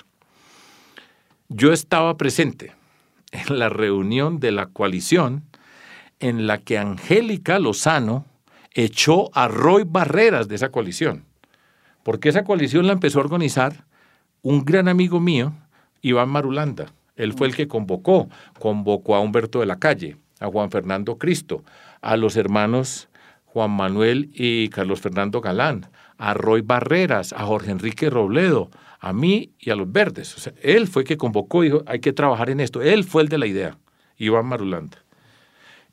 Yo 1.49 1.71
estaba 1.71 2.17
presente 2.17 2.73
en 3.31 3.59
la 3.59 3.69
reunión 3.69 4.39
de 4.39 4.51
la 4.51 4.67
coalición 4.67 5.43
en 6.19 6.47
la 6.47 6.57
que 6.57 6.77
Angélica 6.77 7.59
Lozano 7.59 8.25
echó 8.73 9.29
a 9.33 9.47
Roy 9.47 9.83
Barreras 9.85 10.47
de 10.47 10.55
esa 10.55 10.69
coalición. 10.69 11.25
Porque 12.03 12.29
esa 12.29 12.43
coalición 12.43 12.87
la 12.87 12.93
empezó 12.93 13.19
a 13.19 13.23
organizar 13.23 13.85
un 14.41 14.63
gran 14.63 14.87
amigo 14.87 15.19
mío, 15.19 15.53
Iván 16.01 16.29
Marulanda. 16.29 16.87
Él 17.15 17.33
fue 17.33 17.47
el 17.47 17.55
que 17.55 17.67
convocó, 17.67 18.29
convocó 18.59 19.15
a 19.15 19.19
Humberto 19.19 19.59
de 19.59 19.65
la 19.65 19.79
Calle, 19.79 20.17
a 20.39 20.47
Juan 20.47 20.71
Fernando 20.71 21.17
Cristo, 21.17 21.63
a 22.01 22.15
los 22.15 22.37
hermanos 22.37 23.09
Juan 23.45 23.71
Manuel 23.71 24.29
y 24.33 24.69
Carlos 24.69 25.01
Fernando 25.01 25.41
Galán, 25.41 25.89
a 26.17 26.33
Roy 26.33 26.61
Barreras, 26.61 27.33
a 27.33 27.43
Jorge 27.43 27.71
Enrique 27.71 28.09
Robledo, 28.09 28.69
a 28.99 29.13
mí 29.13 29.51
y 29.59 29.69
a 29.69 29.75
los 29.75 29.91
verdes. 29.91 30.51
Él 30.61 30.87
fue 30.87 31.03
el 31.03 31.07
que 31.07 31.17
convocó 31.17 31.63
y 31.63 31.67
dijo, 31.67 31.83
hay 31.85 31.99
que 31.99 32.13
trabajar 32.13 32.49
en 32.49 32.59
esto. 32.59 32.81
Él 32.81 33.03
fue 33.03 33.21
el 33.21 33.29
de 33.29 33.37
la 33.37 33.47
idea, 33.47 33.77
Iván 34.17 34.45
Marulanda. 34.45 34.97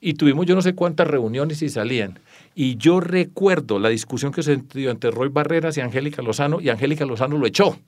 Y 0.01 0.15
tuvimos 0.15 0.47
yo 0.47 0.55
no 0.55 0.63
sé 0.63 0.75
cuántas 0.75 1.07
reuniones 1.07 1.63
y 1.63 1.69
salían. 1.69 2.19
Y 2.55 2.77
yo 2.77 3.01
recuerdo 3.01 3.79
la 3.79 3.89
discusión 3.89 4.33
que 4.33 4.43
se 4.43 4.57
dio 4.75 4.91
entre 4.91 5.11
Roy 5.11 5.29
Barreras 5.29 5.77
y 5.77 5.81
Angélica 5.81 6.23
Lozano, 6.23 6.61
y 6.61 6.69
Angélica 6.69 7.07
Lozano 7.07 7.39
lo 7.39 7.47
echó. 7.47 7.79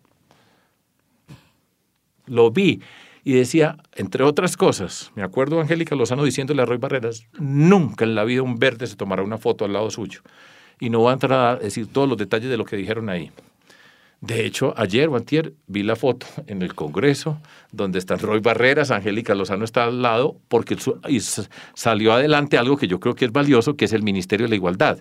Lo 2.27 2.51
vi 2.51 2.81
y 3.25 3.33
decía, 3.33 3.77
entre 3.95 4.25
otras 4.25 4.57
cosas, 4.57 5.13
me 5.15 5.23
acuerdo 5.23 5.61
Angélica 5.61 5.95
Lozano 5.95 6.25
diciéndole 6.25 6.63
a 6.63 6.65
Roy 6.65 6.79
Barreras, 6.79 7.27
nunca 7.39 8.05
en 8.05 8.15
la 8.15 8.25
vida 8.25 8.43
un 8.43 8.59
verde 8.59 8.87
se 8.87 8.97
tomará 8.97 9.23
una 9.23 9.39
foto 9.39 9.65
al 9.65 9.73
lado 9.73 9.91
suyo. 9.91 10.21
Y 10.81 10.91
no 10.91 11.03
va 11.03 11.11
a 11.11 11.15
entrar 11.15 11.33
a 11.33 11.57
decir 11.57 11.89
todos 11.93 12.09
los 12.09 12.17
detalles 12.17 12.49
de 12.49 12.57
lo 12.57 12.65
que 12.65 12.77
dijeron 12.77 13.09
ahí. 13.09 13.33
De 14.21 14.45
hecho, 14.45 14.75
ayer 14.77 15.09
o 15.09 15.17
antier 15.17 15.53
vi 15.69 15.85
la 15.85 15.95
foto 15.95 16.27
en 16.49 16.63
el 16.63 16.75
Congreso 16.75 17.41
donde 17.71 17.99
están 17.99 18.19
Roy 18.19 18.41
Barreras, 18.41 18.91
Angélica 18.91 19.35
Lozano 19.35 19.65
está 19.65 19.85
al 19.85 20.03
lado, 20.03 20.37
porque 20.49 20.77
salió 21.75 22.13
adelante 22.13 22.59
algo 22.59 22.77
que 22.77 22.89
yo 22.89 22.99
creo 22.99 23.15
que 23.15 23.27
es 23.27 23.33
valioso, 23.33 23.77
que 23.77 23.85
es 23.85 23.93
el 23.93 24.03
Ministerio 24.03 24.47
de 24.47 24.51
la 24.51 24.57
Igualdad. 24.57 24.99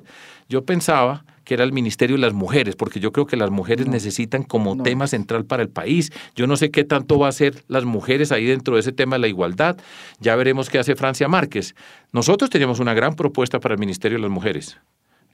Yo 0.50 0.66
pensaba 0.66 1.26
que 1.46 1.54
era 1.54 1.64
el 1.64 1.72
Ministerio 1.72 2.18
de 2.18 2.22
las 2.22 2.34
Mujeres, 2.34 2.76
porque 2.76 3.00
yo 3.00 3.14
creo 3.14 3.26
que 3.26 3.38
las 3.38 3.50
mujeres 3.50 3.88
necesitan 3.88 4.44
como 4.44 4.84
tema 4.84 5.08
central 5.08 5.46
para 5.46 5.64
el 5.64 5.70
país. 5.70 6.12
Yo 6.36 6.46
no 6.46 6.58
sé 6.58 6.72
qué 6.72 6.84
tanto 6.84 7.18
va 7.18 7.28
a 7.28 7.30
hacer 7.30 7.64
las 7.70 7.86
mujeres 7.86 8.34
ahí 8.34 8.46
dentro 8.46 8.76
de 8.76 8.82
ese 8.82 8.92
tema 8.92 9.16
de 9.16 9.22
la 9.22 9.28
igualdad. 9.30 9.78
Ya 10.20 10.36
veremos 10.36 10.70
qué 10.70 10.78
hace 10.78 10.98
Francia 10.98 11.30
Márquez. 11.30 11.74
Nosotros 12.12 12.50
teníamos 12.50 12.82
una 12.82 12.94
gran 12.94 13.16
propuesta 13.16 13.62
para 13.62 13.76
el 13.76 13.80
Ministerio 13.80 14.18
de 14.18 14.24
las 14.24 14.32
Mujeres, 14.32 14.78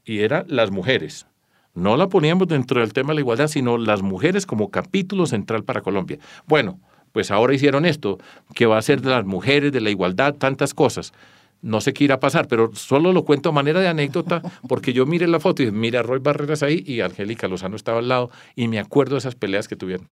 y 0.05 0.19
era 0.19 0.45
las 0.47 0.69
mujeres 0.69 1.25
no 1.73 1.97
la 1.97 2.07
poníamos 2.07 2.47
dentro 2.47 2.81
del 2.81 2.93
tema 2.93 3.09
de 3.09 3.15
la 3.15 3.21
igualdad, 3.21 3.47
sino 3.47 3.77
las 3.77 4.01
mujeres 4.01 4.45
como 4.45 4.69
capítulo 4.69 5.25
central 5.25 5.63
para 5.63 5.81
Colombia. 5.81 6.19
Bueno, 6.45 6.79
pues 7.11 7.31
ahora 7.31 7.53
hicieron 7.53 7.85
esto, 7.85 8.17
que 8.53 8.65
va 8.65 8.77
a 8.77 8.81
ser 8.81 9.01
de 9.01 9.09
las 9.09 9.25
mujeres, 9.25 9.71
de 9.71 9.81
la 9.81 9.89
igualdad, 9.89 10.35
tantas 10.35 10.73
cosas. 10.73 11.13
No 11.61 11.79
sé 11.79 11.93
qué 11.93 12.03
irá 12.03 12.15
a 12.15 12.19
pasar, 12.19 12.47
pero 12.47 12.75
solo 12.75 13.13
lo 13.13 13.23
cuento 13.23 13.49
a 13.49 13.53
manera 13.53 13.79
de 13.79 13.87
anécdota, 13.87 14.41
porque 14.67 14.93
yo 14.93 15.05
miré 15.05 15.27
la 15.27 15.39
foto 15.39 15.63
y 15.63 15.71
mira 15.71 16.01
a 16.01 16.03
Roy 16.03 16.19
Barreras 16.19 16.61
ahí 16.61 16.83
y 16.85 17.01
Angélica 17.01 17.47
Lozano 17.47 17.75
estaba 17.75 17.99
al 17.99 18.09
lado 18.09 18.29
y 18.55 18.67
me 18.67 18.79
acuerdo 18.79 19.15
de 19.15 19.19
esas 19.19 19.35
peleas 19.35 19.67
que 19.67 19.75
tuvieron. 19.75 20.09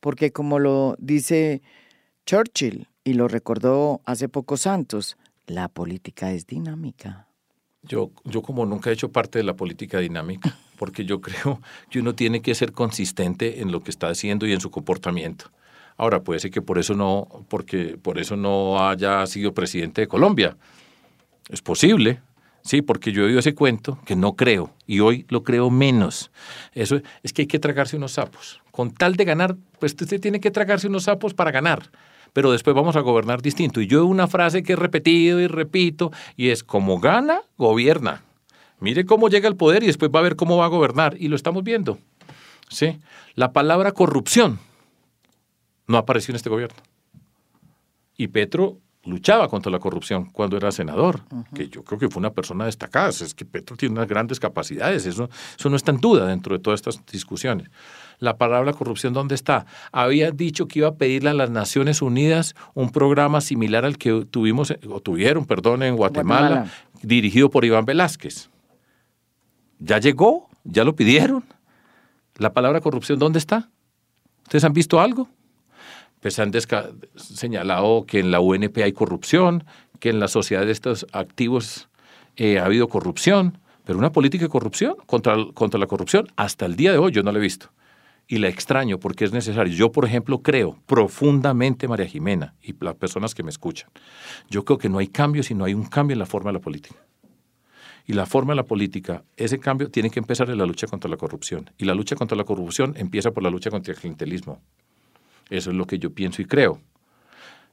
Porque 0.00 0.32
como 0.32 0.58
lo 0.58 0.94
dice 0.98 1.62
Churchill 2.26 2.88
y 3.02 3.14
lo 3.14 3.28
recordó 3.28 4.02
hace 4.04 4.28
poco 4.28 4.56
Santos, 4.56 5.16
la 5.46 5.68
política 5.68 6.32
es 6.32 6.46
dinámica. 6.46 7.28
Yo, 7.82 8.10
yo 8.24 8.42
como 8.42 8.66
nunca 8.66 8.90
he 8.90 8.92
hecho 8.92 9.12
parte 9.12 9.38
de 9.38 9.44
la 9.44 9.54
política 9.54 10.00
dinámica, 10.00 10.58
porque 10.76 11.04
yo 11.04 11.20
creo 11.22 11.60
que 11.90 12.00
uno 12.00 12.14
tiene 12.14 12.42
que 12.42 12.54
ser 12.54 12.72
consistente 12.72 13.60
en 13.60 13.72
lo 13.72 13.82
que 13.82 13.90
está 13.90 14.08
haciendo 14.08 14.46
y 14.46 14.52
en 14.52 14.60
su 14.60 14.70
comportamiento. 14.70 15.50
Ahora, 15.96 16.22
puede 16.22 16.40
ser 16.40 16.50
que 16.50 16.60
por 16.60 16.78
eso 16.78 16.94
no, 16.94 17.26
porque 17.48 17.98
por 18.00 18.18
eso 18.18 18.36
no 18.36 18.86
haya 18.86 19.26
sido 19.26 19.54
presidente 19.54 20.02
de 20.02 20.08
Colombia. 20.08 20.56
Es 21.48 21.62
posible, 21.62 22.20
sí, 22.62 22.82
porque 22.82 23.12
yo 23.12 23.22
he 23.22 23.26
oído 23.26 23.38
ese 23.38 23.54
cuento 23.54 23.98
que 24.04 24.14
no 24.14 24.36
creo 24.36 24.74
y 24.86 25.00
hoy 25.00 25.24
lo 25.30 25.42
creo 25.42 25.70
menos. 25.70 26.30
Eso 26.74 27.00
es 27.22 27.32
que 27.32 27.42
hay 27.42 27.48
que 27.48 27.58
tragarse 27.58 27.96
unos 27.96 28.12
sapos. 28.12 28.60
Con 28.72 28.92
tal 28.92 29.16
de 29.16 29.24
ganar, 29.24 29.56
pues 29.78 29.92
usted 29.98 30.20
tiene 30.20 30.38
que 30.38 30.50
tragarse 30.50 30.86
unos 30.86 31.04
sapos 31.04 31.32
para 31.32 31.50
ganar 31.50 31.90
pero 32.36 32.52
después 32.52 32.76
vamos 32.76 32.96
a 32.96 33.00
gobernar 33.00 33.40
distinto. 33.40 33.80
Y 33.80 33.86
yo 33.86 34.04
una 34.04 34.26
frase 34.26 34.62
que 34.62 34.74
he 34.74 34.76
repetido 34.76 35.40
y 35.40 35.46
repito, 35.46 36.12
y 36.36 36.50
es 36.50 36.62
como 36.62 37.00
gana, 37.00 37.40
gobierna. 37.56 38.25
Mire 38.80 39.06
cómo 39.06 39.28
llega 39.28 39.48
al 39.48 39.56
poder 39.56 39.82
y 39.82 39.86
después 39.86 40.10
va 40.14 40.20
a 40.20 40.22
ver 40.22 40.36
cómo 40.36 40.56
va 40.56 40.66
a 40.66 40.68
gobernar. 40.68 41.16
Y 41.18 41.28
lo 41.28 41.36
estamos 41.36 41.64
viendo. 41.64 41.98
¿Sí? 42.68 42.98
La 43.34 43.52
palabra 43.52 43.92
corrupción 43.92 44.58
no 45.86 45.98
apareció 45.98 46.32
en 46.32 46.36
este 46.36 46.50
gobierno. 46.50 46.76
Y 48.16 48.28
Petro 48.28 48.78
luchaba 49.04 49.48
contra 49.48 49.70
la 49.70 49.78
corrupción 49.78 50.26
cuando 50.26 50.56
era 50.56 50.72
senador, 50.72 51.22
que 51.54 51.68
yo 51.68 51.84
creo 51.84 51.98
que 51.98 52.08
fue 52.08 52.18
una 52.18 52.32
persona 52.32 52.64
destacada. 52.64 53.08
Es 53.08 53.34
que 53.34 53.44
Petro 53.44 53.76
tiene 53.76 53.94
unas 53.94 54.08
grandes 54.08 54.40
capacidades, 54.40 55.06
eso, 55.06 55.30
eso 55.58 55.70
no 55.70 55.76
está 55.76 55.92
en 55.92 55.98
duda 55.98 56.26
dentro 56.26 56.56
de 56.56 56.62
todas 56.62 56.80
estas 56.80 57.04
discusiones. 57.06 57.70
La 58.18 58.36
palabra 58.36 58.72
corrupción, 58.72 59.12
¿dónde 59.12 59.34
está? 59.34 59.66
Había 59.92 60.30
dicho 60.32 60.66
que 60.66 60.80
iba 60.80 60.88
a 60.88 60.94
pedirle 60.96 61.30
a 61.30 61.34
las 61.34 61.50
Naciones 61.50 62.02
Unidas 62.02 62.54
un 62.74 62.90
programa 62.90 63.40
similar 63.40 63.84
al 63.84 63.96
que 63.96 64.26
tuvimos, 64.28 64.74
o 64.90 65.00
tuvieron, 65.00 65.44
perdón, 65.44 65.82
en 65.82 65.96
Guatemala, 65.96 66.70
dirigido 67.02 67.50
por 67.50 67.64
Iván 67.64 67.84
Velázquez. 67.84 68.50
¿Ya 69.78 69.98
llegó? 69.98 70.48
¿Ya 70.64 70.84
lo 70.84 70.96
pidieron? 70.96 71.44
¿La 72.36 72.52
palabra 72.52 72.80
corrupción 72.80 73.18
dónde 73.18 73.38
está? 73.38 73.70
¿Ustedes 74.42 74.64
han 74.64 74.72
visto 74.72 75.00
algo? 75.00 75.28
Pues 76.20 76.38
han 76.38 76.52
señalado 77.14 78.04
que 78.06 78.20
en 78.20 78.30
la 78.30 78.40
UNP 78.40 78.78
hay 78.78 78.92
corrupción, 78.92 79.64
que 80.00 80.10
en 80.10 80.20
la 80.20 80.28
sociedad 80.28 80.64
de 80.64 80.72
estos 80.72 81.06
activos 81.12 81.88
eh, 82.36 82.58
ha 82.58 82.64
habido 82.64 82.88
corrupción, 82.88 83.58
pero 83.84 83.98
una 83.98 84.12
política 84.12 84.44
de 84.44 84.48
corrupción 84.48 84.96
contra, 85.06 85.36
contra 85.54 85.78
la 85.78 85.86
corrupción, 85.86 86.26
hasta 86.36 86.66
el 86.66 86.76
día 86.76 86.92
de 86.92 86.98
hoy 86.98 87.12
yo 87.12 87.22
no 87.22 87.32
la 87.32 87.38
he 87.38 87.42
visto. 87.42 87.70
Y 88.28 88.38
la 88.38 88.48
extraño 88.48 88.98
porque 88.98 89.24
es 89.24 89.32
necesario. 89.32 89.72
Yo, 89.72 89.92
por 89.92 90.04
ejemplo, 90.04 90.42
creo 90.42 90.78
profundamente, 90.86 91.86
María 91.86 92.06
Jimena, 92.06 92.54
y 92.60 92.74
las 92.80 92.96
personas 92.96 93.34
que 93.34 93.44
me 93.44 93.50
escuchan, 93.50 93.88
yo 94.50 94.64
creo 94.64 94.78
que 94.78 94.88
no 94.88 94.98
hay 94.98 95.06
cambio 95.06 95.44
si 95.44 95.54
no 95.54 95.64
hay 95.64 95.74
un 95.74 95.84
cambio 95.84 96.14
en 96.14 96.18
la 96.18 96.26
forma 96.26 96.50
de 96.50 96.54
la 96.54 96.60
política. 96.60 96.96
Y 98.06 98.12
la 98.12 98.24
forma 98.24 98.52
de 98.52 98.56
la 98.56 98.62
política, 98.64 99.24
ese 99.36 99.58
cambio 99.58 99.90
tiene 99.90 100.10
que 100.10 100.20
empezar 100.20 100.48
en 100.48 100.58
la 100.58 100.66
lucha 100.66 100.86
contra 100.86 101.10
la 101.10 101.16
corrupción. 101.16 101.70
Y 101.76 101.84
la 101.84 101.94
lucha 101.94 102.14
contra 102.14 102.36
la 102.36 102.44
corrupción 102.44 102.94
empieza 102.96 103.32
por 103.32 103.42
la 103.42 103.50
lucha 103.50 103.70
contra 103.70 103.92
el 103.92 103.98
clientelismo. 103.98 104.60
Eso 105.50 105.70
es 105.70 105.76
lo 105.76 105.86
que 105.86 105.98
yo 105.98 106.10
pienso 106.10 106.40
y 106.40 106.44
creo. 106.44 106.80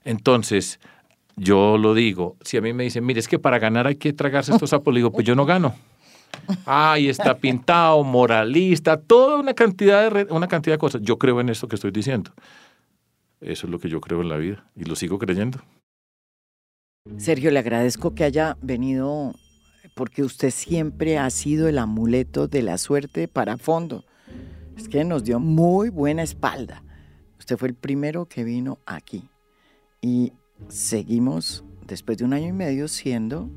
Entonces, 0.04 0.80
yo 1.36 1.78
lo 1.78 1.94
digo, 1.94 2.36
si 2.42 2.58
a 2.58 2.62
mí 2.62 2.74
me 2.74 2.84
dicen, 2.84 3.06
mire, 3.06 3.20
es 3.20 3.28
que 3.28 3.40
para 3.40 3.60
ganar 3.60 3.88
hay 3.88 3.96
que 3.96 4.12
tragarse 4.14 4.52
estos 4.52 4.72
sapos, 4.72 4.94
le 4.94 5.00
digo, 5.00 5.12
pues 5.12 5.26
yo 5.26 5.36
no 5.36 5.46
gano. 5.46 5.76
Ay, 6.66 7.10
está 7.10 7.38
pintado, 7.40 8.04
moralista, 8.04 9.00
toda 9.00 9.40
una 9.40 9.54
cantidad, 9.54 10.12
de, 10.12 10.28
una 10.32 10.48
cantidad 10.48 10.76
de 10.76 10.80
cosas. 10.80 11.02
Yo 11.02 11.18
creo 11.18 11.40
en 11.42 11.50
esto 11.50 11.68
que 11.68 11.76
estoy 11.76 11.92
diciendo. 11.92 12.32
Eso 13.40 13.68
es 13.68 13.72
lo 13.72 13.80
que 13.80 13.90
yo 13.90 14.00
creo 14.02 14.22
en 14.22 14.30
la 14.30 14.38
vida 14.38 14.66
y 14.76 14.86
lo 14.86 14.96
sigo 14.96 15.20
creyendo. 15.20 15.60
Sergio, 17.18 17.52
le 17.52 17.60
agradezco 17.60 18.16
que 18.16 18.24
haya 18.24 18.58
venido 18.62 19.34
porque 19.96 20.24
usted 20.24 20.52
siempre 20.52 21.18
ha 21.18 21.30
sido 21.30 21.68
el 21.68 21.78
amuleto 21.78 22.48
de 22.48 22.62
la 22.62 22.78
suerte 22.78 23.28
para 23.28 23.58
fondo. 23.58 24.06
Es 24.78 24.90
que 24.90 25.04
nos 25.04 25.24
dio 25.24 25.40
muy 25.40 25.90
buena 25.90 26.24
espalda. 26.24 26.84
Usted 27.40 27.58
fue 27.58 27.70
el 27.70 27.76
primero 27.76 28.26
que 28.26 28.44
vino 28.44 28.80
aquí. 28.86 29.30
Y 30.02 30.34
seguimos, 30.68 31.64
después 31.86 32.18
de 32.18 32.26
un 32.26 32.34
año 32.34 32.48
y 32.48 32.54
medio, 32.54 32.88
siendo 32.88 33.50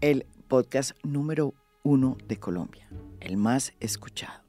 el 0.00 0.26
podcast 0.48 0.92
número 1.04 1.54
uno 1.82 2.16
de 2.26 2.38
Colombia, 2.38 2.88
el 3.20 3.36
más 3.36 3.72
escuchado. 3.80 4.47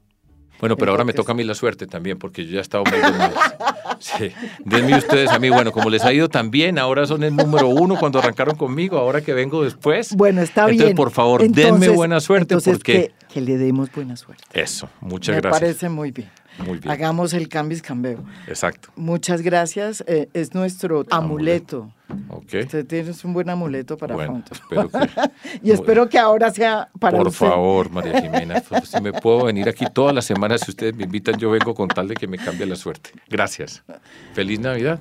Bueno, 0.60 0.76
pero 0.76 0.92
ahora 0.92 1.04
me 1.04 1.12
toca 1.12 1.32
a 1.32 1.34
mí 1.34 1.42
la 1.42 1.54
suerte 1.54 1.86
también, 1.86 2.18
porque 2.18 2.44
yo 2.44 2.52
ya 2.52 2.58
he 2.58 2.62
estado 2.62 2.84
muy 2.84 2.94
Sí. 3.98 4.30
Denme 4.64 4.96
ustedes 4.96 5.30
a 5.30 5.38
mí, 5.38 5.50
bueno, 5.50 5.72
como 5.72 5.90
les 5.90 6.04
ha 6.04 6.12
ido 6.12 6.28
tan 6.28 6.50
bien, 6.50 6.78
ahora 6.78 7.06
son 7.06 7.22
el 7.22 7.36
número 7.36 7.68
uno 7.68 7.96
cuando 7.98 8.18
arrancaron 8.18 8.56
conmigo, 8.56 8.98
ahora 8.98 9.20
que 9.20 9.34
vengo 9.34 9.62
después. 9.62 10.14
Bueno, 10.16 10.40
está 10.40 10.66
bien. 10.66 10.76
Entonces, 10.76 10.96
por 10.96 11.10
favor, 11.10 11.46
denme 11.48 11.88
buena 11.90 12.20
suerte. 12.20 12.56
porque... 12.56 13.12
Que, 13.30 13.40
le 13.40 13.58
demos 13.58 13.92
buena 13.92 14.16
suerte. 14.16 14.42
Eso, 14.52 14.88
muchas 15.00 15.36
gracias. 15.36 15.60
Me 15.60 15.66
parece 15.66 15.88
muy 15.88 16.10
bien. 16.10 16.30
Muy 16.58 16.78
bien. 16.78 16.90
Hagamos 16.90 17.32
el 17.32 17.48
cambio 17.48 17.78
cambio. 17.82 18.24
Exacto. 18.46 18.90
Muchas 18.96 19.42
gracias. 19.42 20.02
Eh, 20.06 20.28
es 20.34 20.54
nuestro 20.54 21.04
amuleto. 21.10 21.92
Okay. 22.28 22.62
Usted 22.62 22.86
tiene 22.86 23.12
un 23.22 23.32
buen 23.32 23.48
amuleto 23.48 23.96
para 23.96 24.14
bueno, 24.14 24.42
espero 24.50 24.88
que, 24.88 25.10
y 25.62 25.70
espero 25.70 26.08
que 26.08 26.18
ahora 26.18 26.50
sea 26.50 26.88
para 26.98 27.16
Por 27.16 27.30
favor, 27.30 27.88
María 27.90 28.20
Jimena, 28.22 28.60
pues, 28.68 28.88
si 28.88 29.00
me 29.00 29.12
puedo 29.12 29.44
venir 29.44 29.68
aquí 29.68 29.84
todas 29.92 30.12
las 30.12 30.24
semanas, 30.24 30.62
si 30.62 30.72
ustedes 30.72 30.94
me 30.96 31.04
invitan, 31.04 31.36
yo 31.38 31.50
vengo 31.50 31.72
con 31.72 31.86
tal 31.86 32.08
de 32.08 32.14
que 32.14 32.26
me 32.26 32.36
cambie 32.36 32.66
la 32.66 32.74
suerte. 32.74 33.10
Gracias. 33.28 33.84
Feliz 34.32 34.58
Navidad. 34.58 34.98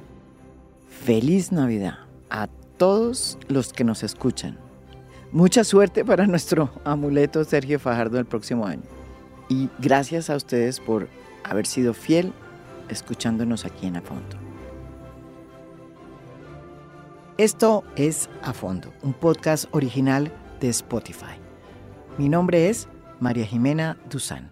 Feliz 1.04 1.52
Navidad 1.52 2.00
a 2.30 2.48
todos 2.78 3.38
los 3.48 3.74
que 3.74 3.84
nos 3.84 4.04
escuchan. 4.04 4.58
Mucha 5.32 5.64
suerte 5.64 6.06
para 6.06 6.28
nuestro 6.28 6.72
amuleto 6.86 7.44
Sergio 7.44 7.80
Fajardo 7.80 8.20
el 8.20 8.26
próximo 8.26 8.66
año. 8.66 8.84
Y 9.48 9.70
gracias 9.80 10.30
a 10.30 10.36
ustedes 10.36 10.80
por 10.80 11.08
haber 11.44 11.66
sido 11.66 11.94
fiel 11.94 12.34
escuchándonos 12.90 13.66
aquí 13.66 13.88
en 13.88 13.98
A 13.98 14.02
Fondo. 14.02 14.38
Esto 17.38 17.86
es 17.96 18.30
A 18.42 18.52
Fondo, 18.54 18.92
un 19.02 19.14
podcast 19.14 19.66
original 19.72 20.32
de 20.60 20.70
Spotify. 20.70 21.40
Mi 22.18 22.28
nombre 22.28 22.70
es 22.70 22.90
María 23.20 23.46
Jimena 23.46 23.98
Duzán. 24.10 24.52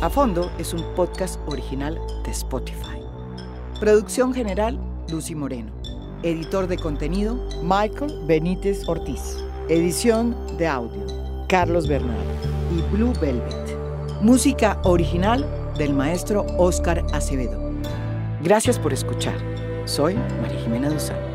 A 0.00 0.10
Fondo 0.10 0.50
es 0.58 0.74
un 0.74 0.82
podcast 0.94 1.40
original 1.46 1.98
de 2.24 2.30
Spotify. 2.30 3.03
Producción 3.84 4.32
general, 4.32 4.80
Lucy 5.10 5.34
Moreno. 5.34 5.70
Editor 6.22 6.68
de 6.68 6.78
contenido, 6.78 7.36
Michael 7.62 8.24
Benítez 8.26 8.88
Ortiz. 8.88 9.36
Edición 9.68 10.34
de 10.56 10.66
audio, 10.66 11.06
Carlos 11.50 11.86
Bernal 11.86 12.16
y 12.74 12.80
Blue 12.96 13.12
Velvet. 13.20 13.76
Música 14.22 14.80
original 14.84 15.46
del 15.76 15.92
maestro 15.92 16.46
Oscar 16.56 17.04
Acevedo. 17.12 17.60
Gracias 18.42 18.78
por 18.78 18.94
escuchar. 18.94 19.36
Soy 19.84 20.14
María 20.40 20.60
Jimena 20.60 20.88
Duzán. 20.88 21.33